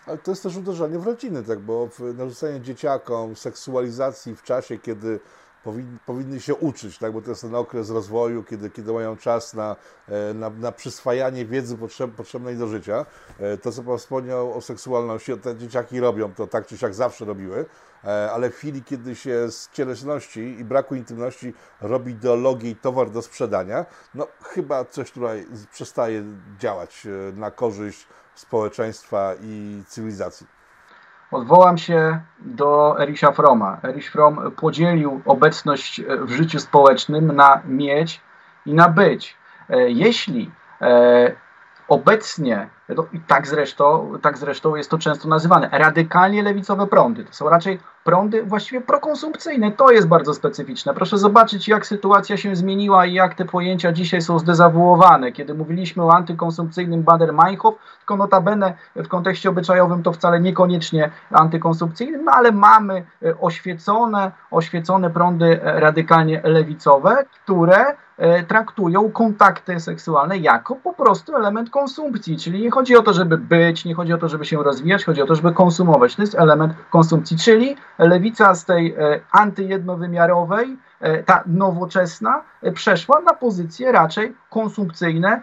Ale 0.07 0.17
to 0.17 0.31
jest 0.31 0.43
też 0.43 0.57
uderzenie 0.57 0.99
w 0.99 1.05
rodziny, 1.05 1.43
tak, 1.43 1.59
bo 1.59 1.89
narzucenie 2.17 2.61
dzieciakom 2.61 3.35
seksualizacji 3.35 4.35
w 4.35 4.43
czasie, 4.43 4.77
kiedy 4.77 5.19
powin, 5.67 5.97
powinny 6.05 6.41
się 6.41 6.55
uczyć, 6.55 6.97
tak? 6.97 7.13
bo 7.13 7.21
to 7.21 7.29
jest 7.29 7.41
ten 7.41 7.55
okres 7.55 7.89
rozwoju, 7.89 8.43
kiedy, 8.43 8.69
kiedy 8.69 8.93
mają 8.93 9.17
czas 9.17 9.53
na, 9.53 9.75
e, 10.07 10.33
na, 10.33 10.49
na 10.49 10.71
przyswajanie 10.71 11.45
wiedzy 11.45 11.77
potrzeb, 11.77 12.11
potrzebnej 12.11 12.55
do 12.55 12.67
życia. 12.67 13.05
E, 13.39 13.57
to, 13.57 13.71
co 13.71 13.83
Pan 13.83 13.97
wspomniał 13.97 14.53
o 14.53 14.61
seksualności, 14.61 15.37
te 15.37 15.55
dzieciaki 15.55 15.99
robią 15.99 16.33
to 16.33 16.47
tak 16.47 16.67
czy 16.67 16.77
siak 16.77 16.93
zawsze 16.93 17.25
robiły, 17.25 17.65
e, 18.03 18.31
ale 18.31 18.49
w 18.49 18.55
chwili, 18.55 18.83
kiedy 18.83 19.15
się 19.15 19.51
z 19.51 19.69
cielesności 19.71 20.39
i 20.39 20.63
braku 20.65 20.95
intymności 20.95 21.53
robi 21.81 22.11
ideologię 22.11 22.69
i 22.69 22.75
towar 22.75 23.09
do 23.09 23.21
sprzedania, 23.21 23.85
no 24.15 24.27
chyba 24.43 24.85
coś 24.85 25.11
tutaj 25.11 25.45
przestaje 25.71 26.23
działać 26.59 27.07
na 27.33 27.51
korzyść 27.51 28.07
społeczeństwa 28.35 29.33
i 29.41 29.83
cywilizacji. 29.87 30.56
Odwołam 31.31 31.77
się 31.77 32.19
do 32.39 33.01
Erisha 33.01 33.31
Froma. 33.31 33.77
Erich 33.83 34.11
Fromm 34.11 34.51
podzielił 34.51 35.21
obecność 35.25 36.01
w 36.19 36.31
życiu 36.31 36.59
społecznym 36.59 37.35
na 37.35 37.61
mieć 37.65 38.21
i 38.65 38.73
na 38.73 38.89
być. 38.89 39.37
E, 39.69 39.89
jeśli 39.89 40.51
e, 40.81 41.31
obecnie, 41.87 42.69
no 42.89 43.05
i 43.13 43.19
tak 43.19 43.47
zresztą, 43.47 44.13
tak 44.21 44.37
zresztą 44.37 44.75
jest 44.75 44.91
to 44.91 44.97
często 44.97 45.27
nazywane, 45.27 45.69
radykalnie 45.71 46.43
lewicowe 46.43 46.87
prądy, 46.87 47.23
to 47.23 47.33
są 47.33 47.49
raczej 47.49 47.79
prądy 48.07 48.43
właściwie 48.43 48.81
prokonsumpcyjne. 48.81 49.71
To 49.71 49.91
jest 49.91 50.07
bardzo 50.07 50.33
specyficzne. 50.33 50.93
Proszę 50.93 51.17
zobaczyć, 51.17 51.67
jak 51.67 51.85
sytuacja 51.85 52.37
się 52.37 52.55
zmieniła 52.55 53.05
i 53.05 53.13
jak 53.13 53.35
te 53.35 53.45
pojęcia 53.45 53.91
dzisiaj 53.91 54.21
są 54.21 54.39
zdezawuowane. 54.39 55.31
Kiedy 55.31 55.53
mówiliśmy 55.53 56.03
o 56.03 56.13
antykonsumpcyjnym 56.13 57.03
Bader-Meinhof, 57.03 57.73
tylko 57.97 58.17
notabene 58.17 58.73
w 58.95 59.07
kontekście 59.07 59.49
obyczajowym 59.49 60.03
to 60.03 60.13
wcale 60.13 60.39
niekoniecznie 60.39 61.11
antykonsumpcyjnym, 61.31 62.25
no 62.25 62.31
ale 62.31 62.51
mamy 62.51 63.05
e, 63.25 63.39
oświecone, 63.39 64.31
oświecone 64.51 65.09
prądy 65.09 65.61
e, 65.63 65.79
radykalnie 65.79 66.41
lewicowe, 66.43 67.25
które 67.43 67.85
e, 68.17 68.43
traktują 68.43 69.11
kontakty 69.11 69.79
seksualne 69.79 70.37
jako 70.37 70.75
po 70.75 70.93
prostu 70.93 71.35
element 71.35 71.69
konsumpcji, 71.69 72.37
czyli 72.37 72.61
nie 72.61 72.71
chodzi 72.71 72.95
o 72.95 73.01
to, 73.01 73.13
żeby 73.13 73.37
być, 73.37 73.85
nie 73.85 73.95
chodzi 73.95 74.13
o 74.13 74.17
to, 74.17 74.29
żeby 74.29 74.45
się 74.45 74.63
rozwijać, 74.63 75.05
chodzi 75.05 75.21
o 75.21 75.25
to, 75.25 75.35
żeby 75.35 75.51
konsumować. 75.51 76.15
To 76.15 76.21
jest 76.21 76.35
element 76.35 76.73
konsumpcji, 76.89 77.37
czyli 77.37 77.75
lewica 77.99 78.55
z 78.55 78.65
tej 78.65 78.93
e, 78.93 79.19
antyjednowymiarowej, 79.31 80.77
e, 80.99 81.23
ta 81.23 81.43
nowoczesna, 81.45 82.41
e, 82.61 82.71
przeszła 82.71 83.21
na 83.21 83.33
pozycje 83.33 83.91
raczej 83.91 84.35
konsumpcyjne, 84.49 85.41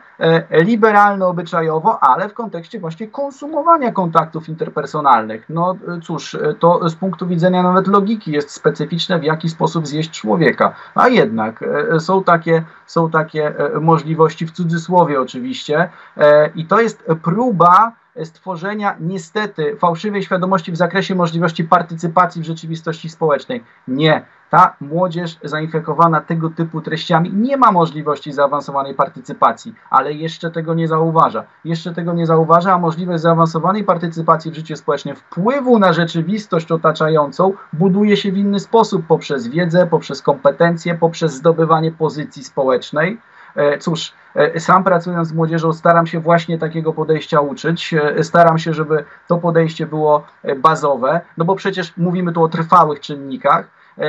liberalne 0.50 1.26
obyczajowo, 1.26 2.02
ale 2.02 2.28
w 2.28 2.34
kontekście 2.34 2.80
właśnie 2.80 3.08
konsumowania 3.08 3.92
kontaktów 3.92 4.48
interpersonalnych. 4.48 5.44
No 5.48 5.76
cóż, 6.02 6.36
to 6.58 6.88
z 6.88 6.94
punktu 6.94 7.26
widzenia 7.26 7.62
nawet 7.62 7.86
logiki 7.86 8.32
jest 8.32 8.50
specyficzne, 8.50 9.18
w 9.18 9.24
jaki 9.24 9.48
sposób 9.48 9.86
zjeść 9.86 10.10
człowieka. 10.10 10.74
A 10.94 11.08
jednak 11.08 11.64
są 11.98 12.24
takie, 12.24 12.64
są 12.86 13.10
takie 13.10 13.54
możliwości 13.80 14.46
w 14.46 14.52
cudzysłowie 14.52 15.20
oczywiście 15.20 15.88
i 16.54 16.66
to 16.66 16.80
jest 16.80 17.04
próba 17.22 17.92
stworzenia 18.24 18.96
niestety 19.00 19.76
fałszywej 19.76 20.22
świadomości 20.22 20.72
w 20.72 20.76
zakresie 20.76 21.14
możliwości 21.14 21.64
partycypacji 21.64 22.42
w 22.42 22.46
rzeczywistości 22.46 23.08
społecznej. 23.08 23.64
Nie. 23.88 24.22
Ta 24.50 24.76
młodzież 24.80 25.38
zainfekowana 25.44 26.20
tego 26.20 26.50
typu 26.50 26.80
treściami 26.80 27.32
nie 27.32 27.56
ma 27.56 27.72
możliwości 27.72 28.32
zaawansowanej 28.32 28.94
partycypacji, 28.94 29.74
ale 29.90 30.12
jeszcze 30.12 30.50
tego 30.50 30.74
nie 30.74 30.88
zauważa. 30.88 31.44
Jeszcze 31.64 31.94
tego 31.94 32.12
nie 32.12 32.26
zauważa, 32.26 32.74
a 32.74 32.78
możliwość 32.78 33.22
zaawansowanej 33.22 33.84
partycypacji 33.84 34.50
w 34.50 34.54
życiu 34.54 34.76
społecznym, 34.76 35.16
wpływu 35.16 35.78
na 35.78 35.92
rzeczywistość 35.92 36.72
otaczającą 36.72 37.52
buduje 37.72 38.16
się 38.16 38.32
w 38.32 38.38
inny 38.38 38.60
sposób 38.60 39.06
poprzez 39.06 39.48
wiedzę, 39.48 39.86
poprzez 39.86 40.22
kompetencje, 40.22 40.94
poprzez 40.94 41.34
zdobywanie 41.34 41.92
pozycji 41.92 42.44
społecznej. 42.44 43.18
E, 43.56 43.78
cóż, 43.78 44.12
e, 44.34 44.60
sam 44.60 44.84
pracując 44.84 45.28
z 45.28 45.32
młodzieżą 45.32 45.72
staram 45.72 46.06
się 46.06 46.20
właśnie 46.20 46.58
takiego 46.58 46.92
podejścia 46.92 47.40
uczyć. 47.40 47.94
E, 47.94 48.24
staram 48.24 48.58
się, 48.58 48.74
żeby 48.74 49.04
to 49.28 49.38
podejście 49.38 49.86
było 49.86 50.26
bazowe, 50.56 51.20
no 51.38 51.44
bo 51.44 51.56
przecież 51.56 51.96
mówimy 51.96 52.32
tu 52.32 52.42
o 52.42 52.48
trwałych 52.48 53.00
czynnikach, 53.00 53.66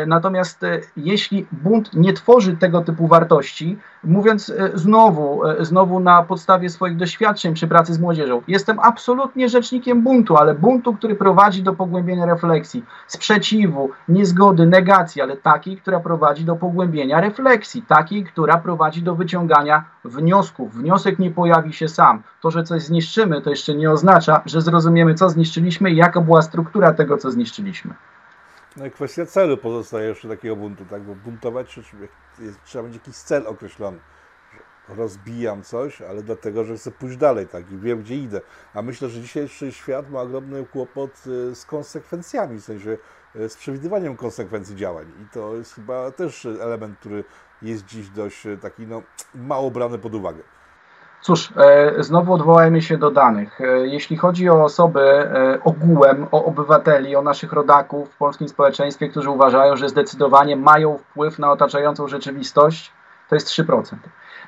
natomiast 0.07 0.63
e, 0.63 0.81
jeśli 0.97 1.47
bunt 1.51 1.93
nie 1.93 2.13
tworzy 2.13 2.57
tego 2.57 2.81
typu 2.81 3.07
wartości, 3.07 3.79
mówiąc 4.03 4.49
e, 4.49 4.71
znowu, 4.73 5.41
znowu 5.59 5.99
na 5.99 6.23
podstawie 6.23 6.69
swoich 6.69 6.97
doświadczeń 6.97 7.53
przy 7.53 7.67
pracy 7.67 7.93
z 7.93 7.99
młodzieżą, 7.99 8.41
jestem 8.47 8.79
absolutnie 8.79 9.49
rzecznikiem 9.49 10.01
buntu, 10.01 10.38
ale 10.38 10.55
buntu, 10.55 10.93
który 10.93 11.15
prowadzi 11.15 11.63
do 11.63 11.73
pogłębienia 11.73 12.25
refleksji, 12.25 12.86
sprzeciwu, 13.07 13.89
niezgody, 14.09 14.65
negacji, 14.65 15.21
ale 15.21 15.38
takiej, 15.38 15.77
która 15.77 15.99
prowadzi 15.99 16.45
do 16.45 16.55
pogłębienia 16.55 17.21
refleksji, 17.21 17.81
takiej, 17.81 18.23
która 18.23 18.57
prowadzi 18.57 19.01
do 19.01 19.15
wyciągania 19.15 19.83
wniosków. 20.05 20.75
Wniosek 20.75 21.19
nie 21.19 21.31
pojawi 21.31 21.73
się 21.73 21.88
sam. 21.88 22.23
To, 22.41 22.51
że 22.51 22.63
coś 22.63 22.81
zniszczymy, 22.81 23.41
to 23.41 23.49
jeszcze 23.49 23.75
nie 23.75 23.91
oznacza, 23.91 24.41
że 24.45 24.61
zrozumiemy, 24.61 25.13
co 25.13 25.29
zniszczyliśmy 25.29 25.91
i 25.91 25.95
jaka 25.95 26.21
była 26.21 26.41
struktura 26.41 26.93
tego, 26.93 27.17
co 27.17 27.31
zniszczyliśmy. 27.31 27.93
No 28.78 28.86
i 28.86 28.91
kwestia 28.91 29.26
celu 29.26 29.57
pozostaje 29.57 30.09
jeszcze 30.09 30.30
takiego 30.30 30.55
buntu, 30.55 30.86
tak? 30.86 31.03
Bo 31.03 31.15
buntować 31.15 31.80
trzeba 32.65 32.88
mieć 32.88 32.93
jakiś 32.93 33.15
cel 33.15 33.47
określony. 33.47 33.99
rozbijam 34.89 35.63
coś, 35.63 36.01
ale 36.01 36.23
dlatego, 36.23 36.63
że 36.63 36.78
chcę 36.78 36.91
pójść 36.91 37.17
dalej, 37.17 37.47
tak, 37.47 37.71
i 37.71 37.78
wiem, 37.78 38.01
gdzie 38.01 38.15
idę. 38.15 38.41
A 38.73 38.82
myślę, 38.82 39.09
że 39.09 39.21
dzisiejszy 39.21 39.71
świat 39.71 40.09
ma 40.09 40.21
ogromny 40.21 40.65
kłopot 40.65 41.23
y, 41.28 41.55
z 41.55 41.65
konsekwencjami, 41.65 42.59
w 42.59 42.63
sensie 42.63 42.97
y, 43.36 43.49
z 43.49 43.57
przewidywaniem 43.57 44.17
konsekwencji 44.17 44.76
działań. 44.76 45.11
I 45.23 45.34
to 45.34 45.55
jest 45.55 45.73
chyba 45.73 46.11
też 46.11 46.45
element, 46.45 46.99
który 46.99 47.23
jest 47.61 47.86
dziś 47.86 48.09
dość 48.09 48.45
y, 48.45 48.57
taki, 48.57 48.88
no, 48.88 49.01
mało 49.36 49.71
brany 49.71 49.99
pod 49.99 50.15
uwagę. 50.15 50.43
Cóż, 51.22 51.53
e, 51.57 52.03
znowu 52.03 52.34
odwołajmy 52.34 52.82
się 52.82 52.97
do 52.97 53.11
danych. 53.11 53.61
E, 53.61 53.88
jeśli 53.88 54.18
chodzi 54.18 54.49
o 54.49 54.63
osoby 54.63 55.01
e, 55.01 55.59
ogółem, 55.63 56.28
o 56.32 56.45
obywateli, 56.45 57.16
o 57.16 57.22
naszych 57.22 57.53
rodaków 57.53 58.09
w 58.09 58.18
polskim 58.18 58.49
społeczeństwie, 58.49 59.09
którzy 59.09 59.30
uważają, 59.30 59.78
że 59.78 59.89
zdecydowanie 59.89 60.55
mają 60.55 60.97
wpływ 60.97 61.39
na 61.39 61.51
otaczającą 61.51 62.07
rzeczywistość, 62.07 62.91
to 63.30 63.36
jest 63.36 63.47
3%. 63.47 63.95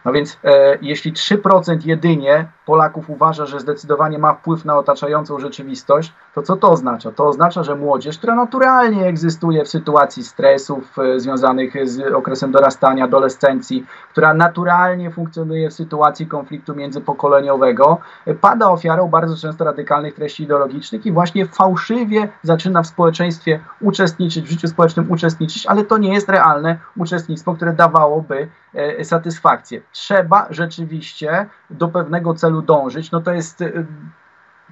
No 0.07 0.13
więc 0.13 0.37
e, 0.43 0.77
jeśli 0.81 1.13
3% 1.13 1.85
jedynie 1.85 2.47
Polaków 2.65 3.09
uważa, 3.09 3.45
że 3.45 3.59
zdecydowanie 3.59 4.19
ma 4.19 4.33
wpływ 4.33 4.65
na 4.65 4.77
otaczającą 4.77 5.39
rzeczywistość, 5.39 6.13
to 6.35 6.41
co 6.41 6.55
to 6.55 6.71
oznacza? 6.71 7.11
To 7.11 7.27
oznacza, 7.27 7.63
że 7.63 7.75
młodzież, 7.75 8.17
która 8.17 8.35
naturalnie 8.35 9.05
egzystuje 9.05 9.65
w 9.65 9.67
sytuacji 9.67 10.23
stresów 10.23 10.99
e, 10.99 11.19
związanych 11.19 11.87
z 11.87 12.13
okresem 12.13 12.51
dorastania, 12.51 13.05
adolescencji, 13.05 13.85
która 14.11 14.33
naturalnie 14.33 15.11
funkcjonuje 15.11 15.69
w 15.69 15.73
sytuacji 15.73 16.27
konfliktu 16.27 16.75
międzypokoleniowego, 16.75 17.97
e, 18.25 18.33
pada 18.33 18.69
ofiarą 18.69 19.07
bardzo 19.07 19.37
często 19.37 19.65
radykalnych 19.65 20.13
treści 20.13 20.43
ideologicznych 20.43 21.05
i 21.05 21.11
właśnie 21.11 21.45
fałszywie 21.45 22.29
zaczyna 22.43 22.83
w 22.83 22.87
społeczeństwie 22.87 23.59
uczestniczyć, 23.81 24.45
w 24.45 24.49
życiu 24.49 24.67
społecznym 24.67 25.11
uczestniczyć, 25.11 25.65
ale 25.65 25.83
to 25.83 25.97
nie 25.97 26.13
jest 26.13 26.29
realne 26.29 26.77
uczestnictwo, 26.97 27.53
które 27.55 27.73
dawałoby 27.73 28.47
e, 28.73 29.05
satysfakcję. 29.05 29.81
Trzeba 29.97 30.47
rzeczywiście 30.49 31.45
do 31.69 31.87
pewnego 31.87 32.33
celu 32.33 32.61
dążyć. 32.61 33.11
No 33.11 33.21
to 33.21 33.31
jest 33.31 33.61
e, 33.61 33.71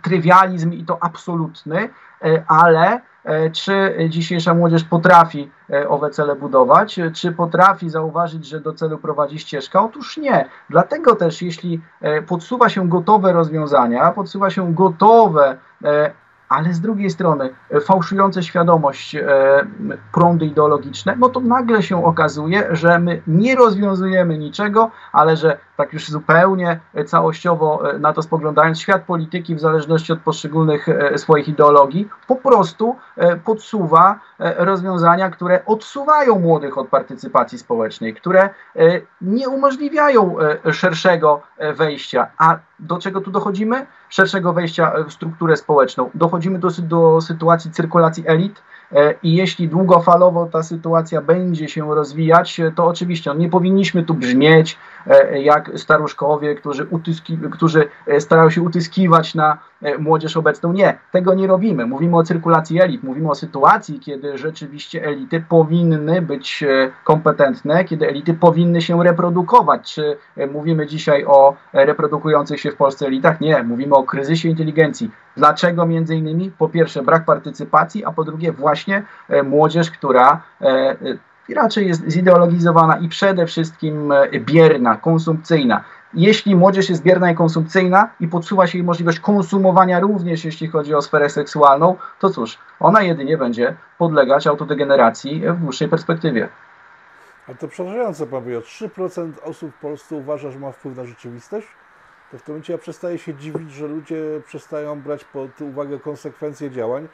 trywializm 0.01 0.73
i 0.73 0.85
to 0.85 0.97
absolutny, 1.03 1.89
e, 2.23 2.43
ale 2.47 3.01
e, 3.23 3.49
czy 3.49 3.95
dzisiejsza 4.09 4.53
młodzież 4.53 4.83
potrafi 4.83 5.51
owe 5.89 6.09
cele 6.09 6.35
budować, 6.35 6.99
czy 7.13 7.31
potrafi 7.31 7.89
zauważyć, 7.89 8.47
że 8.47 8.59
do 8.59 8.73
celu 8.73 8.97
prowadzi 8.97 9.39
ścieżka? 9.39 9.83
Otóż 9.83 10.17
nie. 10.17 10.49
Dlatego 10.69 11.15
też, 11.15 11.41
jeśli 11.41 11.81
podsuwa 12.27 12.69
się 12.69 12.89
gotowe 12.89 13.33
rozwiązania, 13.33 14.11
podsuwa 14.11 14.49
się 14.49 14.73
gotowe 14.73 15.57
ale 16.49 16.73
z 16.73 16.81
drugiej 16.81 17.09
strony 17.09 17.49
e, 17.71 17.81
fałszujące 17.81 18.43
świadomość 18.43 19.15
e, 19.15 19.23
prądy 20.13 20.45
ideologiczne, 20.45 21.15
no 21.19 21.29
to 21.29 21.39
nagle 21.39 21.83
się 21.83 22.05
okazuje, 22.05 22.67
że 22.71 22.99
my 22.99 23.21
nie 23.27 23.55
rozwiązujemy 23.55 24.37
niczego, 24.37 24.91
ale 25.11 25.37
że 25.37 25.57
tak 25.77 25.93
już 25.93 26.09
zupełnie 26.09 26.79
e, 26.93 27.03
całościowo 27.03 27.83
na 27.99 28.13
to 28.13 28.21
spoglądając, 28.21 28.79
świat 28.79 29.03
polityki 29.03 29.55
w 29.55 29.59
zależności 29.59 30.13
od 30.13 30.19
poszczególnych 30.19 30.87
swoich 31.15 31.47
ideologii 31.47 32.09
po 32.27 32.35
prostu 32.35 32.95
podsuwa 33.45 34.19
rozwiązania, 34.39 35.29
które 35.29 35.65
odsuwają 35.65 36.39
młodych 36.39 36.77
od 36.77 36.87
partycypacji 36.87 37.57
społecznej, 37.57 38.13
które 38.13 38.49
nie 39.21 39.49
umożliwiają 39.49 40.35
szerszego 40.71 41.41
wejścia. 41.75 42.27
A 42.37 42.57
do 42.79 42.97
czego 42.97 43.21
tu 43.21 43.31
dochodzimy? 43.31 43.85
Szerszego 44.09 44.53
wejścia 44.53 44.91
w 45.07 45.13
strukturę 45.13 45.57
społeczną. 45.57 46.09
Dochodzimy 46.15 46.59
do, 46.59 46.69
do 46.69 47.21
sytuacji 47.21 47.71
cyrkulacji 47.71 48.23
elit, 48.27 48.61
E, 48.91 49.13
I 49.23 49.35
jeśli 49.35 49.69
długofalowo 49.69 50.45
ta 50.45 50.63
sytuacja 50.63 51.21
będzie 51.21 51.69
się 51.69 51.95
rozwijać, 51.95 52.61
to 52.75 52.85
oczywiście 52.85 53.29
no, 53.29 53.39
nie 53.39 53.49
powinniśmy 53.49 54.03
tu 54.03 54.13
brzmieć 54.13 54.77
jak 55.33 55.71
staruszkowie, 55.75 56.55
którzy, 56.55 56.85
utyski, 56.89 57.37
którzy 57.51 57.87
e, 58.07 58.21
starają 58.21 58.49
się 58.49 58.61
utyskiwać 58.61 59.35
na 59.35 59.57
młodzież 59.99 60.37
obecną. 60.37 60.73
Nie, 60.73 60.97
tego 61.11 61.33
nie 61.33 61.47
robimy. 61.47 61.85
Mówimy 61.85 62.17
o 62.17 62.23
cyrkulacji 62.23 62.81
elit, 62.81 63.03
mówimy 63.03 63.29
o 63.29 63.35
sytuacji, 63.35 63.99
kiedy 63.99 64.37
rzeczywiście 64.37 65.03
elity 65.03 65.43
powinny 65.49 66.21
być 66.21 66.63
kompetentne, 67.03 67.85
kiedy 67.85 68.07
elity 68.07 68.33
powinny 68.33 68.81
się 68.81 69.03
reprodukować. 69.03 69.93
Czy 69.93 70.17
mówimy 70.51 70.87
dzisiaj 70.87 71.25
o 71.25 71.55
reprodukujących 71.73 72.59
się 72.59 72.71
w 72.71 72.75
Polsce 72.75 73.07
elitach? 73.07 73.41
Nie, 73.41 73.63
mówimy 73.63 73.95
o 73.95 74.03
kryzysie 74.03 74.49
inteligencji. 74.49 75.11
Dlaczego 75.37 75.85
między 75.85 76.15
innymi? 76.15 76.51
Po 76.57 76.69
pierwsze 76.69 77.03
brak 77.03 77.25
partycypacji, 77.25 78.05
a 78.05 78.11
po 78.11 78.23
drugie 78.23 78.51
właśnie 78.51 79.03
e, 79.29 79.43
młodzież, 79.43 79.91
która 79.91 80.41
e, 81.49 81.51
e, 81.51 81.55
raczej 81.55 81.87
jest 81.87 82.03
zideologizowana 82.07 82.97
i 82.97 83.09
przede 83.09 83.45
wszystkim 83.45 84.13
bierna, 84.39 84.97
konsumpcyjna. 84.97 85.83
Jeśli 86.13 86.55
młodzież 86.55 86.89
jest 86.89 87.03
bierna 87.03 87.31
i 87.31 87.35
konsumpcyjna 87.35 88.09
i 88.19 88.27
podsuwa 88.27 88.67
się 88.67 88.77
jej 88.77 88.85
możliwość 88.85 89.19
konsumowania 89.19 89.99
również 89.99 90.45
jeśli 90.45 90.67
chodzi 90.67 90.95
o 90.95 91.01
sferę 91.01 91.29
seksualną, 91.29 91.95
to 92.19 92.29
cóż, 92.29 92.57
ona 92.79 93.01
jedynie 93.01 93.37
będzie 93.37 93.75
podlegać 93.97 94.47
autodegeneracji 94.47 95.43
w 95.47 95.59
dłuższej 95.59 95.87
perspektywie. 95.87 96.49
A 97.49 97.53
to 97.53 97.67
przerażające, 97.67 98.27
pan 98.27 98.43
mówi, 98.43 98.55
3% 98.55 99.31
osób 99.43 99.71
w 99.71 99.79
Polsce 99.79 100.15
uważa, 100.15 100.51
że 100.51 100.59
ma 100.59 100.71
wpływ 100.71 100.97
na 100.97 101.05
rzeczywistość? 101.05 101.67
to 102.31 102.39
w 102.39 102.41
tym 102.41 102.53
momencie 102.53 102.73
ja 102.73 102.79
przestaję 102.79 103.17
się 103.17 103.33
dziwić, 103.33 103.71
że 103.71 103.87
ludzie 103.87 104.41
przestają 104.45 105.01
brać 105.01 105.23
pod 105.23 105.61
uwagę 105.61 105.99
konsekwencje 105.99 106.71
działań. 106.71 107.07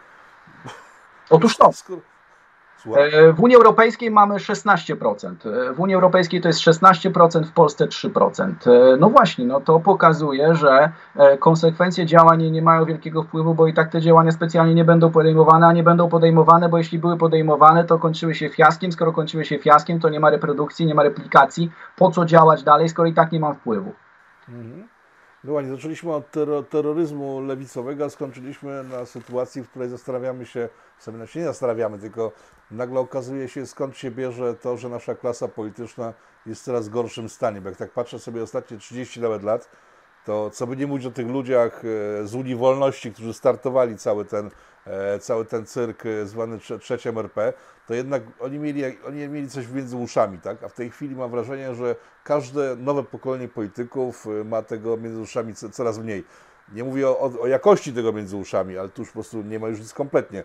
Otóż 1.30 1.58
to. 1.58 1.70
E, 1.70 1.72
w 3.34 3.40
Unii 3.40 3.56
Europejskiej 3.56 4.12
mamy 4.12 4.36
16%. 4.36 5.36
E, 5.70 5.74
w 5.74 5.80
Unii 5.80 5.96
Europejskiej 5.96 6.42
to 6.42 6.48
jest 6.48 6.60
16%, 6.60 7.44
w 7.44 7.52
Polsce 7.52 7.88
3%. 7.88 8.54
E, 8.66 8.98
no 8.98 9.10
właśnie, 9.10 9.46
no 9.46 9.62
to 9.62 9.80
pokazuje, 9.80 10.56
że 10.56 10.92
konsekwencje 11.40 12.06
działań 12.06 12.52
nie 12.52 12.62
mają 12.62 12.86
wielkiego 12.86 13.24
wpływu, 13.24 13.54
bo 13.54 13.68
i 13.68 13.74
tak 13.74 13.92
te 13.92 14.02
działania 14.02 14.32
specjalnie 14.32 14.76
nie 14.76 14.86
będą 14.86 15.12
podejmowane, 15.12 15.68
a 15.68 15.74
nie 15.74 15.84
będą 15.84 16.10
podejmowane, 16.10 16.70
bo 16.70 16.78
jeśli 16.78 17.00
były 17.00 17.18
podejmowane, 17.18 17.84
to 17.84 18.00
kończyły 18.00 18.36
się 18.36 18.50
fiaskiem. 18.50 18.92
Skoro 18.92 19.12
kończyły 19.12 19.46
się 19.46 19.60
fiaskiem, 19.60 20.00
to 20.00 20.10
nie 20.10 20.20
ma 20.20 20.30
reprodukcji, 20.30 20.86
nie 20.86 20.96
ma 20.96 21.04
replikacji. 21.04 21.72
Po 21.96 22.12
co 22.12 22.26
działać 22.26 22.64
dalej, 22.64 22.90
skoro 22.90 23.08
i 23.08 23.14
tak 23.14 23.32
nie 23.32 23.40
mam 23.40 23.56
wpływu? 23.56 23.94
Mhm. 24.50 24.91
Była, 25.44 25.62
nie 25.62 25.70
zaczęliśmy 25.70 26.14
od 26.14 26.32
terroryzmu 26.70 27.42
lewicowego, 27.42 28.06
a 28.06 28.10
skończyliśmy 28.10 28.84
na 28.84 29.06
sytuacji, 29.06 29.62
w 29.62 29.70
której 29.70 29.90
zastanawiamy 29.90 30.46
się, 30.46 30.70
sobie 31.00 31.28
się 31.28 31.40
nie 31.40 31.46
zastanawiamy, 31.46 32.00
tylko 32.00 32.32
nagle 32.72 33.00
okazuje 33.00 33.50
się, 33.50 33.66
skąd 33.66 33.98
się 33.98 34.12
bierze 34.12 34.56
to, 34.56 34.78
że 34.78 34.90
nasza 34.90 35.16
klasa 35.16 35.48
polityczna 35.48 36.14
jest 36.46 36.62
w 36.62 36.66
coraz 36.66 36.90
gorszym 36.90 37.30
stanie. 37.30 37.62
Bo 37.62 37.70
jak 37.70 37.78
tak 37.78 37.92
patrzę 37.92 38.20
sobie 38.20 38.44
ostatnie 38.44 38.78
30 38.78 39.22
nawet 39.22 39.44
lat, 39.44 39.70
to 40.26 40.50
co 40.50 40.68
by 40.68 40.78
nie 40.78 40.88
mówić 40.88 41.06
o 41.06 41.12
tych 41.12 41.28
ludziach 41.28 41.82
e, 41.86 42.28
z 42.28 42.36
Unii 42.36 42.56
Wolności, 42.56 43.14
którzy 43.14 43.34
startowali 43.34 43.98
cały 43.98 44.26
ten, 44.26 44.52
e, 44.86 45.20
cały 45.20 45.46
ten 45.46 45.66
cyrk 45.66 46.06
e, 46.06 46.26
zwany 46.26 46.60
trzecim 46.80 47.18
RP, 47.18 47.54
to 47.88 47.94
jednak 47.94 48.24
oni 48.40 48.60
mieli, 48.60 48.84
oni 49.08 49.30
mieli 49.30 49.50
coś 49.50 49.68
między 49.68 49.98
uszami, 49.98 50.40
tak? 50.40 50.64
A 50.64 50.70
w 50.70 50.74
tej 50.74 50.92
chwili 50.92 51.16
mam 51.16 51.32
wrażenie, 51.32 51.76
że 51.76 51.96
każde 52.24 52.76
nowe 52.76 53.04
pokolenie 53.04 53.48
polityków 53.48 54.28
ma 54.46 54.62
tego 54.62 54.98
między 54.98 55.20
uszami 55.20 55.54
coraz 55.56 56.00
mniej. 56.00 56.24
Nie 56.74 56.84
mówię 56.84 57.10
o, 57.10 57.32
o, 57.42 57.48
jakości 57.48 57.94
tego 57.94 58.14
między 58.14 58.38
uszami, 58.38 58.78
ale 58.78 58.90
tu 58.90 59.02
już 59.02 59.10
po 59.10 59.14
prostu 59.14 59.42
nie 59.42 59.60
ma 59.60 59.68
już 59.68 59.80
nic 59.80 59.94
kompletnie. 59.94 60.44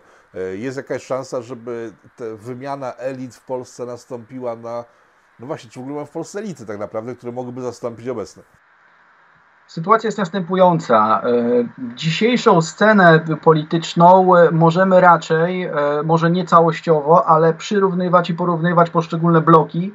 Jest 0.53 0.77
jakaś 0.77 1.03
szansa, 1.03 1.41
żeby 1.41 1.93
wymiana 2.35 2.93
elit 2.93 3.35
w 3.35 3.45
Polsce 3.45 3.85
nastąpiła 3.85 4.55
na. 4.55 4.85
No 5.39 5.47
właśnie, 5.47 5.69
czy 5.69 5.79
w 5.79 5.83
ogóle 5.83 5.95
ma 5.95 6.05
w 6.05 6.09
Polsce 6.09 6.39
elity 6.39 6.65
tak 6.65 6.77
naprawdę, 6.79 7.15
które 7.15 7.31
mogłyby 7.31 7.61
zastąpić 7.61 8.07
obecne? 8.07 8.43
Sytuacja 9.67 10.07
jest 10.07 10.17
następująca. 10.17 11.21
E, 11.23 11.31
dzisiejszą 11.95 12.61
scenę 12.61 13.19
polityczną 13.43 14.35
e, 14.35 14.51
możemy 14.51 15.01
raczej, 15.01 15.63
e, 15.63 15.73
może 16.03 16.31
nie 16.31 16.45
całościowo, 16.45 17.27
ale 17.27 17.53
przyrównywać 17.53 18.29
i 18.29 18.33
porównywać 18.33 18.89
poszczególne 18.89 19.41
bloki 19.41 19.93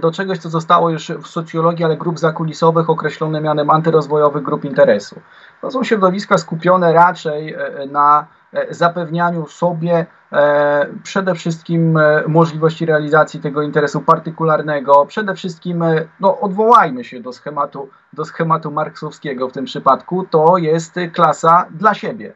do 0.00 0.12
czegoś, 0.12 0.38
co 0.38 0.50
zostało 0.50 0.90
już 0.90 1.08
w 1.08 1.26
socjologii, 1.26 1.84
ale 1.84 1.96
grup 1.96 2.18
zakulisowych 2.18 2.90
określone 2.90 3.40
mianem 3.40 3.70
antyrozwojowych 3.70 4.42
grup 4.42 4.64
interesu. 4.64 5.20
To 5.60 5.70
są 5.70 5.84
środowiska 5.84 6.38
skupione 6.38 6.92
raczej 6.92 7.56
na 7.90 8.26
zapewnianiu 8.70 9.46
sobie 9.46 10.06
E, 10.32 10.86
przede 11.02 11.34
wszystkim 11.34 11.96
e, 11.96 12.22
możliwości 12.26 12.86
realizacji 12.86 13.40
tego 13.40 13.62
interesu 13.62 14.00
partykularnego, 14.00 15.06
przede 15.06 15.34
wszystkim 15.34 15.82
e, 15.82 16.08
no, 16.20 16.40
odwołajmy 16.40 17.04
się 17.04 17.20
do 17.20 17.32
schematu, 17.32 17.88
do 18.12 18.24
schematu 18.24 18.70
marksowskiego 18.70 19.48
w 19.48 19.52
tym 19.52 19.64
przypadku, 19.64 20.26
to 20.30 20.58
jest 20.58 20.94
klasa 21.12 21.66
dla 21.70 21.94
siebie. 21.94 22.32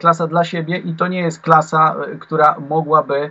Klasa 0.00 0.26
dla 0.26 0.44
siebie 0.44 0.76
i 0.76 0.94
to 0.94 1.08
nie 1.08 1.20
jest 1.20 1.40
klasa, 1.40 1.96
która 2.20 2.56
mogłaby 2.68 3.30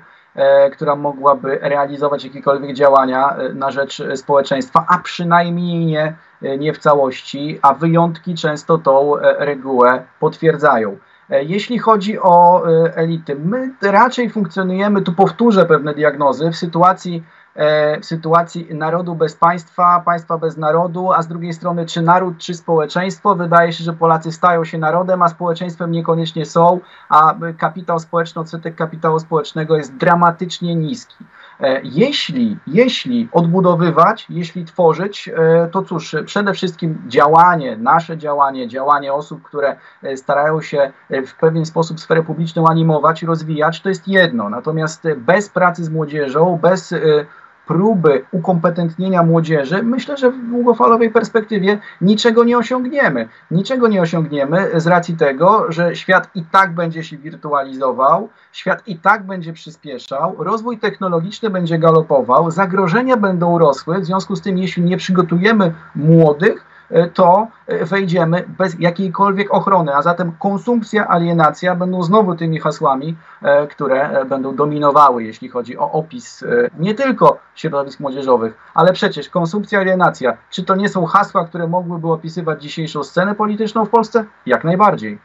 która 0.74 0.95
mogłaby 0.95 1.59
realizować 1.62 2.24
jakiekolwiek 2.24 2.76
działania 2.76 3.36
na 3.53 3.72
rzecz 3.72 4.03
społeczeństwa, 4.16 4.86
a 4.89 4.99
przynajmniej 4.99 5.86
nie, 5.86 6.16
nie 6.57 6.74
w 6.74 6.78
całości, 6.78 7.59
a 7.62 7.74
wyjątki 7.74 8.36
często 8.36 8.78
tą 8.78 9.14
regułę 9.38 10.03
potwierdzają. 10.20 10.97
E, 11.32 11.43
jeśli 11.43 11.79
chodzi 11.79 12.19
o 12.19 12.63
e, 12.67 12.95
elity, 12.95 13.36
my 13.36 13.73
raczej 13.82 14.29
funkcjonujemy, 14.29 15.01
tu 15.01 15.13
powtórzę 15.13 15.65
pewne 15.65 15.93
diagnozy, 15.93 16.51
w 16.51 16.57
sytuacji 16.57 17.23
e, 17.55 17.99
w 17.99 18.05
sytuacji 18.05 18.75
narodu 18.75 19.15
bez 19.15 19.36
państwa, 19.36 20.01
państwa 20.05 20.38
bez 20.38 20.57
narodu, 20.57 21.11
a 21.11 21.21
z 21.21 21.27
drugiej 21.27 21.53
strony 21.53 21.86
czy 21.86 22.01
naród, 22.01 22.38
czy 22.38 22.53
społeczeństwo. 22.53 23.36
Wydaje 23.36 23.73
się, 23.73 23.84
że 23.84 23.93
Polacy 23.93 24.32
stają 24.32 24.65
się 24.65 24.77
narodem, 24.77 25.21
a 25.21 25.29
społeczeństwem 25.29 25.91
niekoniecznie 25.91 26.45
są, 26.45 26.79
a 27.09 27.36
kapitał 27.57 27.99
społeczny, 27.99 28.41
odsetek 28.41 28.75
kapitału 28.75 29.19
społecznego 29.19 29.77
jest 29.77 29.95
dramatycznie 29.95 30.75
niski. 30.75 31.25
E, 31.62 31.82
jeśli, 31.84 32.57
jeśli 32.68 33.30
odbudowywać, 33.32 34.26
jeśli 34.30 34.66
tworzyć, 34.66 35.30
e, 35.30 35.70
to 35.72 35.82
cóż, 35.82 36.16
przede 36.26 36.53
wszystkim 36.53 37.03
działanie, 37.07 37.78
nasze 37.78 38.18
działanie, 38.18 38.68
działanie 38.68 39.14
osób, 39.14 39.41
które 39.43 39.76
e, 40.03 40.18
starają 40.18 40.62
się 40.62 40.91
w 41.28 41.36
pewien 41.36 41.66
sposób 41.66 41.99
sferę 41.99 42.24
publiczną 42.24 42.68
animować, 42.68 43.24
rozwijać, 43.24 43.82
to 43.82 43.89
jest 43.89 44.07
jedno. 44.07 44.49
Natomiast 44.49 45.03
bez 45.18 45.49
pracy 45.49 45.84
z 45.84 45.89
młodzieżą, 45.89 46.59
bez 46.62 46.93
próby 47.72 48.26
ukompetentnienia 48.32 49.24
młodzieży, 49.24 49.84
myślę, 49.84 50.17
że 50.17 50.32
w 50.32 50.49
długofalowej 50.49 51.09
perspektywie 51.09 51.80
niczego 52.01 52.43
nie 52.43 52.57
osiągniemy. 52.57 53.30
Niczego 53.51 53.88
nie 53.88 54.01
osiągniemy 54.01 54.69
z 54.76 54.88
racji 54.88 55.17
tego, 55.17 55.72
że 55.72 55.95
świat 55.95 56.30
i 56.36 56.43
tak 56.51 56.74
będzie 56.76 57.03
się 57.03 57.17
wirtualizował, 57.17 58.30
świat 58.51 58.88
i 58.88 58.99
tak 58.99 59.24
będzie 59.24 59.53
przyspieszał, 59.53 60.36
rozwój 60.38 60.78
technologiczny 60.78 61.49
będzie 61.49 61.80
galopował, 61.80 62.51
zagrożenia 62.51 63.17
będą 63.17 63.57
rosły, 63.57 63.99
w 63.99 64.05
związku 64.05 64.36
z 64.36 64.41
tym, 64.41 64.57
jeśli 64.57 64.84
nie 64.84 64.97
przygotujemy 64.97 65.74
młodych, 65.95 66.65
to 67.14 67.48
e, 67.68 67.86
wejdziemy 67.86 68.46
bez 68.58 68.80
jakiejkolwiek 68.80 69.54
ochrony, 69.54 69.96
a 69.96 70.02
zatem 70.02 70.32
konsumpcja, 70.39 71.08
alienacja 71.08 71.76
będą 71.76 72.04
znowu 72.04 72.36
tymi 72.36 72.60
hasłami, 72.60 73.16
e, 73.42 73.68
które 73.68 74.26
będą 74.26 74.56
dominowały, 74.56 75.24
jeśli 75.24 75.50
chodzi 75.50 75.78
o 75.78 75.92
opis 75.92 76.44
nie 76.80 76.96
tylko 76.96 77.39
środowisk 77.56 78.00
młodzieżowych, 78.00 78.58
ale 78.74 78.94
przecież 78.94 79.30
konsumpcja, 79.30 79.80
alienacja, 79.80 80.38
czy 80.50 80.64
to 80.64 80.76
nie 80.76 80.89
są 80.89 81.06
hasła, 81.06 81.46
które 81.46 81.68
mogłyby 81.68 82.12
opisywać 82.12 82.62
dzisiejszą 82.62 83.04
scenę 83.04 83.36
polityczną 83.36 83.86
w 83.86 83.89
Polsce? 83.89 84.26
Jak 84.46 84.64
najbardziej. 84.64 85.20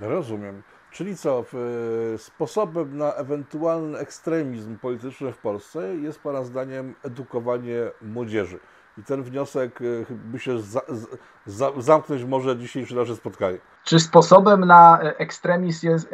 Rozumiem. 0.00 0.62
Czyli 0.90 1.16
co, 1.16 1.44
sposobem 2.16 2.98
na 2.98 3.12
ewentualny 3.12 3.98
ekstremizm 3.98 4.78
polityczny 4.78 5.32
w 5.32 5.38
Polsce 5.38 5.96
jest 5.96 6.22
Pana 6.22 6.44
zdaniem 6.44 6.94
edukowanie 7.04 7.90
młodzieży. 8.02 8.58
I 8.98 9.02
ten 9.02 9.22
wniosek 9.22 9.80
e, 9.82 9.84
by 10.10 10.38
się 10.38 10.58
za, 10.58 10.80
za, 11.46 11.72
zamknąć 11.78 12.24
może 12.24 12.56
dzisiejsze 12.56 12.94
nasze 12.94 13.16
spotkanie. 13.16 13.58
Czy 13.84 14.00
sposobem 14.00 14.64
na 14.64 14.98
ekstremizm 15.00 15.86
jest, 15.86 16.08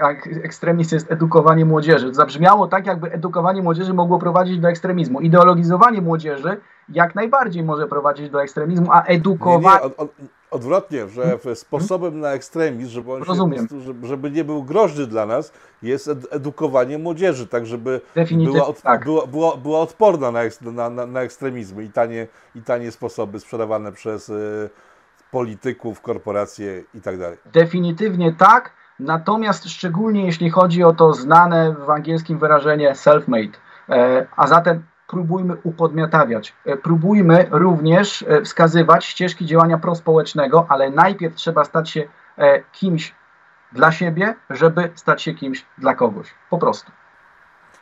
ekstremizm 0.44 0.94
jest 0.94 1.12
edukowanie 1.12 1.64
młodzieży? 1.64 2.14
Zabrzmiało 2.14 2.66
tak, 2.66 2.86
jakby 2.86 3.12
edukowanie 3.12 3.62
młodzieży 3.62 3.94
mogło 3.94 4.18
prowadzić 4.18 4.58
do 4.58 4.68
ekstremizmu. 4.68 5.20
Ideologizowanie 5.20 6.02
młodzieży 6.02 6.60
jak 6.88 7.14
najbardziej 7.14 7.62
może 7.62 7.86
prowadzić 7.86 8.30
do 8.30 8.42
ekstremizmu, 8.42 8.92
a 8.92 9.02
edukowanie... 9.02 9.80
Nie, 9.98 10.04
nie, 10.18 10.28
odwrotnie, 10.50 11.08
że 11.08 11.22
hmm? 11.22 11.56
sposobem 11.56 12.20
na 12.20 12.32
ekstremizm, 12.32 12.90
żeby, 12.90 13.12
on 13.12 13.22
Rozumiem. 13.22 13.68
Się, 13.68 14.06
żeby 14.06 14.30
nie 14.30 14.44
był 14.44 14.62
groźny 14.62 15.06
dla 15.06 15.26
nas, 15.26 15.52
jest 15.82 16.10
edukowanie 16.30 16.98
młodzieży, 16.98 17.46
tak 17.46 17.66
żeby 17.66 18.00
była, 18.44 18.66
od, 18.66 18.82
tak. 18.82 19.04
Była, 19.04 19.26
była, 19.26 19.56
była, 19.56 19.80
odporna 19.80 20.30
na, 20.30 20.40
na, 20.60 20.90
na, 20.90 21.06
na 21.06 21.20
ekstremizmy 21.20 21.84
i 21.84 21.90
tanie, 21.90 22.26
i 22.54 22.62
tanie 22.62 22.90
sposoby 22.90 23.40
sprzedawane 23.40 23.92
przez 23.92 24.28
y, 24.28 24.70
polityków, 25.30 26.00
korporacje 26.00 26.82
i 26.94 27.00
tak 27.00 27.18
dalej. 27.18 27.38
Definitywnie 27.52 28.34
tak, 28.38 28.72
natomiast 29.00 29.68
szczególnie 29.68 30.26
jeśli 30.26 30.50
chodzi 30.50 30.84
o 30.84 30.92
to 30.92 31.12
znane 31.12 31.74
w 31.86 31.90
angielskim 31.90 32.38
wyrażenie 32.38 32.92
self-made, 32.92 33.52
e, 33.88 34.26
a 34.36 34.46
zatem 34.46 34.82
próbujmy 35.08 35.56
upodmiotawiać. 35.62 36.54
E, 36.64 36.76
próbujmy 36.76 37.46
również 37.50 38.24
e, 38.28 38.42
wskazywać 38.42 39.04
ścieżki 39.04 39.46
działania 39.46 39.78
prospołecznego, 39.78 40.66
ale 40.68 40.90
najpierw 40.90 41.34
trzeba 41.34 41.64
stać 41.64 41.90
się 41.90 42.08
e, 42.38 42.62
kimś 42.72 43.14
dla 43.72 43.92
siebie, 43.92 44.34
żeby 44.50 44.90
stać 44.94 45.22
się 45.22 45.34
kimś 45.34 45.66
dla 45.78 45.94
kogoś. 45.94 46.34
Po 46.50 46.58
prostu. 46.58 46.92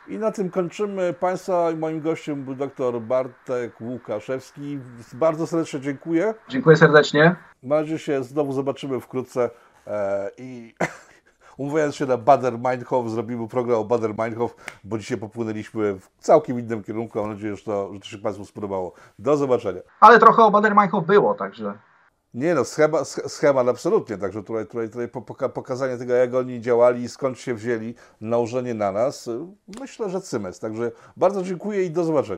I 0.07 0.17
na 0.17 0.31
tym 0.31 0.49
kończymy. 0.49 1.13
Państwa 1.13 1.71
i 1.71 1.75
moim 1.75 2.01
gościem 2.01 2.43
był 2.43 2.55
dr 2.55 3.01
Bartek 3.01 3.81
Łukaszewski. 3.81 4.79
Bardzo 5.13 5.47
serdecznie 5.47 5.79
dziękuję. 5.79 6.33
Dziękuję 6.47 6.75
serdecznie. 6.75 7.35
Mam 7.63 7.79
nadzieję, 7.79 7.97
że 7.97 8.03
się 8.03 8.23
znowu 8.23 8.53
zobaczymy 8.53 8.99
wkrótce 8.99 9.49
i 10.37 10.75
Umówiając 11.57 11.95
się 11.95 12.05
na 12.05 12.17
Bader-Meinhof, 12.17 13.09
zrobimy 13.09 13.47
program 13.47 13.79
o 13.79 13.83
Bader-Meinhof, 13.83 14.49
bo 14.83 14.97
dzisiaj 14.97 15.17
popłynęliśmy 15.17 15.99
w 15.99 16.09
całkiem 16.19 16.59
innym 16.59 16.83
kierunku. 16.83 17.19
Mam 17.19 17.29
nadzieję, 17.29 17.55
że 17.55 17.63
to, 17.63 17.93
że 17.93 17.99
to 17.99 18.05
się 18.05 18.17
Państwu 18.17 18.45
spodobało. 18.45 18.93
Do 19.19 19.37
zobaczenia. 19.37 19.81
Ale 19.99 20.19
trochę 20.19 20.43
o 20.43 20.51
Bader-Meinhof 20.51 21.05
było, 21.05 21.33
także... 21.33 21.77
Nie 22.33 22.55
no, 22.55 22.65
schemat, 22.65 23.07
schemat 23.07 23.67
absolutnie, 23.67 24.17
także 24.17 24.43
tutaj, 24.43 24.65
tutaj, 24.65 24.89
tutaj 24.89 25.09
pokazanie 25.53 25.97
tego, 25.97 26.13
jak 26.13 26.33
oni 26.33 26.61
działali 26.61 27.03
i 27.03 27.09
skąd 27.09 27.39
się 27.39 27.53
wzięli, 27.53 27.95
nałożenie 28.21 28.73
na 28.73 28.91
nas, 28.91 29.29
myślę, 29.79 30.09
że 30.09 30.21
cymes. 30.21 30.59
Także 30.59 30.91
bardzo 31.17 31.43
dziękuję 31.43 31.83
i 31.83 31.91
do 31.91 32.03
zobaczenia. 32.03 32.36